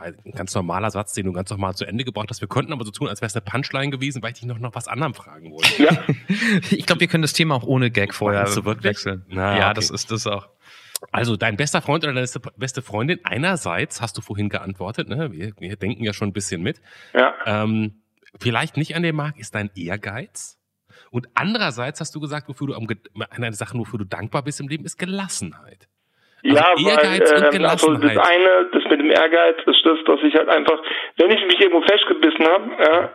ein 0.00 0.32
ganz 0.34 0.54
normaler 0.54 0.90
Satz, 0.90 1.14
den 1.14 1.26
du 1.26 1.32
ganz 1.32 1.50
normal 1.50 1.74
zu 1.74 1.84
Ende 1.84 2.04
gebracht 2.04 2.28
hast. 2.30 2.40
Wir 2.40 2.48
könnten 2.48 2.72
aber 2.72 2.84
so 2.84 2.90
tun, 2.90 3.08
als 3.08 3.20
wäre 3.20 3.26
es 3.26 3.34
eine 3.34 3.42
Punchline 3.42 3.90
gewesen, 3.90 4.22
weil 4.22 4.32
ich 4.32 4.38
dich 4.38 4.46
noch, 4.46 4.58
noch 4.58 4.74
was 4.74 4.86
anderem 4.88 5.14
fragen 5.14 5.50
wollte. 5.52 5.82
Ja. 5.82 5.90
ich 6.70 6.86
glaube, 6.86 7.00
wir 7.00 7.08
können 7.08 7.22
das 7.22 7.32
Thema 7.32 7.56
auch 7.56 7.64
ohne 7.64 7.90
Gag 7.90 8.14
vorher 8.14 8.46
wechseln. 8.82 9.24
Na, 9.28 9.58
ja, 9.58 9.66
okay. 9.66 9.74
das 9.74 9.90
ist 9.90 10.10
das 10.10 10.26
auch. 10.26 10.48
Also 11.12 11.36
dein 11.36 11.56
bester 11.56 11.80
Freund 11.80 12.04
oder 12.04 12.12
deine 12.12 12.26
beste 12.56 12.82
Freundin, 12.82 13.20
einerseits 13.24 14.00
hast 14.00 14.16
du 14.18 14.20
vorhin 14.20 14.48
geantwortet, 14.48 15.08
ne? 15.08 15.32
wir, 15.32 15.52
wir 15.58 15.76
denken 15.76 16.04
ja 16.04 16.12
schon 16.12 16.28
ein 16.28 16.32
bisschen 16.32 16.62
mit. 16.62 16.80
Ja. 17.14 17.34
Ähm, 17.46 18.02
vielleicht 18.40 18.76
nicht 18.76 18.96
an 18.96 19.02
dem 19.02 19.16
Markt 19.16 19.38
ist 19.38 19.54
dein 19.54 19.70
Ehrgeiz. 19.76 20.58
Und 21.10 21.28
andererseits 21.34 22.00
hast 22.00 22.14
du 22.14 22.20
gesagt, 22.20 22.48
wofür 22.48 22.66
du 22.68 22.74
am, 22.74 22.86
eine 23.30 23.52
Sache, 23.52 23.78
wofür 23.78 23.98
du 23.98 24.04
dankbar 24.04 24.42
bist 24.42 24.60
im 24.60 24.68
Leben, 24.68 24.84
ist 24.84 24.98
Gelassenheit. 24.98 25.88
Also 26.44 26.56
ja, 26.56 26.74
Ehrgeiz 26.76 27.30
weil, 27.30 27.44
und 27.44 27.50
Gelassenheit. 27.50 28.02
Ähm, 28.02 28.08
also 28.08 28.20
das 28.20 28.28
eine, 28.28 28.70
das 28.72 28.84
mit 28.90 29.00
dem 29.00 29.10
Ehrgeiz, 29.10 29.56
ist 29.66 29.84
das, 29.84 29.98
dass 30.04 30.20
ich 30.22 30.34
halt 30.34 30.48
einfach, 30.48 30.78
wenn 31.16 31.30
ich 31.30 31.46
mich 31.46 31.60
irgendwo 31.60 31.82
festgebissen 31.82 32.46
habe, 32.46 32.70
ja, 32.82 33.12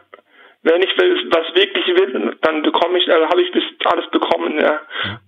wenn 0.64 0.82
ich 0.82 0.90
was 0.98 1.56
wirklich 1.56 1.88
will, 1.88 2.38
dann 2.42 2.62
bekomme 2.62 2.98
ich, 2.98 3.12
also 3.12 3.28
habe 3.28 3.42
ich 3.42 3.52
bis 3.52 3.64
alles 3.84 4.10
bekommen, 4.12 4.60
ja. 4.60 4.80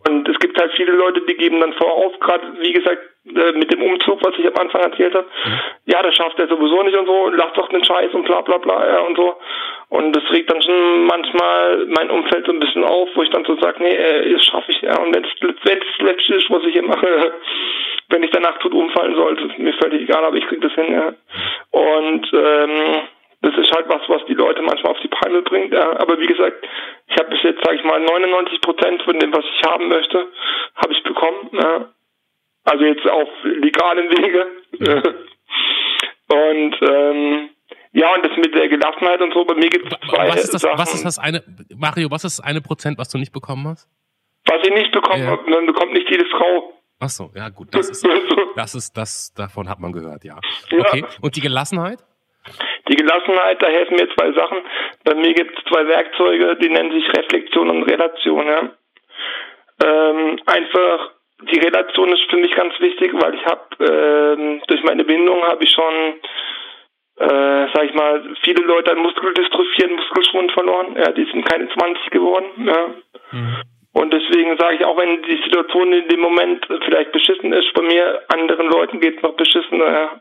Und 0.08 0.28
es 0.30 0.40
gibt 0.40 0.60
halt 0.60 0.72
viele 0.76 0.94
Leute, 0.94 1.22
die 1.22 1.36
geben 1.36 1.60
dann 1.60 1.74
vorauf, 1.74 2.18
gerade 2.22 2.54
wie 2.60 2.72
gesagt, 2.72 3.02
äh, 3.28 3.52
mit 3.52 3.72
dem 3.72 3.82
Umzug, 3.82 4.24
was 4.24 4.38
ich 4.38 4.48
am 4.48 4.56
Anfang 4.56 4.82
erzählt 4.82 5.14
habe, 5.14 5.28
ja, 5.86 6.02
das 6.02 6.16
schafft 6.16 6.40
er 6.40 6.48
sowieso 6.48 6.84
nicht 6.84 6.98
und 6.98 7.06
so, 7.06 7.30
lacht 7.30 7.58
doch 7.58 7.68
den 7.68 7.84
Scheiß 7.84 8.14
und 8.14 8.24
bla 8.24 8.42
bla 8.42 8.60
bla, 8.60 8.88
ja, 8.88 9.00
und 9.00 9.18
so. 9.18 9.36
Und 9.90 10.16
das 10.16 10.24
regt 10.32 10.50
dann 10.50 10.62
schon 10.62 11.06
manchmal 11.06 11.86
mein 11.88 12.10
Umfeld 12.12 12.46
so 12.46 12.54
ein 12.54 12.60
bisschen 12.60 12.86
auf, 12.86 13.10
wo 13.14 13.22
ich 13.22 13.30
dann 13.30 13.44
so 13.44 13.58
sage, 13.58 13.84
nee, 13.84 13.96
äh, 13.96 14.32
das 14.32 14.46
schaffe 14.46 14.72
ich, 14.72 14.82
ja. 14.82 14.98
Und 15.02 15.14
wenn 15.14 15.26
es 15.26 15.32
das 15.42 15.64
Letzte 16.00 16.36
ist, 16.36 16.50
was 16.50 16.64
ich 16.64 16.74
hier 16.74 16.84
mache, 16.84 17.34
wenn 18.10 18.24
ich 18.24 18.32
danach 18.32 18.58
tot 18.60 18.74
umfallen 18.74 19.16
sollte, 19.16 19.48
ist 19.48 19.60
mir 19.60 19.74
völlig 19.74 20.04
egal, 20.04 20.24
aber 20.24 20.38
ich 20.38 20.48
krieg 20.48 20.62
das 20.62 20.74
hin, 20.74 20.94
ja. 20.94 21.14
Und 21.72 22.32
ähm, 22.32 23.02
das 23.46 23.56
ist 23.58 23.72
halt 23.72 23.88
was, 23.88 24.02
was 24.08 24.26
die 24.26 24.34
Leute 24.34 24.62
manchmal 24.62 24.94
auf 24.94 25.00
die 25.02 25.08
Palme 25.08 25.42
bringt. 25.42 25.76
Aber 25.76 26.20
wie 26.20 26.26
gesagt, 26.26 26.66
ich 27.08 27.16
habe 27.18 27.30
bis 27.30 27.44
jetzt, 27.44 27.64
sage 27.64 27.78
ich 27.78 27.84
mal, 27.84 28.00
99 28.00 28.62
Prozent 28.62 29.02
von 29.04 29.20
dem, 29.20 29.32
was 29.34 29.46
ich 29.46 29.70
haben 29.70 29.88
möchte, 29.88 30.28
habe 30.76 30.94
ich 30.94 31.04
bekommen. 31.04 31.50
Also 32.64 32.84
jetzt 32.84 33.08
auf 33.08 33.30
legalen 33.44 34.10
Wege. 34.10 34.48
und 36.28 36.76
ähm, 36.82 37.50
ja, 37.92 38.14
und 38.14 38.26
das 38.26 38.36
mit 38.38 38.54
der 38.54 38.68
Gelassenheit 38.68 39.22
und 39.22 39.34
so, 39.34 39.46
bei 39.46 39.56
mir 39.56 39.70
gibt 39.70 39.86
es 39.86 40.10
zwei 40.10 40.28
was 40.28 40.44
ist 40.44 40.54
das, 40.54 40.62
Sachen. 40.64 40.78
Was 40.78 40.94
ist 40.94 41.06
das 41.06 41.20
eine, 41.20 41.44
Mario, 41.78 42.12
was 42.12 42.24
ist 42.26 42.40
das 42.40 42.46
eine 42.46 42.62
Prozent, 42.62 42.98
was 42.98 43.10
du 43.10 43.18
nicht 43.18 43.32
bekommen 43.32 43.68
hast? 43.68 43.88
Was 44.48 44.68
ich 44.68 44.74
nicht 44.74 44.92
bekommen 44.92 45.24
ja. 45.24 45.30
habe, 45.30 45.50
dann 45.50 45.66
bekommt 45.66 45.94
nicht 45.94 46.10
jede 46.10 46.26
Frau. 46.26 46.74
Ach 47.00 47.10
so, 47.10 47.32
ja 47.36 47.50
gut, 47.50 47.74
das 47.74 47.90
ist, 47.90 48.08
das 48.56 48.76
ist, 48.76 48.98
das, 48.98 49.34
davon 49.34 49.70
hat 49.70 49.80
man 49.80 49.92
gehört, 49.92 50.24
ja. 50.24 50.40
Okay, 50.72 51.02
ja. 51.02 51.08
und 51.22 51.36
die 51.36 51.42
Gelassenheit? 51.42 52.00
Die 52.88 52.96
Gelassenheit, 52.96 53.62
da 53.62 53.68
helfen 53.68 53.96
mir 53.96 54.10
zwei 54.16 54.32
Sachen. 54.34 54.60
Bei 55.04 55.16
mir 55.16 55.34
gibt 55.34 55.58
es 55.58 55.66
zwei 55.66 55.88
Werkzeuge, 55.88 56.56
die 56.58 56.70
nennen 56.70 56.92
sich 56.92 57.08
Reflexion 57.18 57.70
und 57.70 57.84
Relation. 57.84 58.48
Ja. 58.48 58.70
Ähm, 59.84 60.40
einfach 60.46 61.12
die 61.42 61.60
Relation 61.60 62.14
ist 62.14 62.30
für 62.30 62.38
mich 62.38 62.56
ganz 62.56 62.80
wichtig, 62.80 63.12
weil 63.14 63.36
ich 63.36 63.46
habe 63.46 64.38
ähm, 64.38 64.62
durch 64.68 64.84
meine 64.84 65.04
Bindung 65.04 65.44
habe 65.44 65.64
ich 65.64 65.72
schon, 65.72 65.94
äh, 67.18 67.68
sag 67.74 67.84
ich 67.86 67.94
mal, 67.94 68.24
viele 68.44 68.64
Leute 68.64 68.92
an 68.92 69.00
Muskeldystrophie, 69.00 69.88
Muskelschwund 69.88 70.52
verloren. 70.54 70.96
Ja, 70.96 71.12
die 71.12 71.26
sind 71.26 71.46
keine 71.50 71.68
20 71.68 72.10
geworden. 72.12 72.46
Ja. 72.66 72.88
Mhm. 73.32 73.56
Und 73.94 74.14
deswegen 74.14 74.58
sage 74.58 74.76
ich, 74.76 74.86
auch 74.86 74.98
wenn 74.98 75.24
die 75.24 75.42
Situation 75.44 75.94
in 75.94 76.08
dem 76.08 76.20
Moment 76.20 76.66
vielleicht 76.86 77.12
beschissen 77.12 77.54
ist, 77.54 77.74
bei 77.74 77.82
mir 77.82 78.24
anderen 78.28 78.68
Leuten 78.68 79.00
geht 79.00 79.18
es 79.18 79.24
noch 79.24 79.36
beschissener. 79.36 79.92
Ja. 79.92 80.20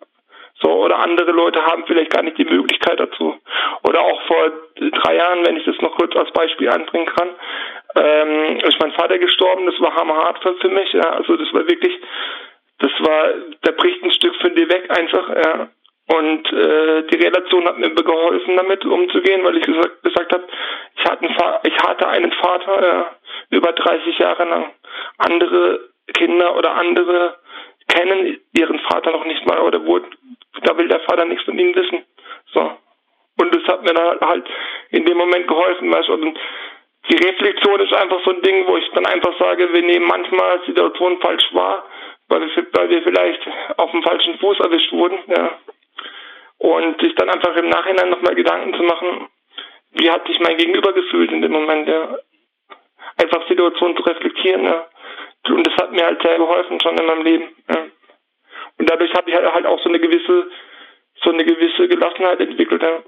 So, 0.62 0.70
oder 0.70 0.98
andere 1.00 1.32
Leute 1.32 1.64
haben 1.64 1.84
vielleicht 1.86 2.12
gar 2.12 2.22
nicht 2.22 2.38
die 2.38 2.44
Möglichkeit 2.44 3.00
dazu. 3.00 3.36
Oder 3.82 4.00
auch 4.00 4.22
vor 4.22 4.52
drei 4.76 5.16
Jahren, 5.16 5.44
wenn 5.44 5.56
ich 5.56 5.64
das 5.64 5.76
noch 5.80 5.96
kurz 5.96 6.14
als 6.16 6.30
Beispiel 6.32 6.68
anbringen 6.68 7.06
kann, 7.06 7.30
ähm, 7.96 8.56
ist 8.58 8.80
mein 8.80 8.92
Vater 8.92 9.18
gestorben, 9.18 9.66
das 9.66 9.80
war 9.80 9.94
hammerhart 9.94 10.38
für 10.60 10.68
mich, 10.68 10.92
ja, 10.92 11.10
also 11.10 11.36
das 11.36 11.52
war 11.52 11.66
wirklich, 11.68 11.96
das 12.78 12.90
war, 13.00 13.34
da 13.62 13.72
bricht 13.72 14.02
ein 14.02 14.12
Stück 14.12 14.34
von 14.40 14.54
dir 14.54 14.68
weg 14.68 14.90
einfach, 14.96 15.28
ja. 15.28 15.68
Und 16.06 16.52
äh, 16.52 17.02
die 17.04 17.16
Relation 17.16 17.66
hat 17.66 17.78
mir 17.78 17.90
geholfen, 17.94 18.56
damit 18.56 18.84
umzugehen, 18.84 19.42
weil 19.42 19.56
ich 19.56 19.64
gesagt, 19.64 20.02
gesagt 20.02 20.32
habe, 20.34 20.44
ich 20.96 21.04
hatte, 21.04 21.24
einen, 21.24 21.58
ich 21.64 21.78
hatte 21.78 22.08
einen 22.08 22.32
Vater 22.32 23.08
äh, 23.50 23.56
über 23.56 23.72
30 23.72 24.18
Jahre 24.18 24.44
lang. 24.44 24.70
Andere 25.16 25.80
Kinder 26.12 26.56
oder 26.56 26.74
andere 26.74 27.38
kennen 27.88 28.38
ihren 28.52 28.80
Vater 28.80 29.12
noch 29.12 29.24
nicht 29.24 29.46
mal 29.46 29.60
oder 29.60 29.86
wo, 29.86 30.00
da 30.62 30.76
will 30.76 30.88
der 30.88 31.00
Vater 31.00 31.24
nichts 31.24 31.44
von 31.44 31.58
ihnen 31.58 31.74
wissen. 31.74 32.04
So. 32.52 32.76
Und 33.38 33.54
das 33.54 33.64
hat 33.64 33.82
mir 33.82 33.94
dann 33.94 34.20
halt 34.20 34.46
in 34.90 35.04
dem 35.04 35.16
Moment 35.16 35.48
geholfen, 35.48 35.92
weißt 35.92 36.08
du. 36.08 36.34
Die 37.10 37.16
Reflexion 37.16 37.80
ist 37.80 37.92
einfach 37.92 38.24
so 38.24 38.30
ein 38.30 38.42
Ding, 38.42 38.66
wo 38.66 38.76
ich 38.76 38.88
dann 38.94 39.04
einfach 39.04 39.38
sage, 39.38 39.72
wir 39.72 39.82
nehmen 39.82 40.06
manchmal 40.06 40.62
Situationen 40.64 41.20
falsch 41.20 41.44
wahr, 41.52 41.84
weil 42.28 42.40
wir, 42.40 42.66
weil 42.72 42.90
wir 42.90 43.02
vielleicht 43.02 43.46
auf 43.76 43.90
dem 43.90 44.02
falschen 44.02 44.38
Fuß 44.38 44.60
erwischt 44.60 44.92
wurden, 44.92 45.18
ja. 45.26 45.58
Und 46.58 47.00
sich 47.02 47.14
dann 47.16 47.28
einfach 47.28 47.54
im 47.56 47.68
Nachhinein 47.68 48.08
nochmal 48.08 48.34
Gedanken 48.34 48.72
zu 48.74 48.82
machen, 48.84 49.28
wie 49.92 50.10
hat 50.10 50.26
sich 50.26 50.40
mein 50.40 50.56
Gegenüber 50.56 50.92
gefühlt 50.92 51.30
in 51.30 51.42
dem 51.42 51.52
Moment, 51.52 51.88
ja. 51.88 52.16
Einfach 53.20 53.46
Situationen 53.48 53.96
zu 53.96 54.02
reflektieren, 54.02 54.64
ja. 54.64 54.86
Und 55.48 55.66
das 55.66 55.74
hat 55.76 55.92
mir 55.92 56.06
halt 56.06 56.22
sehr 56.22 56.38
geholfen 56.38 56.80
schon 56.80 56.96
in 56.96 57.06
meinem 57.06 57.22
Leben, 57.22 57.48
ja. 57.68 57.86
Und 58.78 58.90
dadurch 58.90 59.12
habe 59.14 59.30
ich 59.30 59.36
halt 59.36 59.66
auch 59.66 59.80
so 59.82 59.88
eine 59.88 60.00
gewisse, 60.00 60.50
so 61.22 61.30
eine 61.30 61.44
gewisse 61.44 61.88
Gelassenheit 61.88 62.40
entwickelt, 62.40 62.82
ja. 62.82 63.02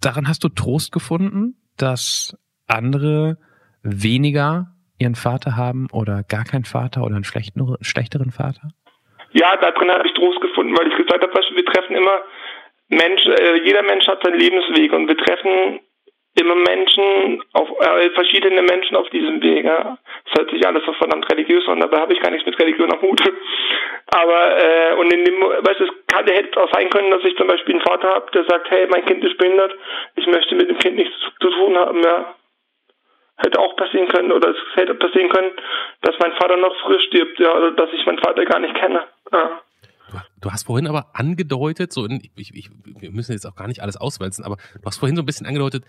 Daran 0.00 0.26
hast 0.26 0.42
du 0.42 0.48
Trost 0.48 0.90
gefunden, 0.90 1.56
dass 1.78 2.36
andere 2.66 3.38
weniger 3.82 4.66
ihren 4.98 5.14
Vater 5.14 5.56
haben 5.56 5.88
oder 5.92 6.22
gar 6.28 6.44
keinen 6.44 6.64
Vater 6.64 7.02
oder 7.02 7.16
einen 7.16 7.24
schlechteren, 7.24 7.76
schlechteren 7.80 8.30
Vater? 8.30 8.70
Ja, 9.32 9.56
da 9.56 9.70
drin 9.70 9.90
habe 9.90 10.06
ich 10.06 10.14
Trost 10.14 10.40
gefunden, 10.40 10.76
weil 10.76 10.88
ich 10.88 10.96
gesagt 10.96 11.22
habe, 11.22 11.32
wir 11.32 11.64
treffen 11.66 11.96
immer 11.96 12.18
Menschen, 12.88 13.32
äh, 13.32 13.56
jeder 13.64 13.82
Mensch 13.82 14.06
hat 14.06 14.22
seinen 14.22 14.38
Lebensweg 14.38 14.92
und 14.92 15.08
wir 15.08 15.16
treffen 15.16 15.80
immer 16.34 16.54
Menschen, 16.54 17.42
auf 17.52 17.68
äh, 17.80 18.10
verschiedene 18.10 18.62
Menschen 18.62 18.96
auf 18.96 19.08
diesem 19.10 19.42
Weg. 19.42 19.64
Ja. 19.64 19.98
Das 20.24 20.38
hört 20.38 20.50
sich 20.50 20.66
alles 20.66 20.84
so 20.84 20.92
verdammt 20.94 21.30
religiös 21.30 21.66
an, 21.68 21.80
dabei 21.80 21.98
habe 21.98 22.14
ich 22.14 22.20
gar 22.20 22.30
nichts 22.30 22.46
mit 22.46 22.58
Religion 22.58 22.92
am 22.92 23.02
Hut. 23.02 23.20
Aber 24.06 24.58
äh, 24.58 24.94
und 24.94 25.12
in 25.12 25.24
dem, 25.24 25.40
weißt 25.40 25.80
du, 25.80 25.84
es 25.84 26.06
kann, 26.06 26.26
hätte 26.26 26.60
auch 26.60 26.72
sein 26.72 26.90
können, 26.90 27.10
dass 27.10 27.24
ich 27.24 27.36
zum 27.36 27.46
Beispiel 27.46 27.74
einen 27.74 27.84
Vater 27.84 28.08
habe, 28.14 28.30
der 28.32 28.44
sagt, 28.44 28.70
hey, 28.70 28.86
mein 28.90 29.04
Kind 29.04 29.24
ist 29.24 29.36
behindert, 29.38 29.74
ich 30.16 30.26
möchte 30.26 30.54
mit 30.54 30.68
dem 30.68 30.78
Kind 30.78 30.96
nichts 30.96 31.14
zu 31.40 31.50
tun 31.50 31.76
haben, 31.76 32.02
ja. 32.02 32.34
Hätte 33.38 33.58
auch 33.58 33.74
passieren 33.76 34.08
können, 34.08 34.30
oder 34.30 34.50
es 34.50 34.56
hätte 34.74 34.94
passieren 34.94 35.30
können, 35.30 35.50
dass 36.02 36.14
mein 36.20 36.32
Vater 36.32 36.56
noch 36.56 36.74
früh 36.82 37.00
stirbt, 37.00 37.38
ja, 37.40 37.54
oder 37.56 37.72
dass 37.72 37.92
ich 37.92 38.04
meinen 38.06 38.18
Vater 38.18 38.44
gar 38.44 38.60
nicht 38.60 38.74
kenne. 38.74 39.02
Ja. 39.32 39.62
Du 40.40 40.50
hast 40.50 40.66
vorhin 40.66 40.86
aber 40.86 41.06
angedeutet, 41.14 41.92
so 41.92 42.04
in, 42.04 42.20
ich, 42.36 42.54
ich, 42.54 42.68
wir 42.84 43.10
müssen 43.10 43.32
jetzt 43.32 43.46
auch 43.46 43.54
gar 43.54 43.68
nicht 43.68 43.80
alles 43.80 43.96
auswälzen, 43.96 44.44
aber 44.44 44.56
du 44.56 44.84
hast 44.84 44.98
vorhin 44.98 45.16
so 45.16 45.22
ein 45.22 45.26
bisschen 45.26 45.46
angedeutet, 45.46 45.84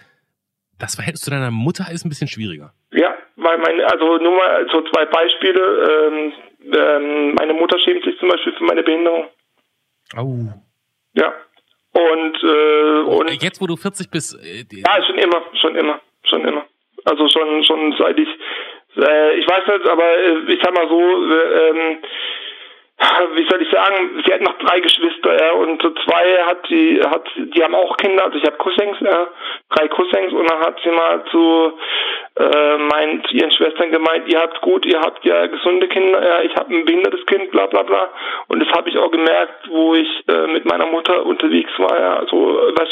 das 0.79 0.95
Verhältnis 0.95 1.21
zu 1.21 1.31
deiner 1.31 1.51
Mutter 1.51 1.85
ist 1.91 2.05
ein 2.05 2.09
bisschen 2.09 2.27
schwieriger. 2.27 2.73
Ja, 2.91 3.15
weil 3.35 3.57
meine, 3.57 3.85
also 3.91 4.17
nur 4.17 4.35
mal 4.35 4.67
so 4.71 4.81
zwei 4.81 5.05
Beispiele. 5.05 5.61
Ähm, 5.89 6.33
ähm, 6.73 7.33
meine 7.35 7.53
Mutter 7.53 7.77
schämt 7.79 8.03
sich 8.03 8.17
zum 8.19 8.29
Beispiel 8.29 8.53
für 8.53 8.63
meine 8.63 8.83
Behinderung. 8.83 9.27
Oh. 10.17 10.37
Ja. 11.13 11.33
Und, 11.91 12.43
äh, 12.43 13.01
und 13.01 13.43
jetzt, 13.43 13.61
wo 13.61 13.67
du 13.67 13.75
40 13.75 14.09
bist. 14.09 14.35
Äh, 14.43 14.65
ja, 14.71 15.03
schon 15.05 15.17
immer, 15.17 15.41
schon 15.61 15.75
immer, 15.75 16.01
schon 16.23 16.45
immer. 16.47 16.65
Also 17.05 17.27
schon, 17.27 17.63
schon 17.63 17.95
seit 17.99 18.17
ich, 18.17 18.29
äh, 18.97 19.39
ich 19.39 19.47
weiß 19.47 19.67
nicht, 19.67 19.87
aber 19.87 20.03
äh, 20.03 20.53
ich 20.53 20.59
sag 20.63 20.73
mal 20.73 20.87
so, 20.87 20.99
äh, 20.99 21.69
ähm, 21.69 21.97
wie 23.35 23.47
soll 23.49 23.61
ich 23.61 23.69
sagen, 23.69 24.21
sie 24.25 24.33
hat 24.33 24.41
noch 24.41 24.57
drei 24.59 24.79
Geschwister, 24.79 25.37
ja, 25.39 25.51
und 25.53 25.81
so 25.81 25.89
zwei 25.91 26.43
hat 26.45 26.65
sie, 26.67 27.01
hat, 27.01 27.27
die 27.35 27.63
haben 27.63 27.75
auch 27.75 27.97
Kinder, 27.97 28.25
also 28.25 28.37
ich 28.37 28.45
habe 28.45 28.57
Cousins, 28.57 28.97
ja, 29.01 29.27
drei 29.69 29.87
Cousins, 29.87 30.33
und 30.33 30.49
dann 30.49 30.59
hat 30.59 30.79
sie 30.83 30.91
mal 30.91 31.23
zu 31.31 31.73
äh, 32.39 32.77
meint 32.77 33.31
ihren 33.31 33.51
Schwestern 33.51 33.91
gemeint, 33.91 34.27
ihr 34.27 34.39
habt 34.39 34.61
gut, 34.61 34.85
ihr 34.85 34.99
habt 34.99 35.23
ja 35.25 35.47
gesunde 35.47 35.87
Kinder, 35.87 36.25
ja, 36.25 36.41
ich 36.41 36.55
habe 36.55 36.73
ein 36.73 36.85
behindertes 36.85 37.25
Kind, 37.25 37.51
bla 37.51 37.67
bla 37.67 37.83
bla. 37.83 38.09
Und 38.47 38.61
das 38.61 38.69
habe 38.75 38.89
ich 38.89 38.97
auch 38.97 39.11
gemerkt, 39.11 39.69
wo 39.69 39.95
ich 39.95 40.09
äh, 40.27 40.47
mit 40.47 40.65
meiner 40.65 40.85
Mutter 40.85 41.25
unterwegs 41.25 41.71
war, 41.77 41.99
ja, 41.99 42.17
also 42.17 42.71
was, 42.75 42.89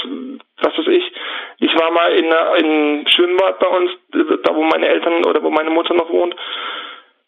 was 0.62 0.78
weiß 0.78 0.88
ich. 0.88 1.12
Ich 1.60 1.80
war 1.80 1.92
mal 1.92 2.12
in 2.14 2.32
einem 2.32 3.08
Schwimmbad 3.08 3.60
bei 3.60 3.68
uns, 3.68 3.92
da 4.44 4.56
wo 4.56 4.64
meine 4.64 4.88
Eltern 4.88 5.26
oder 5.26 5.42
wo 5.42 5.50
meine 5.50 5.70
Mutter 5.70 5.94
noch 5.94 6.10
wohnt 6.10 6.36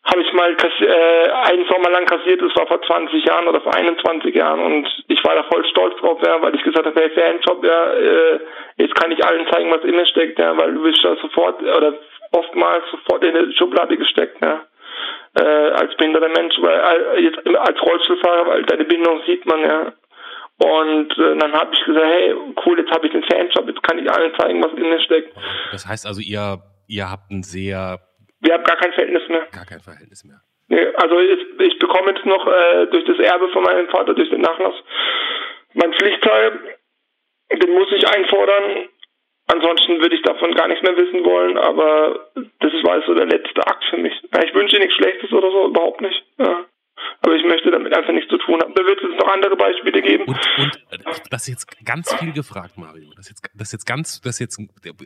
habe 0.04 0.22
ich 0.22 0.34
mal 0.34 0.51
äh, 0.51 1.30
einen 1.49 1.66
Sommer 1.70 1.89
lang 1.89 2.06
kassiert, 2.06 2.41
das 2.41 2.56
war 2.56 2.68
vor 2.68 2.82
20 2.82 3.24
Jahren 3.24 3.47
oder 3.47 3.62
vor 3.62 3.74
21 3.74 4.36
Jahren 4.36 4.60
und 4.60 4.88
ich 5.08 5.24
war 5.24 5.36
da 5.36 5.43
voll 5.43 5.66
stolz 5.66 5.95
drauf, 5.99 6.20
ja, 6.26 6.41
weil 6.41 6.54
ich 6.56 6.64
gesagt 6.64 6.86
habe, 6.86 6.99
hey, 6.99 7.10
Fanjob, 7.12 7.64
ja, 7.66 7.93
äh, 7.93 8.39
jetzt 8.78 8.95
kann 8.95 9.12
ich 9.12 9.26
allen 9.26 9.47
zeigen, 9.49 9.72
was 9.72 9.84
in 9.84 10.06
steckt, 10.08 10.39
ja, 10.39 10.58
weil 10.58 10.74
du 10.74 10.84
bist 10.84 11.01
ja 11.04 11.16
sofort 11.22 11.62
oder 11.62 11.93
oftmals 12.32 12.84
sofort 12.91 13.24
in 13.24 13.36
eine 13.36 13.54
Schublade 13.54 13.95
gesteckt, 13.95 14.43
ja, 14.43 14.66
äh, 15.39 15.70
als 15.72 15.95
behinderter 15.95 16.30
Mensch, 16.30 16.56
weil 16.60 17.18
äh, 17.18 17.22
jetzt 17.22 17.39
als 17.47 17.82
Rollstuhlfahrer, 17.82 18.47
weil 18.47 18.64
deine 18.64 18.84
Bindung 18.84 19.22
sieht 19.26 19.45
man, 19.45 19.62
ja. 19.62 19.93
Und 20.58 21.12
äh, 21.18 21.38
dann 21.38 21.54
habe 21.54 21.74
ich 21.74 21.84
gesagt, 21.84 22.06
hey, 22.06 22.36
cool, 22.66 22.78
jetzt 22.80 22.91
habe 22.91 23.08
ich 23.08 23.14
den 23.14 23.24
Fanjob, 23.24 23.68
jetzt 23.68 23.84
kann 23.84 23.97
ich 23.97 24.12
allen 24.12 24.34
zeigen, 24.38 24.64
was 24.64 24.74
in 24.74 24.99
steckt. 25.01 25.36
Das 25.72 25.88
heißt 25.88 26.06
also, 26.06 26.22
ihr, 26.22 26.60
ihr 26.88 27.10
habt 27.10 27.32
ein 27.32 27.41
sehr 27.41 27.99
wir 28.44 28.54
haben 28.54 28.64
gar 28.64 28.78
kein 28.78 28.94
Verhältnis 28.94 29.28
mehr. 29.30 29.48
Gar 29.52 29.66
kein 29.66 29.80
Verhältnis 29.80 30.24
mehr. 30.24 30.41
Nee, 30.68 30.86
also 30.96 31.20
ich, 31.20 31.60
ich 31.60 31.80
bekomme 31.80 32.12
jetzt 32.12 32.26
noch 32.26 32.48
äh, 32.48 32.88
durch 32.88 33.06
das 33.06 33.20
Erbe 33.20 33.50
von 33.50 33.64
meinem 33.64 33.88
Vater, 33.89 34.14
durch 34.14 34.30
den 34.30 34.41
Nachlass, 34.41 34.76
mein 35.74 35.94
Pflichtteil. 35.94 36.78
Den 37.52 37.74
muss 37.74 37.91
ich 37.91 38.08
einfordern. 38.08 38.89
Ansonsten 39.48 40.00
würde 40.00 40.16
ich 40.16 40.22
davon 40.22 40.56
gar 40.56 40.68
nichts 40.68 40.84
mehr 40.84 40.96
wissen 40.96 41.26
wollen, 41.26 41.58
aber 41.58 42.32
das 42.60 42.72
war 42.84 43.02
so 43.06 43.14
der 43.14 43.26
letzte 43.26 43.66
Akt 43.68 43.84
für 43.89 43.98
mich. 43.98 44.14
Ich 44.46 44.54
wünsche 44.56 44.78
nichts 44.78 44.96
Schlechtes 44.96 45.32
oder 45.34 45.52
so, 45.52 45.68
überhaupt 45.68 46.02
nicht. 46.02 46.24
Ja. 46.38 46.66
Aber 47.22 47.36
ich 47.36 47.45
möchte 47.45 47.72
damit 47.72 47.95
einfach 47.95 48.14
nichts 48.14 48.30
zu 48.30 48.38
tun 48.38 48.60
haben. 48.62 48.74
Da 48.76 48.84
wird 48.84 48.99
es 49.01 49.18
noch 49.18 49.32
andere 49.32 49.56
Beispiele 49.56 50.01
geben. 50.01 50.26
Und, 50.26 50.39
und 50.58 50.76
äh, 50.91 50.97
das 51.30 51.43
ist 51.43 51.47
jetzt 51.47 51.86
ganz 51.86 52.14
viel 52.16 52.34
gefragt, 52.34 52.78
Mario. 52.78 53.10
Das 53.16 53.28
ist 53.28 53.30
jetzt, 53.30 53.49
das 53.54 53.68
ist 53.70 53.72
jetzt 53.74 53.86
ganz, 53.86 54.22
das 54.22 54.36
ist 54.36 54.39
jetzt, 54.39 54.60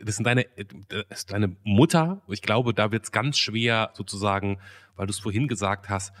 das 0.04 0.16
sind 0.16 0.26
deine, 0.26 0.46
das 0.88 1.20
ist 1.20 1.32
deine 1.32 1.56
Mutter. 1.64 2.22
Ich 2.28 2.42
glaube, 2.42 2.74
da 2.74 2.90
wird 2.90 3.04
es 3.04 3.12
ganz 3.12 3.38
schwer 3.38 3.90
sozusagen, 3.94 4.60
weil 4.96 5.06
du 5.06 5.10
es 5.10 5.20
vorhin 5.20 5.48
gesagt 5.48 5.88
hast, 5.88 6.12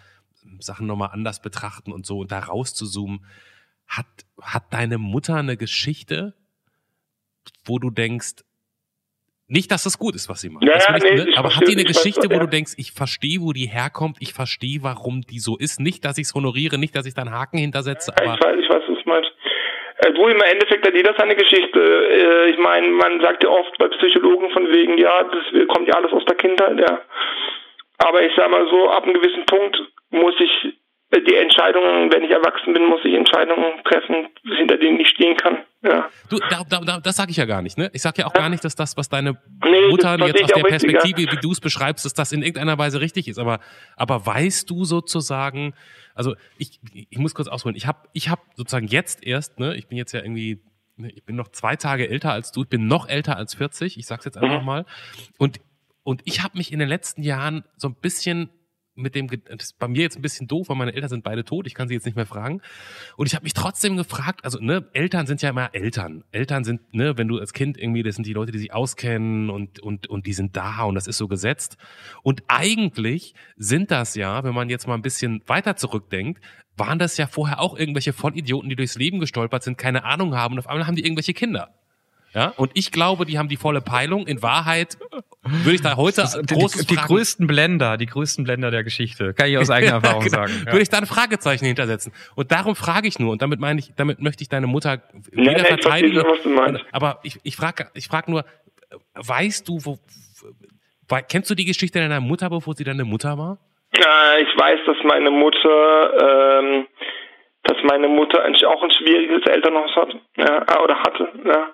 Sachen 0.60 0.86
nochmal 0.86 1.10
anders 1.12 1.42
betrachten 1.42 1.92
und 1.92 2.06
so 2.06 2.20
und 2.20 2.32
da 2.32 2.38
rauszuzoomen. 2.38 3.24
Hat, 3.86 4.06
hat 4.40 4.72
deine 4.72 4.98
Mutter 4.98 5.36
eine 5.36 5.56
Geschichte, 5.56 6.34
wo 7.64 7.78
du 7.78 7.90
denkst, 7.90 8.44
nicht, 9.48 9.70
dass 9.72 9.84
das 9.84 9.98
gut 9.98 10.14
ist, 10.14 10.28
was 10.28 10.42
sie 10.42 10.50
macht. 10.50 10.64
Ja, 10.64 10.76
nee, 11.02 11.24
ne? 11.24 11.32
Aber 11.36 11.56
hat 11.56 11.66
die 11.66 11.72
eine 11.72 11.84
Geschichte, 11.84 12.28
weiß, 12.28 12.30
wo 12.30 12.34
ja. 12.34 12.40
du 12.40 12.46
denkst, 12.46 12.74
ich 12.76 12.92
verstehe, 12.92 13.40
wo 13.40 13.52
die 13.52 13.66
herkommt, 13.66 14.18
ich 14.20 14.34
verstehe, 14.34 14.80
warum 14.82 15.22
die 15.22 15.38
so 15.38 15.56
ist. 15.56 15.80
Nicht, 15.80 16.04
dass 16.04 16.18
ich 16.18 16.24
es 16.24 16.34
honoriere, 16.34 16.76
nicht, 16.76 16.94
dass 16.94 17.06
ich 17.06 17.14
da 17.14 17.22
einen 17.22 17.32
Haken 17.32 17.56
hintersetze. 17.58 18.12
Ja, 18.20 18.34
ich, 18.34 18.44
weiß, 18.44 18.56
ich 18.60 18.68
weiß, 18.68 18.82
was 18.86 19.02
du 19.02 19.08
meinst. 19.08 19.32
Äh, 20.04 20.12
du, 20.12 20.28
im 20.28 20.40
Endeffekt 20.40 20.86
hat 20.86 20.94
jeder 20.94 21.14
seine 21.16 21.34
Geschichte. 21.34 21.80
Äh, 21.80 22.50
ich 22.50 22.58
meine, 22.58 22.88
man 22.88 23.20
sagt 23.22 23.42
ja 23.42 23.48
oft 23.48 23.76
bei 23.78 23.88
Psychologen 23.88 24.50
von 24.50 24.68
wegen, 24.68 24.98
ja, 24.98 25.24
das 25.24 25.68
kommt 25.68 25.88
ja 25.88 25.94
alles 25.94 26.12
aus 26.12 26.24
der 26.26 26.36
Kindheit, 26.36 26.78
ja. 26.78 27.00
Aber 27.98 28.22
ich 28.22 28.32
sag 28.36 28.50
mal 28.50 28.68
so, 28.68 28.90
ab 28.90 29.04
einem 29.04 29.14
gewissen 29.14 29.46
Punkt 29.46 29.80
muss 30.10 30.34
ich 30.38 30.74
die 31.16 31.34
Entscheidungen, 31.34 32.12
wenn 32.12 32.22
ich 32.22 32.30
erwachsen 32.30 32.74
bin, 32.74 32.84
muss 32.84 33.04
ich 33.04 33.14
Entscheidungen 33.14 33.82
treffen, 33.84 34.28
hinter 34.56 34.76
denen 34.76 35.00
ich 35.00 35.08
stehen 35.08 35.36
kann. 35.36 35.64
Du, 36.28 36.38
da, 36.50 36.64
da, 36.64 36.80
da, 36.80 37.00
das 37.00 37.16
sage 37.16 37.30
ich 37.30 37.36
ja 37.36 37.46
gar 37.46 37.62
nicht, 37.62 37.78
ne? 37.78 37.90
Ich 37.92 38.02
sage 38.02 38.22
ja 38.22 38.26
auch 38.26 38.32
gar 38.32 38.48
nicht, 38.48 38.64
dass 38.64 38.74
das, 38.74 38.96
was 38.96 39.08
deine 39.08 39.38
nee, 39.64 39.88
Mutter 39.88 40.18
jetzt 40.26 40.42
aus 40.42 40.50
der 40.54 40.62
Perspektive, 40.62 41.32
wie 41.32 41.36
du 41.36 41.52
es 41.52 41.60
beschreibst, 41.60 42.04
dass 42.04 42.14
das 42.14 42.32
in 42.32 42.42
irgendeiner 42.42 42.78
Weise 42.78 43.00
richtig 43.00 43.28
ist. 43.28 43.38
Aber, 43.38 43.60
aber 43.96 44.26
weißt 44.26 44.68
du 44.68 44.84
sozusagen, 44.84 45.74
also 46.14 46.34
ich, 46.58 46.80
ich 46.92 47.18
muss 47.18 47.34
kurz 47.34 47.48
ausholen. 47.48 47.76
Ich 47.76 47.86
habe, 47.86 48.08
ich 48.12 48.28
hab 48.28 48.40
sozusagen 48.56 48.88
jetzt 48.88 49.24
erst, 49.24 49.58
ne? 49.58 49.74
Ich 49.76 49.88
bin 49.88 49.96
jetzt 49.96 50.12
ja 50.12 50.20
irgendwie 50.20 50.60
ne, 50.96 51.10
ich 51.10 51.24
bin 51.24 51.36
noch 51.36 51.48
zwei 51.48 51.76
Tage 51.76 52.08
älter 52.08 52.32
als 52.32 52.52
du, 52.52 52.62
ich 52.62 52.68
bin 52.68 52.86
noch 52.86 53.08
älter 53.08 53.36
als 53.36 53.54
40, 53.54 53.98
ich 53.98 54.06
sag's 54.06 54.24
jetzt 54.24 54.36
einfach 54.36 54.60
mhm. 54.60 54.66
mal. 54.66 54.86
Und, 55.38 55.60
und 56.02 56.22
ich 56.24 56.42
habe 56.42 56.58
mich 56.58 56.72
in 56.72 56.78
den 56.78 56.88
letzten 56.88 57.22
Jahren 57.22 57.64
so 57.76 57.88
ein 57.88 57.94
bisschen 57.94 58.50
mit 58.98 59.14
dem, 59.14 59.28
das 59.28 59.40
ist 59.60 59.78
bei 59.78 59.88
mir 59.88 60.02
jetzt 60.02 60.16
ein 60.16 60.22
bisschen 60.22 60.46
doof, 60.46 60.68
weil 60.68 60.76
meine 60.76 60.94
Eltern 60.94 61.08
sind 61.08 61.24
beide 61.24 61.44
tot, 61.44 61.66
ich 61.66 61.74
kann 61.74 61.88
sie 61.88 61.94
jetzt 61.94 62.04
nicht 62.04 62.16
mehr 62.16 62.26
fragen. 62.26 62.60
Und 63.16 63.26
ich 63.26 63.34
habe 63.34 63.44
mich 63.44 63.54
trotzdem 63.54 63.96
gefragt, 63.96 64.44
also 64.44 64.58
ne, 64.58 64.88
Eltern 64.92 65.26
sind 65.26 65.40
ja 65.42 65.50
immer 65.50 65.74
Eltern. 65.74 66.24
Eltern 66.32 66.64
sind, 66.64 66.92
ne, 66.92 67.16
wenn 67.16 67.28
du 67.28 67.38
als 67.38 67.52
Kind 67.52 67.78
irgendwie, 67.78 68.02
das 68.02 68.16
sind 68.16 68.26
die 68.26 68.32
Leute, 68.32 68.52
die 68.52 68.58
sich 68.58 68.72
auskennen 68.72 69.50
und, 69.50 69.80
und, 69.80 70.08
und 70.08 70.26
die 70.26 70.32
sind 70.32 70.56
da 70.56 70.82
und 70.82 70.94
das 70.94 71.06
ist 71.06 71.18
so 71.18 71.28
gesetzt. 71.28 71.76
Und 72.22 72.42
eigentlich 72.48 73.34
sind 73.56 73.90
das 73.90 74.14
ja, 74.14 74.44
wenn 74.44 74.54
man 74.54 74.68
jetzt 74.68 74.86
mal 74.86 74.94
ein 74.94 75.02
bisschen 75.02 75.42
weiter 75.46 75.76
zurückdenkt, 75.76 76.42
waren 76.76 76.98
das 76.98 77.16
ja 77.16 77.26
vorher 77.26 77.60
auch 77.60 77.76
irgendwelche 77.76 78.12
Vollidioten, 78.12 78.68
die 78.68 78.76
durchs 78.76 78.96
Leben 78.96 79.18
gestolpert 79.20 79.62
sind, 79.62 79.78
keine 79.78 80.04
Ahnung 80.04 80.36
haben 80.36 80.54
und 80.54 80.58
auf 80.60 80.68
einmal 80.68 80.86
haben 80.86 80.96
die 80.96 81.04
irgendwelche 81.04 81.34
Kinder. 81.34 81.74
Ja, 82.34 82.48
und 82.56 82.70
ich 82.74 82.92
glaube, 82.92 83.24
die 83.24 83.38
haben 83.38 83.48
die 83.48 83.56
volle 83.56 83.80
Peilung. 83.80 84.26
In 84.26 84.42
Wahrheit 84.42 84.98
würde 85.42 85.74
ich 85.74 85.82
da 85.82 85.96
heute 85.96 86.22
großes 86.22 86.86
die, 86.86 86.94
die, 86.94 86.96
die 86.96 87.06
größten 87.06 87.46
Blender, 87.46 87.96
die 87.96 88.06
größten 88.06 88.44
Blender 88.44 88.70
der 88.70 88.84
Geschichte, 88.84 89.34
kann 89.34 89.48
ich 89.48 89.58
aus 89.58 89.70
eigener 89.70 89.94
Erfahrung 89.94 90.24
genau. 90.24 90.36
sagen. 90.36 90.52
Ja. 90.66 90.72
Würde 90.72 90.82
ich 90.82 90.88
da 90.88 90.98
ein 90.98 91.06
Fragezeichen 91.06 91.64
hintersetzen. 91.64 92.12
Und 92.34 92.50
darum 92.50 92.74
frage 92.74 93.08
ich 93.08 93.18
nur, 93.18 93.32
und 93.32 93.42
damit 93.42 93.60
meine 93.60 93.78
ich, 93.78 93.92
damit 93.96 94.20
möchte 94.20 94.42
ich 94.42 94.48
deine 94.48 94.66
Mutter 94.66 95.02
weder 95.30 95.58
ja, 95.58 95.64
verteidigen. 95.64 96.20
Verstehe, 96.20 96.80
aber 96.92 97.20
ich, 97.22 97.38
ich 97.44 97.56
frage 97.56 97.88
ich 97.94 98.08
frag 98.08 98.28
nur, 98.28 98.44
weißt 99.14 99.68
du, 99.68 99.78
wo, 99.84 99.98
kennst 101.28 101.50
du 101.50 101.54
die 101.54 101.64
Geschichte 101.64 101.98
deiner 101.98 102.20
Mutter, 102.20 102.50
bevor 102.50 102.74
sie 102.74 102.84
deine 102.84 103.04
Mutter 103.04 103.38
war? 103.38 103.58
Äh, 103.96 104.42
ich 104.42 104.58
weiß, 104.58 104.80
dass 104.86 104.96
meine 105.04 105.30
Mutter, 105.30 106.60
ähm, 106.60 106.86
dass 107.64 107.76
meine 107.84 108.08
Mutter 108.08 108.42
eigentlich 108.42 108.66
auch 108.66 108.82
ein 108.82 108.90
schwieriges 108.90 109.42
Elternhaus 109.46 109.94
hat, 109.96 110.14
ja, 110.36 110.82
oder 110.82 110.98
hatte, 110.98 111.28
ja. 111.44 111.70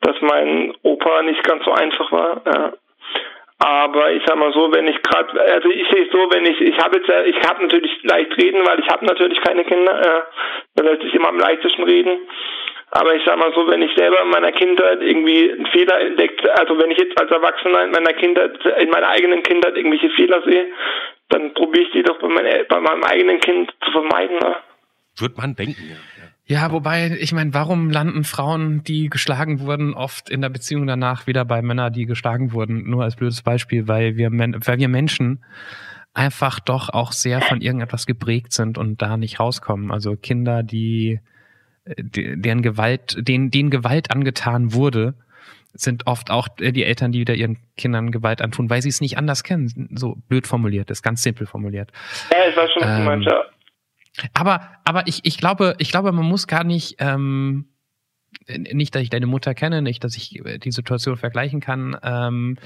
Dass 0.00 0.16
mein 0.20 0.74
Opa 0.82 1.22
nicht 1.22 1.42
ganz 1.42 1.64
so 1.64 1.72
einfach 1.72 2.12
war, 2.12 2.42
ja. 2.46 2.72
Aber 3.60 4.12
ich 4.12 4.22
sag 4.24 4.36
mal 4.36 4.52
so, 4.52 4.70
wenn 4.72 4.86
ich 4.86 5.02
gerade, 5.02 5.40
also 5.40 5.68
ich 5.68 5.88
sehe 5.90 6.06
es 6.06 6.12
so, 6.12 6.30
wenn 6.30 6.46
ich, 6.46 6.60
ich 6.60 6.78
habe 6.78 6.98
jetzt, 6.98 7.08
ich 7.08 7.48
habe 7.48 7.62
natürlich 7.62 8.02
leicht 8.04 8.36
reden, 8.36 8.64
weil 8.64 8.78
ich 8.78 8.88
habe 8.88 9.04
natürlich 9.04 9.40
keine 9.40 9.64
Kinder, 9.64 10.00
ja. 10.00 10.26
da 10.76 10.84
lässt 10.84 11.02
sich 11.02 11.14
immer 11.14 11.28
am 11.28 11.40
leichtesten 11.40 11.82
reden. 11.82 12.20
Aber 12.90 13.14
ich 13.14 13.22
sag 13.24 13.36
mal 13.36 13.52
so, 13.54 13.66
wenn 13.68 13.82
ich 13.82 13.94
selber 13.96 14.22
in 14.22 14.30
meiner 14.30 14.52
Kindheit 14.52 15.02
irgendwie 15.02 15.50
einen 15.50 15.66
Fehler 15.66 16.00
entdeckt, 16.00 16.48
also 16.48 16.78
wenn 16.78 16.90
ich 16.90 16.98
jetzt 16.98 17.20
als 17.20 17.30
Erwachsener 17.30 17.84
in 17.84 17.90
meiner 17.90 18.14
Kindheit, 18.14 18.64
in 18.64 18.90
meiner 18.90 19.08
eigenen 19.08 19.42
Kindheit 19.42 19.76
irgendwelche 19.76 20.10
Fehler 20.10 20.40
sehe, 20.42 20.68
dann 21.28 21.52
probiere 21.52 21.84
ich 21.84 21.90
die 21.90 22.02
doch 22.02 22.18
bei, 22.18 22.28
meine, 22.28 22.64
bei 22.64 22.80
meinem 22.80 23.04
eigenen 23.04 23.40
Kind 23.40 23.74
zu 23.84 23.90
vermeiden. 23.90 24.38
Ne? 24.38 24.56
Wird 25.18 25.36
man 25.36 25.54
denken, 25.54 25.90
ja. 25.90 26.17
Ja, 26.50 26.72
wobei, 26.72 27.14
ich 27.20 27.32
meine, 27.32 27.52
warum 27.52 27.90
landen 27.90 28.24
Frauen, 28.24 28.82
die 28.82 29.10
geschlagen 29.10 29.60
wurden, 29.60 29.92
oft 29.92 30.30
in 30.30 30.40
der 30.40 30.48
Beziehung 30.48 30.86
danach 30.86 31.26
wieder 31.26 31.44
bei 31.44 31.60
Männern, 31.60 31.92
die 31.92 32.06
geschlagen 32.06 32.52
wurden? 32.52 32.88
Nur 32.88 33.04
als 33.04 33.16
blödes 33.16 33.42
Beispiel, 33.42 33.86
weil 33.86 34.16
wir, 34.16 34.30
weil 34.30 34.78
wir 34.78 34.88
Menschen 34.88 35.44
einfach 36.14 36.58
doch 36.58 36.88
auch 36.88 37.12
sehr 37.12 37.42
von 37.42 37.60
irgendetwas 37.60 38.06
geprägt 38.06 38.54
sind 38.54 38.78
und 38.78 39.02
da 39.02 39.18
nicht 39.18 39.38
rauskommen. 39.38 39.90
Also 39.90 40.16
Kinder, 40.16 40.62
die, 40.62 41.20
deren 41.84 42.62
Gewalt, 42.62 43.16
denen, 43.20 43.50
denen 43.50 43.68
Gewalt 43.68 44.10
angetan 44.10 44.72
wurde, 44.72 45.14
sind 45.74 46.06
oft 46.06 46.30
auch 46.30 46.48
die 46.48 46.82
Eltern, 46.82 47.12
die 47.12 47.20
wieder 47.20 47.34
ihren 47.34 47.58
Kindern 47.76 48.10
Gewalt 48.10 48.40
antun, 48.40 48.70
weil 48.70 48.80
sie 48.80 48.88
es 48.88 49.02
nicht 49.02 49.18
anders 49.18 49.44
kennen. 49.44 49.90
So 49.94 50.16
blöd 50.28 50.46
formuliert, 50.46 50.90
ist 50.90 51.02
ganz 51.02 51.22
simpel 51.22 51.46
formuliert. 51.46 51.92
Ja, 52.32 52.48
ich 52.48 52.56
weiß 52.56 52.72
schon, 52.72 52.82
was 52.82 52.90
ähm, 52.90 52.98
du 52.98 53.04
meinst, 53.04 53.26
ja. 53.26 53.44
Aber, 54.34 54.60
aber 54.84 55.06
ich, 55.06 55.20
ich 55.24 55.38
glaube, 55.38 55.74
ich 55.78 55.90
glaube, 55.90 56.12
man 56.12 56.26
muss 56.26 56.46
gar 56.46 56.64
nicht, 56.64 56.96
ähm, 56.98 57.68
nicht, 58.46 58.94
dass 58.94 59.02
ich 59.02 59.10
deine 59.10 59.26
Mutter 59.26 59.54
kenne, 59.54 59.82
nicht, 59.82 60.04
dass 60.04 60.16
ich 60.16 60.42
die 60.62 60.70
Situation 60.70 61.16
vergleichen 61.16 61.60
kann, 61.60 61.96
ähm, 62.02 62.58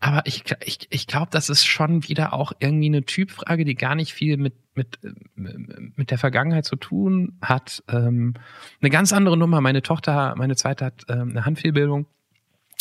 aber 0.00 0.22
ich, 0.26 0.44
ich, 0.64 0.86
ich 0.90 1.06
glaube, 1.06 1.28
das 1.30 1.48
ist 1.48 1.64
schon 1.64 2.06
wieder 2.08 2.32
auch 2.32 2.52
irgendwie 2.60 2.86
eine 2.86 3.04
Typfrage, 3.04 3.64
die 3.64 3.74
gar 3.74 3.94
nicht 3.94 4.12
viel 4.12 4.36
mit, 4.36 4.54
mit, 4.74 4.98
mit 5.34 6.10
der 6.10 6.18
Vergangenheit 6.18 6.66
zu 6.66 6.76
tun 6.76 7.38
hat. 7.42 7.82
Ähm, 7.88 8.34
eine 8.80 8.90
ganz 8.90 9.12
andere 9.12 9.36
Nummer. 9.36 9.60
Meine 9.60 9.82
Tochter, 9.82 10.34
meine 10.36 10.54
zweite 10.54 10.84
hat 10.84 11.04
ähm, 11.08 11.30
eine 11.30 11.44
Handfehlbildung 11.44 12.06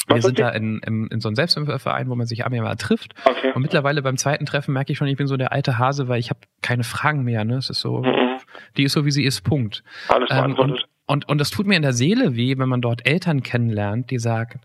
wir 0.08 0.22
sind 0.22 0.40
da 0.40 0.50
in, 0.50 0.80
in, 0.80 1.08
in 1.08 1.20
so 1.20 1.28
einem 1.28 1.36
Selbsthilfeverein, 1.36 2.10
wo 2.10 2.16
man 2.16 2.26
sich 2.28 2.46
einmal 2.46 2.76
trifft. 2.78 3.14
Okay. 3.26 3.52
Und 3.54 3.62
mittlerweile 3.62 4.02
beim 4.02 4.18
zweiten 4.18 4.46
Treffen 4.46 4.74
merke 4.74 4.92
ich 4.92 4.98
schon, 4.98 5.08
ich 5.08 5.18
bin 5.18 5.28
so 5.28 5.38
der 5.38 5.52
alte 5.52 5.78
Hase, 5.78 6.08
weil 6.08 6.20
ich 6.20 6.30
habe 6.30 6.40
keine 6.62 6.84
Fragen 6.84 7.24
mehr. 7.24 7.44
Ne? 7.44 7.56
Es 7.56 7.70
ist 7.70 7.82
so, 7.82 8.00
mhm. 8.00 8.38
die 8.78 8.84
ist 8.84 8.94
so 8.94 9.06
wie 9.06 9.12
sie 9.12 9.24
ist. 9.24 9.42
Punkt. 9.42 9.84
Alles 10.08 10.30
ähm, 10.32 10.56
und, 10.56 10.88
und 11.06 11.28
und 11.28 11.38
das 11.38 11.50
tut 11.50 11.68
mir 11.68 11.76
in 11.76 11.82
der 11.82 11.94
Seele 11.94 12.36
weh, 12.36 12.58
wenn 12.58 12.70
man 12.70 12.82
dort 12.82 13.08
Eltern 13.08 13.44
kennenlernt, 13.44 14.12
die 14.12 14.20
sagen, 14.20 14.62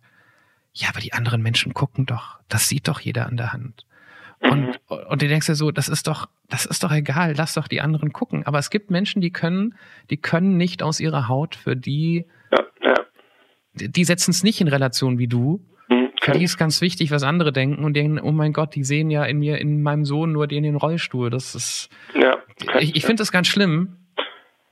ja, 0.72 0.88
aber 0.88 1.00
die 1.00 1.12
anderen 1.12 1.42
Menschen 1.42 1.74
gucken 1.74 2.06
doch, 2.06 2.38
das 2.48 2.68
sieht 2.68 2.88
doch 2.88 3.00
jeder 3.00 3.26
an 3.26 3.36
der 3.36 3.52
Hand. 3.52 3.84
Und, 4.40 4.80
mhm. 4.90 4.96
und 5.08 5.22
du 5.22 5.28
denkst 5.28 5.46
dir 5.46 5.54
so, 5.54 5.70
das 5.70 5.88
ist 5.88 6.08
doch, 6.08 6.28
das 6.48 6.66
ist 6.66 6.82
doch 6.82 6.90
egal, 6.90 7.34
lass 7.36 7.54
doch 7.54 7.68
die 7.68 7.80
anderen 7.80 8.12
gucken. 8.12 8.44
Aber 8.44 8.58
es 8.58 8.70
gibt 8.70 8.90
Menschen, 8.90 9.20
die 9.20 9.30
können, 9.30 9.74
die 10.10 10.16
können 10.16 10.56
nicht 10.56 10.82
aus 10.82 10.98
ihrer 10.98 11.28
Haut, 11.28 11.54
für 11.54 11.76
die 11.76 12.26
ja, 12.50 12.64
ja 12.82 12.94
die 13.74 14.04
setzen 14.04 14.30
es 14.30 14.42
nicht 14.42 14.60
in 14.60 14.68
Relation 14.68 15.18
wie 15.18 15.28
du. 15.28 15.64
Mhm. 15.88 16.10
Für 16.20 16.32
die 16.32 16.44
ist 16.44 16.56
ganz 16.56 16.80
wichtig, 16.80 17.10
was 17.10 17.22
andere 17.22 17.52
denken 17.52 17.84
und 17.84 17.94
denken, 17.94 18.20
oh 18.20 18.32
mein 18.32 18.52
Gott, 18.52 18.74
die 18.74 18.84
sehen 18.84 19.10
ja 19.10 19.24
in 19.24 19.38
mir, 19.38 19.58
in 19.58 19.82
meinem 19.82 20.04
Sohn 20.04 20.32
nur 20.32 20.46
den 20.46 20.58
in 20.58 20.64
den 20.64 20.76
Rollstuhl. 20.76 21.30
Das 21.30 21.54
ist, 21.54 21.88
ja, 22.14 22.38
ich, 22.78 22.96
ich 22.96 23.04
finde 23.04 23.20
das 23.20 23.32
ganz 23.32 23.48
schlimm. 23.48 23.96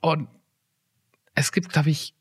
Und 0.01 0.27
es 1.35 1.51
gibt, 1.51 1.69
glaube 1.69 1.89
ich, 1.89 2.13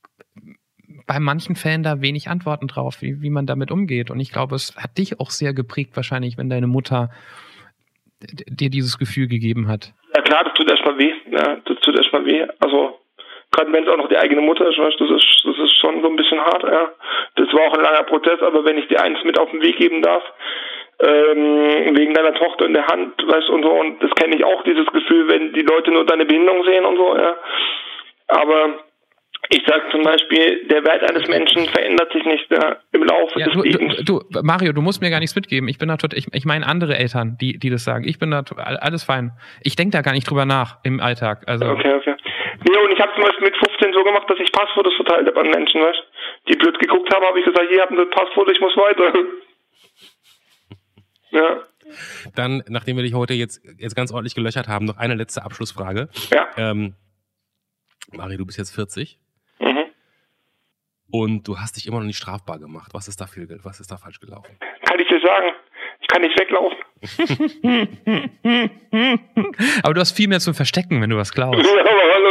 bei 1.06 1.18
manchen 1.18 1.56
Fällen 1.56 1.82
da 1.82 2.00
wenig 2.00 2.28
Antworten 2.28 2.68
drauf, 2.68 3.02
wie, 3.02 3.20
wie 3.22 3.30
man 3.30 3.46
damit 3.46 3.70
umgeht. 3.70 4.10
Und 4.10 4.20
ich 4.20 4.32
glaube, 4.32 4.54
es 4.54 4.76
hat 4.76 4.98
dich 4.98 5.20
auch 5.20 5.30
sehr 5.30 5.54
geprägt, 5.54 5.96
wahrscheinlich, 5.96 6.38
wenn 6.38 6.48
deine 6.48 6.66
Mutter 6.66 7.10
dir 8.20 8.70
dieses 8.70 8.98
Gefühl 8.98 9.28
gegeben 9.28 9.68
hat. 9.68 9.94
Ja 10.14 10.22
klar, 10.22 10.44
das 10.44 10.54
tut 10.54 10.70
erstmal 10.70 10.98
weh. 10.98 11.12
Ja, 11.30 11.56
das 11.64 11.78
tut 11.80 11.96
erstmal 11.96 12.24
weh. 12.26 12.46
Also 12.58 12.99
gerade 13.52 13.72
wenn 13.72 13.84
es 13.84 13.90
auch 13.90 13.96
noch 13.96 14.08
die 14.08 14.16
eigene 14.16 14.40
Mutter 14.40 14.68
ist, 14.68 14.78
weißt, 14.78 15.00
das 15.00 15.10
ist, 15.10 15.42
das 15.44 15.58
ist 15.58 15.76
schon 15.80 16.02
so 16.02 16.08
ein 16.08 16.16
bisschen 16.16 16.40
hart, 16.40 16.62
ja. 16.62 16.92
Das 17.36 17.52
war 17.52 17.68
auch 17.68 17.74
ein 17.74 17.84
langer 17.84 18.04
Prozess, 18.04 18.40
aber 18.42 18.64
wenn 18.64 18.78
ich 18.78 18.88
dir 18.88 19.02
eins 19.02 19.22
mit 19.24 19.38
auf 19.38 19.50
den 19.50 19.62
Weg 19.62 19.76
geben 19.76 20.02
darf, 20.02 20.22
ähm, 21.02 21.96
wegen 21.96 22.14
deiner 22.14 22.34
Tochter 22.34 22.66
in 22.66 22.74
der 22.74 22.86
Hand, 22.86 23.14
weißt 23.26 23.48
und 23.50 23.62
so, 23.62 23.70
und 23.70 24.02
das 24.02 24.10
kenne 24.12 24.36
ich 24.36 24.44
auch, 24.44 24.62
dieses 24.64 24.86
Gefühl, 24.86 25.28
wenn 25.28 25.52
die 25.52 25.62
Leute 25.62 25.90
nur 25.90 26.04
deine 26.04 26.26
Behinderung 26.26 26.64
sehen 26.64 26.84
und 26.84 26.96
so, 26.96 27.16
ja. 27.16 27.36
Aber 28.28 28.80
ich 29.52 29.62
sage 29.66 29.82
zum 29.90 30.02
Beispiel, 30.02 30.66
der 30.68 30.84
Wert 30.84 31.10
eines 31.10 31.26
Menschen 31.26 31.66
verändert 31.66 32.12
sich 32.12 32.24
nicht 32.24 32.48
ja, 32.50 32.76
im 32.92 33.02
Laufe 33.02 33.40
ja, 33.40 33.46
des 33.46 33.54
du, 33.54 33.62
Lebens. 33.62 33.96
Du, 34.04 34.20
du, 34.30 34.42
Mario, 34.42 34.72
du 34.72 34.80
musst 34.80 35.00
mir 35.00 35.10
gar 35.10 35.18
nichts 35.18 35.34
mitgeben. 35.34 35.68
Ich 35.68 35.78
bin 35.78 35.88
da 35.88 35.96
total, 35.96 36.18
ich, 36.18 36.28
ich 36.32 36.44
meine 36.44 36.66
andere 36.66 36.96
Eltern, 36.96 37.36
die, 37.40 37.58
die 37.58 37.68
das 37.68 37.82
sagen. 37.82 38.06
Ich 38.06 38.20
bin 38.20 38.30
da 38.30 38.44
alles 38.56 39.02
fein. 39.02 39.32
Ich 39.62 39.74
denke 39.74 39.96
da 39.96 40.02
gar 40.02 40.12
nicht 40.12 40.30
drüber 40.30 40.44
nach 40.44 40.76
im 40.84 41.00
Alltag. 41.00 41.42
Also 41.46 41.66
okay, 41.66 41.94
okay. 41.94 42.14
Nee, 42.68 42.76
und 42.76 42.92
ich 42.92 43.00
habe 43.00 43.12
zum 43.14 43.22
Beispiel 43.22 43.46
mit 43.46 43.56
15 43.56 43.92
so 43.92 44.04
gemacht, 44.04 44.28
dass 44.28 44.38
ich 44.38 44.52
Passfotos 44.52 44.94
verteilt 44.96 45.26
habe 45.26 45.40
an 45.40 45.50
Menschen, 45.50 45.80
weißt 45.80 46.02
Die 46.48 46.56
blöd 46.56 46.78
geguckt 46.78 47.12
haben, 47.14 47.24
habe 47.24 47.38
ich 47.38 47.44
gesagt, 47.44 47.68
hier 47.70 47.82
habt 47.82 47.92
ihr 47.92 48.04
das 48.04 48.10
Passfoto, 48.10 48.50
ich 48.50 48.60
muss 48.60 48.76
weiter. 48.76 49.12
ja. 51.30 51.62
Dann, 52.34 52.62
nachdem 52.68 52.96
wir 52.96 53.02
dich 53.02 53.14
heute 53.14 53.34
jetzt, 53.34 53.62
jetzt 53.78 53.96
ganz 53.96 54.12
ordentlich 54.12 54.34
gelöchert 54.34 54.68
haben, 54.68 54.84
noch 54.84 54.96
eine 54.96 55.14
letzte 55.14 55.42
Abschlussfrage. 55.42 56.08
Ja. 56.30 56.48
Ähm, 56.56 56.94
Mari, 58.12 58.36
du 58.36 58.46
bist 58.46 58.58
jetzt 58.58 58.74
40. 58.74 59.18
Mhm. 59.60 59.84
Und 61.10 61.48
du 61.48 61.58
hast 61.58 61.76
dich 61.76 61.86
immer 61.86 61.98
noch 61.98 62.06
nicht 62.06 62.18
strafbar 62.18 62.58
gemacht. 62.58 62.90
Was 62.92 63.08
ist 63.08 63.20
da 63.20 63.26
viel, 63.26 63.48
was 63.62 63.80
ist 63.80 63.90
da 63.90 63.96
falsch 63.96 64.20
gelaufen? 64.20 64.56
Kann 64.84 64.98
ich 64.98 65.08
dir 65.08 65.20
sagen. 65.20 65.52
Ich 66.00 66.08
kann 66.08 66.22
nicht 66.22 66.38
weglaufen. 66.38 66.78
aber 69.82 69.94
du 69.94 70.00
hast 70.00 70.12
viel 70.12 70.28
mehr 70.28 70.40
zum 70.40 70.54
Verstecken, 70.54 71.00
wenn 71.00 71.10
du 71.10 71.16
was 71.16 71.32
klaust. 71.32 71.58
Ja, 71.60 71.80
aber 71.80 72.14
hallo, 72.14 72.29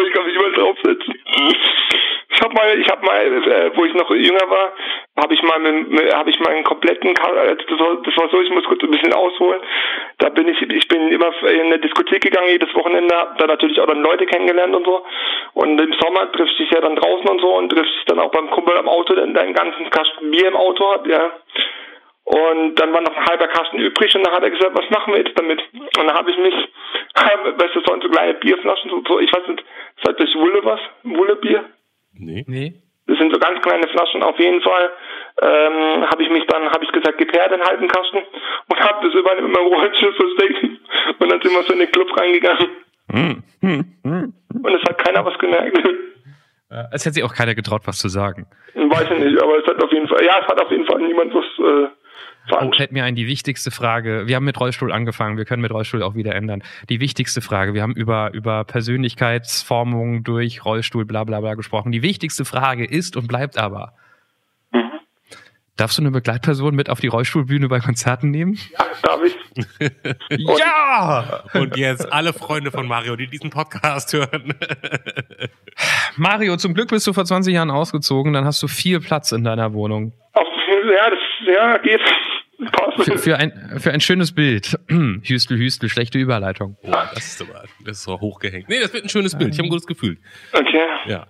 draufsetzen. 0.60 1.16
Ich 2.32 2.42
habe 2.42 2.54
mal, 2.54 2.80
ich 2.80 2.88
habe 2.90 3.06
mal, 3.06 3.26
äh, 3.26 3.72
wo 3.76 3.86
ich 3.86 3.94
noch 3.96 4.10
jünger 4.12 4.50
war, 4.50 4.72
habe 5.20 5.34
ich 5.34 5.42
mal, 5.42 5.60
habe 6.14 6.30
ich 6.30 6.40
mal 6.40 6.54
einen 6.54 6.64
kompletten, 6.64 7.10
äh, 7.10 7.56
das 7.56 7.80
war, 7.80 7.98
das 8.04 8.18
war 8.18 8.30
so, 8.30 8.42
ich 8.42 8.50
muss 8.52 8.64
kurz 8.66 8.82
ein 8.84 8.92
bisschen 8.92 9.14
ausholen. 9.14 9.60
Da 10.20 10.30
bin 10.30 10.48
ich, 10.48 10.62
ich 10.62 10.88
bin 10.88 11.10
immer 11.10 11.32
in 11.44 11.66
eine 11.66 11.80
Diskothek 11.80 12.22
gegangen 12.22 12.50
jedes 12.50 12.74
Wochenende, 12.76 13.16
hab 13.16 13.38
da 13.40 13.48
natürlich 13.48 13.80
auch 13.82 13.88
dann 13.88 14.04
Leute 14.04 14.26
kennengelernt 14.26 14.76
und 14.76 14.86
so. 14.86 15.04
Und 15.54 15.82
im 15.82 15.94
Sommer 15.94 16.32
triffst 16.32 16.60
du 16.60 16.64
dich 16.64 16.72
ja 16.72 16.82
dann 16.82 16.96
draußen 16.96 17.28
und 17.28 17.42
so 17.42 17.58
und 17.58 17.70
triffst 17.70 17.94
dich 17.96 18.06
dann 18.06 18.20
auch 18.20 18.32
beim 18.32 18.50
Kumpel 18.52 18.78
am 18.78 18.88
Auto, 18.88 19.16
der 19.16 19.28
deinen 19.28 19.54
ganzen 19.54 19.90
Kasten 19.90 20.32
Bier 20.32 20.48
im 20.48 20.56
Auto 20.56 20.94
hat, 20.94 21.08
ja. 21.08 21.32
Und 22.30 22.76
dann 22.76 22.94
war 22.94 23.02
noch 23.02 23.18
ein 23.18 23.26
halber 23.26 23.48
Kasten 23.48 23.80
übrig 23.80 24.14
und 24.14 24.24
dann 24.24 24.36
hat 24.36 24.44
er 24.44 24.52
gesagt, 24.52 24.70
was 24.76 24.88
machen 24.92 25.14
wir 25.14 25.20
jetzt 25.20 25.34
damit? 25.34 25.64
Und 25.74 25.98
dann 25.98 26.14
habe 26.14 26.30
ich 26.30 26.38
mich, 26.38 26.54
weißt 27.16 27.74
du, 27.74 27.80
so, 27.80 28.00
so 28.00 28.08
kleine 28.08 28.36
Bierflaschen, 28.36 28.92
so, 28.92 29.02
so 29.08 29.20
ich 29.20 29.34
weiß 29.34 29.48
nicht, 29.48 29.66
sagt 30.04 30.20
das 30.20 30.30
Wulle 30.36 30.64
was? 30.64 30.80
Wullebier? 31.02 31.66
Nee. 32.14 32.46
Nee. 32.48 32.74
Das 33.08 33.18
sind 33.18 33.34
so 33.34 33.40
ganz 33.40 33.60
kleine 33.64 33.88
Flaschen. 33.88 34.22
Auf 34.22 34.38
jeden 34.38 34.62
Fall 34.62 34.92
ähm, 35.42 36.08
habe 36.08 36.22
ich 36.22 36.30
mich 36.30 36.46
dann, 36.46 36.70
habe 36.70 36.86
ich 36.86 36.92
gesagt, 36.92 37.18
gib 37.18 37.34
her 37.34 37.50
den 37.50 37.64
halben 37.64 37.88
Kasten 37.88 38.20
und 38.20 38.80
habe 38.80 39.08
das 39.08 39.16
über 39.16 39.34
meinem 39.34 39.56
Rollstuhl 39.56 40.14
versteckt. 40.14 40.64
Und 41.18 41.32
dann 41.32 41.42
sind 41.42 41.52
wir 41.52 41.64
so 41.64 41.74
in 41.74 41.80
den 41.80 41.92
Club 41.92 42.16
reingegangen. 42.16 42.68
Hm, 43.12 43.44
hm, 43.62 43.86
hm. 44.04 44.34
Und 44.54 44.76
es 44.76 44.84
hat 44.88 45.04
keiner 45.04 45.26
was 45.26 45.38
gemerkt. 45.40 45.80
Es 46.92 47.04
hätte 47.04 47.16
sich 47.16 47.24
auch 47.24 47.34
keiner 47.34 47.56
getraut, 47.56 47.82
was 47.86 47.98
zu 47.98 48.08
sagen. 48.08 48.46
Weiß 48.76 49.10
ich 49.10 49.18
nicht, 49.18 49.42
aber 49.42 49.58
es 49.58 49.66
hat 49.66 49.84
auf 49.84 49.92
jeden 49.92 50.08
Fall, 50.08 50.24
ja, 50.24 50.38
es 50.40 50.46
hat 50.46 50.62
auf 50.62 50.70
jeden 50.70 50.86
Fall 50.86 51.02
niemand 51.02 51.34
was 51.34 51.46
äh, 51.58 51.90
Oh, 52.52 52.72
fällt 52.76 52.92
mir 52.92 53.04
ein, 53.04 53.16
die 53.16 53.28
wichtigste 53.28 53.72
Frage. 53.72 54.28
Wir 54.28 54.36
haben 54.36 54.46
mit 54.46 54.60
Rollstuhl 54.60 54.92
angefangen, 54.92 55.38
wir 55.38 55.46
können 55.46 55.62
mit 55.62 55.72
Rollstuhl 55.72 56.02
auch 56.02 56.16
wieder 56.16 56.34
ändern. 56.36 56.64
Die 56.90 57.00
wichtigste 57.00 57.42
Frage, 57.42 57.74
wir 57.74 57.82
haben 57.82 57.94
über, 57.94 58.34
über 58.34 58.64
Persönlichkeitsformung 58.64 60.24
durch 60.24 60.66
Rollstuhl 60.66 61.06
bla 61.06 61.24
bla 61.24 61.40
bla 61.42 61.54
gesprochen. 61.54 61.92
Die 61.92 62.02
wichtigste 62.02 62.46
Frage 62.46 62.86
ist 62.86 63.16
und 63.16 63.28
bleibt 63.28 63.58
aber, 63.58 63.94
mhm. 64.72 64.90
darfst 65.78 65.98
du 65.98 66.02
eine 66.02 66.12
Begleitperson 66.12 66.76
mit 66.76 66.90
auf 66.90 67.00
die 67.00 67.08
Rollstuhlbühne 67.08 67.68
bei 67.68 67.80
Konzerten 67.80 68.32
nehmen? 68.32 68.58
Ja, 68.72 68.86
darf 69.04 69.22
ich. 69.24 69.38
ja! 70.58 71.44
Und 71.54 71.78
jetzt 71.78 72.12
alle 72.12 72.34
Freunde 72.34 72.72
von 72.72 72.88
Mario, 72.88 73.16
die 73.16 73.28
diesen 73.28 73.52
Podcast 73.52 74.12
hören. 74.14 74.56
Mario, 76.16 76.58
zum 76.58 76.74
Glück 76.74 76.90
bist 76.90 77.06
du 77.06 77.14
vor 77.14 77.26
20 77.26 77.54
Jahren 77.54 77.70
ausgezogen, 77.70 78.34
dann 78.34 78.46
hast 78.46 78.64
du 78.64 78.68
viel 78.68 79.00
Platz 79.00 79.32
in 79.32 79.44
deiner 79.44 79.74
Wohnung. 79.74 80.14
ja, 80.36 81.10
das 81.10 81.20
ja, 81.46 81.78
geht. 81.78 82.02
Für, 82.98 83.18
für, 83.18 83.38
ein, 83.38 83.80
für 83.80 83.92
ein 83.92 84.02
schönes 84.02 84.36
Bild. 84.36 84.78
Hüstel, 85.24 85.58
Hüstel, 85.58 85.90
schlechte 85.90 86.18
Überleitung. 86.18 86.78
Oh, 86.84 86.92
das 86.92 87.26
ist 87.26 87.42
aber, 87.42 87.64
das 87.86 88.00
ist 88.00 88.04
so 88.04 88.20
hochgehängt. 88.20 88.68
Nee, 88.68 88.80
das 88.82 88.94
wird 88.94 89.06
ein 89.06 89.10
schönes 89.10 89.38
Bild. 89.38 89.54
Ich 89.54 89.60
habe 89.60 89.68
ein 89.68 89.70
gutes 89.70 89.88
Gefühl. 89.88 90.18
Okay. 90.52 90.84
Ja. 91.06 91.28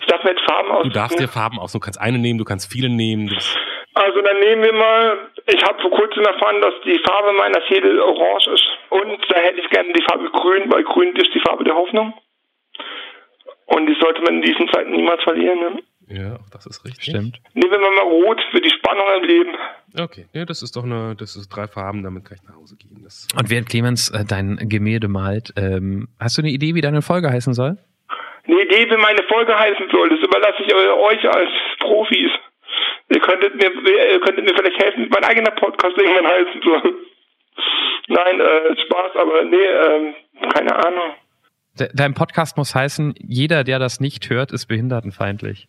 Ich 0.00 0.06
darf 0.06 0.24
mir 0.24 0.30
jetzt 0.30 0.42
Farben 0.42 0.70
aus. 0.72 0.82
Du 0.82 0.90
darfst 0.90 1.18
dir 1.18 1.28
Farben 1.28 1.58
aus. 1.58 1.72
Du 1.72 1.78
kannst 1.78 2.00
eine 2.00 2.18
nehmen, 2.18 2.38
du 2.38 2.44
kannst 2.44 2.70
viele 2.70 2.88
nehmen. 2.88 3.30
Also 3.94 4.20
dann 4.22 4.40
nehmen 4.40 4.64
wir 4.64 4.72
mal, 4.72 5.30
ich 5.46 5.62
habe 5.62 5.80
vor 5.80 5.90
kurzem 5.92 6.24
erfahren, 6.24 6.60
dass 6.60 6.74
die 6.84 6.98
Farbe 7.06 7.32
meiner 7.38 7.62
Fädel 7.62 8.00
orange 8.00 8.48
ist. 8.48 8.64
Und 8.90 9.18
da 9.28 9.36
hätte 9.38 9.60
ich 9.60 9.70
gerne 9.70 9.92
die 9.92 10.02
Farbe 10.02 10.28
grün, 10.30 10.70
weil 10.72 10.82
grün 10.82 11.14
ist 11.14 11.32
die 11.32 11.40
Farbe 11.40 11.62
der 11.62 11.74
Hoffnung. 11.74 12.12
Und 13.66 13.86
die 13.86 13.96
sollte 14.00 14.20
man 14.22 14.36
in 14.36 14.42
diesen 14.42 14.68
Zeiten 14.68 14.90
niemals 14.90 15.22
verlieren. 15.22 15.58
Ne? 15.60 15.82
Ja, 16.08 16.38
das 16.52 16.66
ist 16.66 16.84
richtig. 16.84 17.04
Stimmt. 17.04 17.40
Nehmen 17.54 17.70
wir 17.70 17.78
mal 17.78 18.02
rot 18.02 18.40
für 18.50 18.60
die 18.60 18.70
Spannung 18.70 19.06
im 19.20 19.26
Leben. 19.26 19.50
Okay, 19.98 20.26
ja, 20.32 20.44
das 20.44 20.62
ist 20.62 20.76
doch 20.76 20.84
eine, 20.84 21.14
das 21.16 21.36
ist 21.36 21.48
drei 21.48 21.66
Farben, 21.66 22.02
damit 22.02 22.24
kann 22.24 22.38
ich 22.40 22.48
nach 22.48 22.56
Hause 22.56 22.76
gehen. 22.76 23.00
Das 23.02 23.28
Und 23.38 23.48
während 23.48 23.68
Clemens 23.68 24.10
äh, 24.10 24.24
dein 24.24 24.56
Gemälde 24.68 25.08
malt, 25.08 25.52
ähm, 25.56 26.08
hast 26.20 26.36
du 26.36 26.42
eine 26.42 26.50
Idee, 26.50 26.74
wie 26.74 26.80
deine 26.80 27.00
Folge 27.00 27.30
heißen 27.30 27.54
soll? 27.54 27.78
Eine 28.46 28.62
Idee, 28.62 28.90
wie 28.90 28.96
meine 28.96 29.22
Folge 29.28 29.58
heißen 29.58 29.86
soll, 29.90 30.10
das 30.10 30.18
überlasse 30.18 30.62
ich 30.62 30.74
euch 30.74 31.34
als 31.34 31.50
Profis. 31.80 32.30
Ihr 33.08 33.20
könntet 33.20 33.54
mir, 33.54 33.70
ihr 33.70 34.20
könntet 34.20 34.44
mir 34.44 34.54
vielleicht 34.54 34.82
helfen, 34.82 35.04
wie 35.04 35.08
mein 35.08 35.24
eigener 35.24 35.52
Podcast 35.52 35.96
irgendwann 35.96 36.26
heißen 36.26 36.60
soll. 36.62 36.94
Nein, 38.08 38.40
äh, 38.40 38.76
Spaß, 38.84 39.16
aber 39.16 39.44
nee, 39.44 39.56
ähm, 39.56 40.14
keine 40.52 40.76
Ahnung. 40.84 41.14
De 41.78 41.88
dein 41.94 42.14
Podcast 42.14 42.56
muss 42.56 42.74
heißen, 42.74 43.14
jeder, 43.18 43.64
der 43.64 43.78
das 43.78 44.00
nicht 44.00 44.28
hört, 44.28 44.52
ist 44.52 44.66
behindertenfeindlich. 44.66 45.68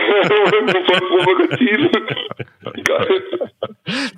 provokativ. 1.09 1.91
Geil. 2.83 3.21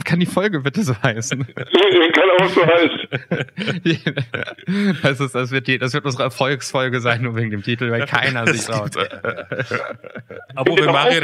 Kann 0.03 0.19
die 0.19 0.25
Folge 0.25 0.59
bitte 0.59 0.83
so 0.83 0.93
heißen? 1.01 1.45
Kann 1.45 2.29
auch 2.39 2.49
so 2.49 2.65
heißen. 2.65 2.99
Das, 5.01 5.19
ist, 5.19 5.35
das, 5.35 5.51
wird 5.51 5.67
die, 5.67 5.77
das 5.77 5.93
wird 5.93 6.05
unsere 6.05 6.23
Erfolgsfolge 6.23 6.99
sein, 6.99 7.23
nur 7.23 7.35
wegen 7.35 7.51
dem 7.51 7.63
Titel, 7.63 7.91
weil 7.91 8.05
keiner 8.05 8.45
sich 8.47 8.65
traut. 8.65 8.95
Aber 10.55 10.77
wenn 10.77 10.85
Mario, 10.85 11.21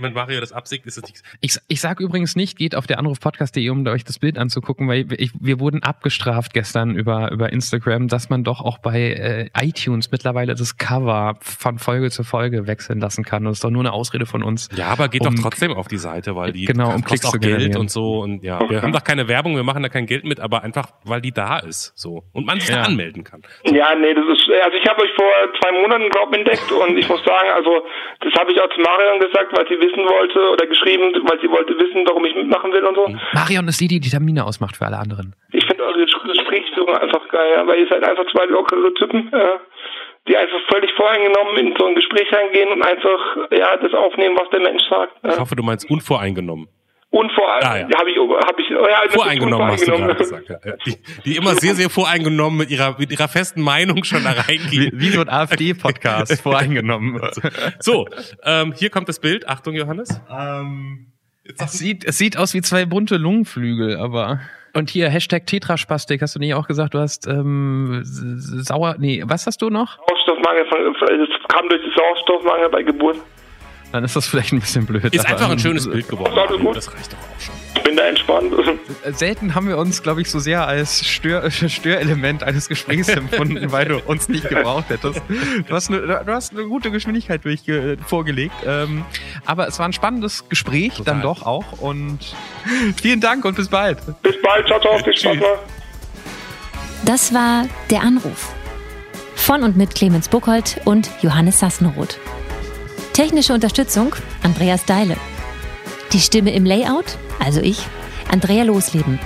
wenn 0.00 0.12
Mario 0.12 0.40
das 0.40 0.52
absickt, 0.52 0.86
ist 0.86 0.98
es 0.98 1.04
nichts. 1.04 1.22
Ich, 1.40 1.58
ich 1.68 1.80
sag 1.80 2.00
übrigens 2.00 2.36
nicht, 2.36 2.58
geht 2.58 2.74
auf 2.74 2.86
der 2.86 2.98
anrufpodcast.de, 2.98 3.68
um 3.68 3.86
euch 3.86 4.04
das 4.04 4.18
Bild 4.18 4.38
anzugucken, 4.38 4.88
weil 4.88 5.12
ich, 5.18 5.32
wir 5.38 5.60
wurden 5.60 5.82
abgestraft 5.82 6.54
gestern 6.54 6.96
über, 6.96 7.30
über 7.30 7.52
Instagram, 7.52 8.08
dass 8.08 8.30
man 8.30 8.44
doch 8.44 8.60
auch 8.60 8.78
bei 8.78 9.00
äh, 9.00 9.50
iTunes 9.60 10.10
mittlerweile 10.10 10.54
das 10.54 10.76
Cover 10.76 11.36
von 11.40 11.78
Folge 11.78 12.10
zu 12.10 12.24
Folge 12.24 12.66
wechseln 12.66 13.00
lassen 13.00 13.24
kann. 13.24 13.44
Das 13.44 13.54
ist 13.54 13.64
doch 13.64 13.70
nur 13.70 13.82
eine 13.82 13.92
Ausrede 13.92 14.11
von 14.26 14.42
uns. 14.42 14.68
Ja, 14.76 14.86
aber 14.88 15.08
geht 15.08 15.22
Um- 15.26 15.34
doch 15.34 15.42
trotzdem 15.42 15.72
auf 15.72 15.88
die 15.88 15.96
Seite, 15.96 16.36
weil 16.36 16.52
die 16.52 16.64
Genau, 16.66 16.94
um 16.94 17.02
kostet 17.04 17.28
auch 17.28 17.32
Geld 17.32 17.42
generieren. 17.58 17.76
und 17.80 17.90
so 17.90 18.20
und 18.20 18.42
ja, 18.44 18.60
wir 18.68 18.82
haben 18.82 18.92
doch 18.92 19.04
keine 19.04 19.28
Werbung, 19.28 19.56
wir 19.56 19.62
machen 19.64 19.82
da 19.82 19.88
kein 19.88 20.06
Geld 20.06 20.24
mit, 20.24 20.40
aber 20.40 20.62
einfach, 20.62 20.86
weil 21.04 21.20
die 21.20 21.32
da 21.32 21.58
ist, 21.58 21.92
so 21.96 22.22
und 22.32 22.46
man 22.46 22.60
sich 22.60 22.68
Ja. 22.70 22.76
da 22.76 22.82
anmelden 22.82 23.24
kann. 23.24 23.42
Ja, 23.64 23.94
nee, 23.94 24.14
das 24.14 24.24
ist, 24.26 24.48
also 24.64 24.76
ich 24.76 24.88
habe 24.88 25.02
euch 25.02 25.10
vor 25.16 25.30
zwei 25.60 25.72
Monaten, 25.80 26.08
glaube 26.10 26.36
entdeckt 26.36 26.70
und 26.72 26.96
ich 26.96 27.08
muss 27.08 27.22
sagen, 27.24 27.48
also 27.54 27.82
das 28.20 28.32
habe 28.34 28.52
ich 28.52 28.60
auch 28.60 28.68
zu 28.74 28.80
Marion 28.80 29.20
gesagt, 29.20 29.56
weil 29.56 29.66
sie 29.68 29.78
wissen 29.80 30.04
wollte 30.06 30.38
oder 30.52 30.66
geschrieben, 30.66 31.12
weil 31.28 31.40
sie 31.40 31.48
wollte 31.48 31.74
wissen, 31.78 32.04
warum 32.06 32.24
ich 32.24 32.34
mitmachen 32.34 32.72
will 32.72 32.84
und 32.84 32.94
so. 32.94 33.06
Marion 33.32 33.68
ist 33.68 33.80
die, 33.80 33.88
die 33.88 34.00
die 34.00 34.10
Termine 34.10 34.44
ausmacht 34.44 34.76
für 34.76 34.86
alle 34.86 34.98
anderen. 34.98 35.34
Ich 35.52 35.64
finde 35.66 35.84
eure 35.84 36.04
Gesprächsführung 36.04 36.96
einfach 36.96 37.28
geil, 37.28 37.52
ja, 37.56 37.66
weil 37.66 37.78
ihr 37.80 37.88
seid 37.88 38.02
einfach 38.04 38.24
zwei 38.32 38.44
lockere 38.46 38.92
Typen, 38.94 39.28
ja, 39.32 39.60
die 40.28 40.36
einfach 40.36 40.58
völlig 40.72 40.90
voreingenommen 40.96 41.56
in 41.58 41.74
so 41.78 41.86
ein 41.86 41.94
Gespräch 41.94 42.32
reingehen 42.32 42.68
und 42.70 42.82
einfach 42.82 43.50
ja 43.50 43.76
das 43.76 43.92
aufnehmen, 43.92 44.36
was 44.38 44.48
der 44.50 44.60
Mensch 44.60 44.82
sagt. 44.88 45.12
Ich 45.24 45.38
hoffe, 45.38 45.56
du 45.56 45.62
meinst 45.62 45.88
unvoreingenommen. 45.90 46.68
Allem 47.14 47.30
Ah, 47.64 47.76
ja. 47.76 47.98
habe 47.98 48.10
ich, 48.10 48.16
hab 48.16 48.58
ich 48.58 48.66
oh 48.74 48.86
ja, 48.88 49.02
Voreingenommen 49.10 49.66
hast 49.72 49.86
du 49.86 49.92
unvoreingenommen. 49.92 50.06
gerade 50.06 50.46
gesagt. 50.46 50.64
Ja. 50.64 50.72
Die, 50.86 50.96
die 51.26 51.36
immer 51.36 51.54
sehr, 51.56 51.74
sehr 51.74 51.90
voreingenommen 51.90 52.58
mit 52.60 52.70
ihrer, 52.70 52.96
mit 52.98 53.10
ihrer 53.12 53.28
festen 53.28 53.60
Meinung 53.60 54.02
schon 54.04 54.24
da 54.24 54.32
Wie, 54.34 54.40
reingehen. 54.52 54.92
wie 54.94 55.08
so 55.08 55.20
ein 55.20 55.28
AfD-Podcast 55.28 56.40
voreingenommen. 56.42 57.20
So, 57.80 58.08
ähm, 58.44 58.72
hier 58.74 58.88
kommt 58.88 59.08
das 59.10 59.20
Bild. 59.20 59.46
Achtung, 59.46 59.74
Johannes. 59.74 60.22
Es 61.58 61.72
sieht, 61.72 62.04
es 62.06 62.16
sieht 62.16 62.38
aus 62.38 62.54
wie 62.54 62.62
zwei 62.62 62.86
bunte 62.86 63.16
Lungenflügel, 63.18 63.96
aber. 63.98 64.40
Und 64.74 64.88
hier, 64.88 65.10
Hashtag 65.10 65.46
Tetraspastik, 65.46 66.22
hast 66.22 66.34
du 66.34 66.38
nicht 66.38 66.54
auch 66.54 66.66
gesagt, 66.66 66.94
du 66.94 66.98
hast 66.98 67.26
ähm, 67.26 68.00
sauer. 68.04 68.96
Nee, 68.98 69.22
was 69.26 69.46
hast 69.46 69.60
du 69.60 69.68
noch? 69.68 69.98
Sauerstoffmangel, 70.08 70.66
von, 70.66 71.18
das 71.18 71.48
kam 71.48 71.68
durch 71.68 71.82
den 71.82 71.92
Sauerstoffmangel 71.92 72.68
bei 72.70 72.82
Geburt. 72.82 73.18
Dann 73.92 74.04
ist 74.04 74.16
das 74.16 74.26
vielleicht 74.26 74.52
ein 74.52 74.60
bisschen 74.60 74.86
blöd. 74.86 75.04
Ist 75.04 75.26
einfach 75.26 75.46
ein 75.46 75.52
ähm, 75.52 75.58
schönes 75.58 75.88
Bild 75.88 76.08
geworden. 76.08 76.34
Das 76.74 76.92
reicht 76.92 77.12
doch 77.12 77.18
auch 77.18 77.40
schon. 77.40 77.54
Ich 77.74 77.82
bin 77.82 77.96
da 77.96 78.04
entspannt. 78.04 78.54
Selten 79.10 79.54
haben 79.54 79.68
wir 79.68 79.76
uns, 79.76 80.02
glaube 80.02 80.22
ich, 80.22 80.30
so 80.30 80.38
sehr 80.38 80.66
als 80.66 81.04
Stör 81.06 81.50
Störelement 81.50 82.42
eines 82.42 82.68
Gesprächs 82.68 83.08
empfunden, 83.10 83.70
weil 83.70 83.86
du 83.86 83.98
uns 83.98 84.28
nicht 84.28 84.48
gebraucht 84.48 84.88
hättest. 84.88 85.20
Du 85.68 85.74
hast 85.74 85.90
eine, 85.90 86.00
du 86.00 86.32
hast 86.32 86.52
eine 86.52 86.64
gute 86.64 86.90
Geschwindigkeit 86.90 87.44
durchge 87.44 87.98
vorgelegt. 88.06 88.54
Ähm, 88.66 89.04
aber 89.44 89.68
es 89.68 89.78
war 89.78 89.86
ein 89.86 89.92
spannendes 89.92 90.48
Gespräch, 90.48 90.94
Total. 90.94 91.04
dann 91.14 91.22
doch 91.22 91.42
auch. 91.44 91.72
Und 91.80 92.18
vielen 92.96 93.20
Dank 93.20 93.44
und 93.44 93.56
bis 93.56 93.68
bald. 93.68 93.98
Bis 94.22 94.40
bald, 94.40 94.66
ciao, 94.66 94.80
ciao, 94.80 94.98
viel 94.98 95.14
Spaß 95.14 95.32
Tschüss. 95.34 95.44
Das 97.04 97.34
war 97.34 97.66
Der 97.90 98.00
Anruf. 98.00 98.54
Von 99.34 99.64
und 99.64 99.76
mit 99.76 99.94
Clemens 99.94 100.28
Buchholz 100.28 100.78
und 100.84 101.10
Johannes 101.20 101.58
Sassenroth. 101.58 102.18
Technische 103.12 103.52
Unterstützung 103.52 104.14
Andreas 104.42 104.86
Deile. 104.86 105.18
Die 106.14 106.18
Stimme 106.18 106.54
im 106.54 106.64
Layout, 106.64 107.18
also 107.38 107.60
ich, 107.60 107.86
Andrea 108.30 108.62
Losleben. 108.64 109.18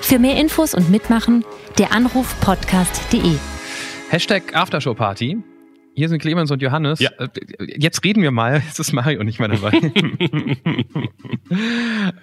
Für 0.00 0.20
mehr 0.20 0.40
Infos 0.40 0.74
und 0.74 0.90
Mitmachen 0.90 1.44
der 1.76 1.92
Anrufpodcast.de. 1.92 3.36
Hashtag 4.10 4.54
Aftershow-Party. 4.54 5.38
Hier 5.96 6.08
sind 6.08 6.20
Clemens 6.20 6.52
und 6.52 6.62
Johannes. 6.62 7.00
Ja. 7.00 7.10
Äh, 7.18 7.28
Jetzt 7.76 8.04
reden 8.04 8.22
wir 8.22 8.30
mal. 8.30 8.62
Jetzt 8.64 8.78
ist 8.78 8.92
Mario 8.92 9.24
nicht 9.24 9.40
mehr 9.40 9.48
dabei. 9.48 9.72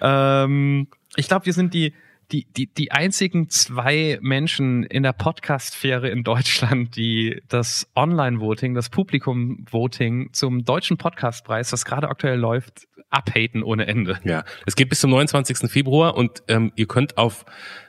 ähm, 0.00 0.86
ich 1.16 1.28
glaube, 1.28 1.44
wir 1.44 1.52
sind 1.52 1.74
die, 1.74 1.92
die, 2.34 2.46
die, 2.56 2.66
die 2.66 2.90
einzigen 2.90 3.48
zwei 3.48 4.18
Menschen 4.20 4.82
in 4.82 5.04
der 5.04 5.12
Podcast-Sphäre 5.12 6.08
in 6.08 6.24
Deutschland, 6.24 6.96
die 6.96 7.40
das 7.48 7.86
Online-Voting, 7.94 8.74
das 8.74 8.88
Publikum-Voting 8.88 10.30
zum 10.32 10.64
deutschen 10.64 10.96
Podcastpreis, 10.96 11.70
das 11.70 11.84
gerade 11.84 12.08
aktuell 12.08 12.40
läuft, 12.40 12.88
abhaten 13.08 13.62
ohne 13.62 13.86
Ende. 13.86 14.18
Ja, 14.24 14.42
es 14.66 14.74
geht 14.74 14.88
bis 14.88 14.98
zum 14.98 15.10
29. 15.10 15.70
Februar 15.70 16.16
und 16.16 16.42
ähm, 16.48 16.72
ihr 16.74 16.86
könnt 16.86 17.18
auf 17.18 17.44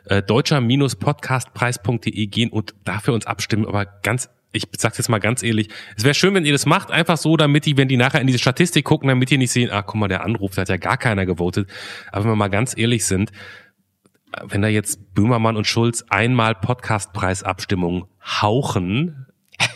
äh, 0.06 0.22
deutscher-podcastpreis.de 0.22 2.28
gehen 2.28 2.52
und 2.52 2.76
dafür 2.84 3.16
uns 3.16 3.26
abstimmen. 3.26 3.66
Aber 3.66 3.88
ganz, 4.04 4.30
ich 4.52 4.66
sag's 4.78 5.00
jetzt 5.00 5.10
mal 5.10 5.18
ganz 5.18 5.42
ehrlich, 5.42 5.70
es 5.98 6.04
wäre 6.04 6.14
schön, 6.14 6.36
wenn 6.36 6.46
ihr 6.46 6.54
das 6.54 6.68
macht, 6.68 6.92
einfach 6.92 7.18
so, 7.18 7.36
damit 7.36 7.66
die, 7.66 7.78
wenn 7.78 7.88
die 7.88 7.98
nachher 7.98 8.22
in 8.22 8.28
diese 8.28 8.38
Statistik 8.38 8.86
gucken, 8.86 9.10
damit 9.10 9.32
die 9.32 9.40
nicht 9.40 9.52
sehen, 9.52 9.72
ah, 9.72 9.82
guck 9.82 9.96
mal, 9.96 10.08
der 10.08 10.24
Anruf, 10.24 10.54
da 10.54 10.62
hat 10.62 10.70
ja 10.70 10.78
gar 10.78 10.98
keiner 10.98 11.26
gewotet. 11.26 11.68
Aber 12.12 12.26
wenn 12.26 12.34
wir 12.34 12.36
mal 12.36 12.50
ganz 12.50 12.78
ehrlich 12.78 13.06
sind, 13.06 13.32
wenn 14.44 14.62
da 14.62 14.68
jetzt 14.68 15.14
Böhmermann 15.14 15.56
und 15.58 15.66
Schulz 15.68 16.04
einmal 16.10 16.56
Podcastpreisabstimmung 16.56 18.08
hauchen, 18.42 19.28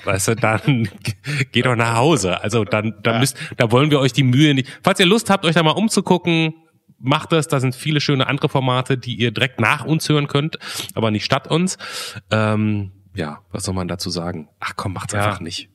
weißt 0.03 0.29
du, 0.29 0.35
dann 0.35 0.89
geht 1.51 1.65
doch 1.65 1.75
nach 1.75 1.95
Hause. 1.95 2.41
Also 2.43 2.63
dann, 2.65 2.95
dann 3.03 3.19
müsst, 3.19 3.37
da 3.57 3.71
wollen 3.71 3.91
wir 3.91 3.99
euch 3.99 4.13
die 4.13 4.23
Mühe 4.23 4.53
nicht. 4.53 4.67
Falls 4.83 4.99
ihr 4.99 5.05
Lust 5.05 5.29
habt, 5.29 5.45
euch 5.45 5.55
da 5.55 5.63
mal 5.63 5.71
umzugucken, 5.71 6.53
macht 6.99 7.31
das. 7.31 7.47
Da 7.47 7.59
sind 7.59 7.75
viele 7.75 8.01
schöne 8.01 8.27
andere 8.27 8.49
Formate, 8.49 8.97
die 8.97 9.15
ihr 9.15 9.31
direkt 9.31 9.59
nach 9.61 9.85
uns 9.85 10.09
hören 10.09 10.27
könnt, 10.27 10.57
aber 10.95 11.11
nicht 11.11 11.23
statt 11.25 11.47
uns. 11.47 11.77
Ähm, 12.29 12.91
ja, 13.15 13.39
was 13.51 13.63
soll 13.63 13.73
man 13.73 13.87
dazu 13.87 14.09
sagen? 14.09 14.49
Ach 14.59 14.73
komm, 14.75 14.93
macht's 14.93 15.13
Ja. 15.13 15.25
einfach 15.25 15.39
nicht. 15.39 15.69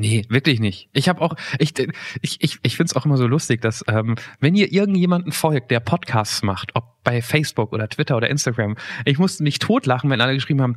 Nee, 0.00 0.24
wirklich 0.28 0.60
nicht. 0.60 0.88
Ich 0.92 1.08
habe 1.08 1.20
auch, 1.20 1.34
ich, 1.58 1.74
ich, 2.22 2.40
ich, 2.40 2.58
ich 2.62 2.76
finde 2.76 2.90
es 2.90 2.96
auch 2.96 3.04
immer 3.04 3.16
so 3.16 3.26
lustig, 3.26 3.60
dass 3.60 3.84
ähm, 3.88 4.14
wenn 4.38 4.54
ihr 4.54 4.72
irgendjemanden 4.72 5.32
folgt, 5.32 5.72
der 5.72 5.80
Podcasts 5.80 6.44
macht, 6.44 6.70
ob 6.76 7.02
bei 7.02 7.20
Facebook 7.20 7.72
oder 7.72 7.88
Twitter 7.88 8.16
oder 8.16 8.30
Instagram, 8.30 8.76
ich 9.04 9.18
musste 9.18 9.42
mich 9.42 9.58
totlachen, 9.58 10.08
wenn 10.08 10.20
alle 10.20 10.34
geschrieben 10.34 10.62
haben, 10.62 10.76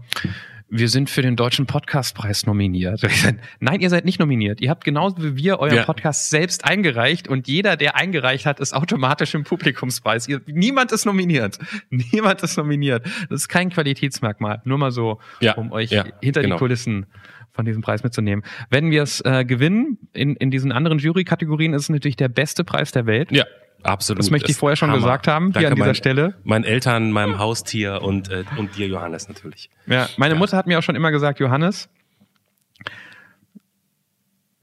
wir 0.72 0.88
sind 0.88 1.10
für 1.10 1.22
den 1.22 1.36
Deutschen 1.36 1.66
Podcastpreis 1.66 2.46
nominiert. 2.46 3.02
Nein, 3.60 3.82
ihr 3.82 3.90
seid 3.90 4.06
nicht 4.06 4.20
nominiert. 4.20 4.62
Ihr 4.62 4.70
habt 4.70 4.86
genauso 4.86 5.18
wie 5.22 5.36
wir 5.36 5.60
euren 5.60 5.76
Ja. 5.76 5.84
Podcast 5.84 6.30
selbst 6.30 6.64
eingereicht 6.64 7.28
und 7.28 7.50
jeder, 7.50 7.76
der 7.76 7.98
eingereicht 7.98 8.46
hat, 8.46 8.62
ist 8.62 8.74
automatisch 8.74 9.36
im 9.36 9.44
Publikumspreis. 9.44 10.30
Ihr, 10.30 10.40
niemand 10.48 10.94
ist 10.94 11.06
nominiert. 11.06 11.60
Niemand 11.90 12.42
ist 12.42 12.58
nominiert. 12.58 13.06
Das 13.30 13.42
ist 13.42 13.48
kein 13.50 13.70
Qualitätsmerkmal. 13.70 14.62
Nur 14.64 14.78
mal 14.78 14.92
so, 14.92 15.20
Ja, 15.42 15.56
um 15.56 15.74
euch 15.74 15.92
ja, 15.92 16.06
hinter 16.22 16.42
genau. 16.42 16.56
die 16.56 16.60
Kulissen 16.60 17.06
von 17.52 17.66
diesem 17.66 17.82
Preis 17.82 18.04
mitzunehmen. 18.04 18.46
Wenn 18.70 18.92
wir 18.92 19.04
es 19.04 19.20
äh, 19.22 19.44
gewinnen, 19.44 19.98
in, 20.14 20.38
in 20.38 20.52
diesen 20.52 20.72
anderen 20.72 21.00
Jury-Kategorien 21.00 21.74
ist 21.74 21.84
es 21.84 21.90
natürlich 21.90 22.16
der 22.16 22.30
beste 22.30 22.64
Preis 22.64 22.92
der 22.94 23.06
Welt. 23.06 23.30
Ja, 23.32 23.44
absolut. 23.84 24.20
Das 24.20 24.30
möchte 24.30 24.52
ich 24.52 24.58
vorher 24.58 24.76
schon 24.76 24.90
Hammer. 24.90 25.00
gesagt 25.00 25.28
haben, 25.28 25.46
hier 25.48 25.54
Danke 25.54 25.68
an 25.70 25.76
dieser 25.76 25.86
mein, 25.88 25.96
Stelle. 25.96 26.36
Meinen 26.44 26.64
Eltern, 26.64 27.12
meinem 27.12 27.40
Haustier 27.40 28.02
und, 28.02 28.30
äh, 28.30 28.44
und 28.58 28.78
dir, 28.78 28.88
Johannes, 28.88 29.28
natürlich. 29.28 29.70
Ja, 29.88 30.08
meine 30.18 30.36
Ja. 30.36 30.40
Mutter 30.40 30.58
hat 30.58 30.68
mir 30.68 30.80
auch 30.80 30.84
schon 30.84 30.96
immer 30.96 31.12
gesagt, 31.12 31.40
Johannes, 31.40 31.90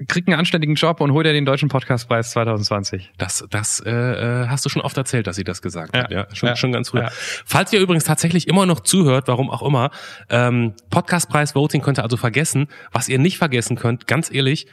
krieg 0.07 0.29
einen 0.29 0.39
anständigen 0.39 0.77
Job 0.77 1.01
und 1.01 1.13
hol 1.13 1.25
dir 1.25 1.33
den 1.33 1.45
deutschen 1.45 1.69
Podcastpreis 1.69 2.31
2020. 2.31 3.11
Das, 3.19 3.45
das 3.51 3.81
äh, 3.81 3.91
äh, 3.91 4.47
hast 4.49 4.65
du 4.65 4.69
schon 4.69 4.83
oft 4.83 4.97
erzählt, 4.97 5.27
dass 5.27 5.37
sie 5.37 5.45
das 5.45 5.61
gesagt 5.61 5.97
ja. 5.97 6.05
hat. 6.05 6.11
Ja, 6.11 6.27
schon, 6.35 6.51
ja. 6.51 6.57
schon 6.57 6.71
ganz 6.71 6.91
früh. 6.91 7.01
Ja. 7.01 7.09
Falls 7.11 7.73
ihr 7.73 7.81
übrigens 7.81 8.05
tatsächlich 8.05 8.47
immer 8.47 8.65
noch 8.65 8.81
zuhört, 8.81 9.27
warum 9.27 9.51
auch 9.51 9.63
immer, 9.63 9.91
ähm, 10.31 10.75
Podcastpreis 10.91 11.55
Voting 11.55 11.83
könnt 11.83 11.99
ihr 11.99 12.05
also 12.05 12.17
vergessen. 12.17 12.69
Was 12.93 13.09
ihr 13.09 13.19
nicht 13.19 13.39
vergessen 13.39 13.77
könnt, 13.77 14.07
ganz 14.07 14.33
ehrlich, 14.33 14.67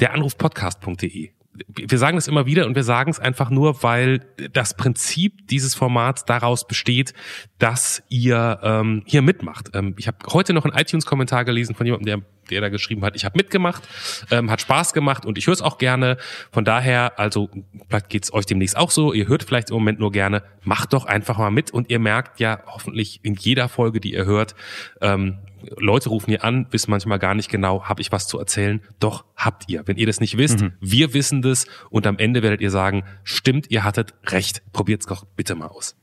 der 0.00 0.14
Anruf 0.14 0.38
podcast.de 0.38 1.30
wir 1.66 1.98
sagen 1.98 2.16
es 2.16 2.28
immer 2.28 2.46
wieder 2.46 2.66
und 2.66 2.76
wir 2.76 2.84
sagen 2.84 3.10
es 3.10 3.18
einfach 3.18 3.50
nur, 3.50 3.82
weil 3.82 4.20
das 4.52 4.76
Prinzip 4.76 5.48
dieses 5.48 5.74
Formats 5.74 6.24
daraus 6.24 6.66
besteht, 6.66 7.12
dass 7.58 8.02
ihr 8.08 8.60
ähm, 8.62 9.02
hier 9.04 9.20
mitmacht. 9.20 9.70
Ähm, 9.74 9.94
ich 9.98 10.06
habe 10.06 10.18
heute 10.32 10.52
noch 10.52 10.64
einen 10.64 10.76
iTunes-Kommentar 10.76 11.44
gelesen 11.44 11.74
von 11.74 11.86
jemandem, 11.86 12.06
der, 12.06 12.22
der 12.50 12.60
da 12.60 12.68
geschrieben 12.68 13.04
hat, 13.04 13.16
ich 13.16 13.24
habe 13.24 13.36
mitgemacht, 13.36 13.82
ähm, 14.30 14.50
hat 14.50 14.60
Spaß 14.60 14.92
gemacht 14.92 15.26
und 15.26 15.38
ich 15.38 15.46
höre 15.46 15.54
es 15.54 15.62
auch 15.62 15.78
gerne. 15.78 16.18
Von 16.52 16.64
daher, 16.64 17.18
also 17.18 17.50
vielleicht 17.88 18.08
geht's 18.08 18.32
euch 18.32 18.46
demnächst 18.46 18.76
auch 18.76 18.92
so, 18.92 19.12
ihr 19.12 19.26
hört 19.26 19.42
vielleicht 19.42 19.70
im 19.70 19.74
Moment 19.74 19.98
nur 19.98 20.12
gerne, 20.12 20.44
macht 20.62 20.92
doch 20.92 21.04
einfach 21.04 21.38
mal 21.38 21.50
mit 21.50 21.72
und 21.72 21.90
ihr 21.90 21.98
merkt 21.98 22.38
ja 22.38 22.62
hoffentlich 22.66 23.20
in 23.24 23.34
jeder 23.34 23.68
Folge, 23.68 24.00
die 24.00 24.12
ihr 24.12 24.24
hört, 24.24 24.54
ähm, 25.00 25.38
Leute 25.76 26.08
rufen 26.08 26.30
hier 26.30 26.44
an, 26.44 26.66
wissen 26.70 26.90
manchmal 26.90 27.18
gar 27.18 27.34
nicht 27.34 27.50
genau, 27.50 27.84
habe 27.84 28.00
ich 28.00 28.12
was 28.12 28.26
zu 28.26 28.38
erzählen? 28.38 28.80
Doch, 28.98 29.24
habt 29.36 29.68
ihr. 29.68 29.86
Wenn 29.86 29.96
ihr 29.96 30.06
das 30.06 30.20
nicht 30.20 30.36
wisst, 30.36 30.60
mhm. 30.60 30.72
wir 30.80 31.14
wissen 31.14 31.42
das 31.42 31.66
und 31.90 32.06
am 32.06 32.18
Ende 32.18 32.42
werdet 32.42 32.60
ihr 32.60 32.70
sagen, 32.70 33.04
stimmt, 33.24 33.70
ihr 33.70 33.84
hattet 33.84 34.14
recht. 34.26 34.62
Probiert's 34.72 35.06
doch 35.06 35.24
bitte 35.24 35.54
mal 35.54 35.66
aus. 35.68 35.96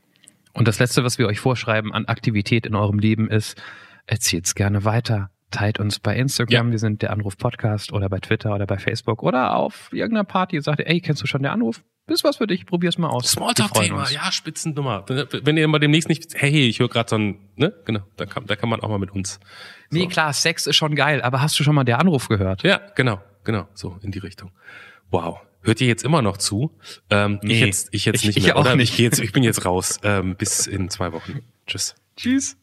Und 0.52 0.66
das 0.66 0.78
Letzte, 0.78 1.04
was 1.04 1.18
wir 1.18 1.26
euch 1.26 1.40
vorschreiben 1.40 1.92
an 1.92 2.06
Aktivität 2.06 2.66
in 2.66 2.74
eurem 2.74 2.98
Leben 2.98 3.30
ist, 3.30 3.60
erzählt's 4.06 4.54
gerne 4.54 4.84
weiter. 4.84 5.30
Teilt 5.50 5.80
uns 5.80 5.98
bei 5.98 6.16
Instagram, 6.16 6.66
ja. 6.66 6.72
wir 6.72 6.78
sind 6.78 7.02
der 7.02 7.10
Anruf 7.10 7.38
Podcast 7.38 7.92
oder 7.92 8.08
bei 8.08 8.18
Twitter 8.18 8.54
oder 8.54 8.66
bei 8.66 8.78
Facebook 8.78 9.22
oder 9.22 9.56
auf 9.56 9.88
irgendeiner 9.92 10.24
Party. 10.24 10.60
Sagt, 10.60 10.80
ey, 10.80 11.00
kennst 11.00 11.22
du 11.22 11.26
schon 11.26 11.42
der 11.42 11.52
Anruf? 11.52 11.82
ist 12.10 12.24
was 12.24 12.36
für 12.36 12.46
dich, 12.46 12.66
probier's 12.66 12.98
mal 12.98 13.08
aus. 13.08 13.32
Smalltalk-Thema, 13.32 14.10
ja, 14.10 14.32
Spitzennummer. 14.32 15.04
Wenn 15.08 15.56
ihr 15.56 15.68
mal 15.68 15.78
demnächst 15.78 16.08
nicht, 16.08 16.34
hey, 16.34 16.66
ich 16.66 16.80
höre 16.80 16.88
gerade 16.88 17.10
so 17.10 17.16
ein, 17.16 17.38
ne, 17.56 17.74
genau, 17.84 18.00
da 18.16 18.26
kann, 18.26 18.46
da 18.46 18.56
kann 18.56 18.68
man 18.68 18.80
auch 18.80 18.88
mal 18.88 18.98
mit 18.98 19.10
uns. 19.10 19.40
So. 19.90 19.98
Nee, 19.98 20.06
klar, 20.06 20.32
Sex 20.32 20.66
ist 20.66 20.76
schon 20.76 20.94
geil, 20.94 21.22
aber 21.22 21.40
hast 21.40 21.58
du 21.58 21.64
schon 21.64 21.74
mal 21.74 21.84
der 21.84 21.98
Anruf 21.98 22.28
gehört? 22.28 22.62
Ja, 22.62 22.80
genau, 22.94 23.20
genau, 23.44 23.68
so 23.74 23.98
in 24.02 24.10
die 24.10 24.18
Richtung. 24.18 24.52
Wow. 25.10 25.40
Hört 25.60 25.80
ihr 25.80 25.88
jetzt 25.88 26.04
immer 26.04 26.22
noch 26.22 26.36
zu? 26.36 26.78
Ähm, 27.10 27.40
nee, 27.42 27.54
ich 27.54 27.60
jetzt, 27.60 27.88
ich 27.92 28.04
jetzt 28.04 28.24
nicht 28.24 28.36
ich, 28.36 28.44
mehr. 28.44 28.52
Ich 28.52 28.54
auch 28.54 28.60
oder? 28.60 28.76
nicht. 28.76 28.92
Ich, 28.92 28.98
jetzt, 28.98 29.18
ich 29.18 29.32
bin 29.32 29.42
jetzt 29.42 29.64
raus. 29.64 29.98
Ähm, 30.04 30.36
bis 30.36 30.66
in 30.66 30.88
zwei 30.88 31.12
Wochen. 31.12 31.40
Tschüss. 31.66 31.96
Tschüss. 32.16 32.56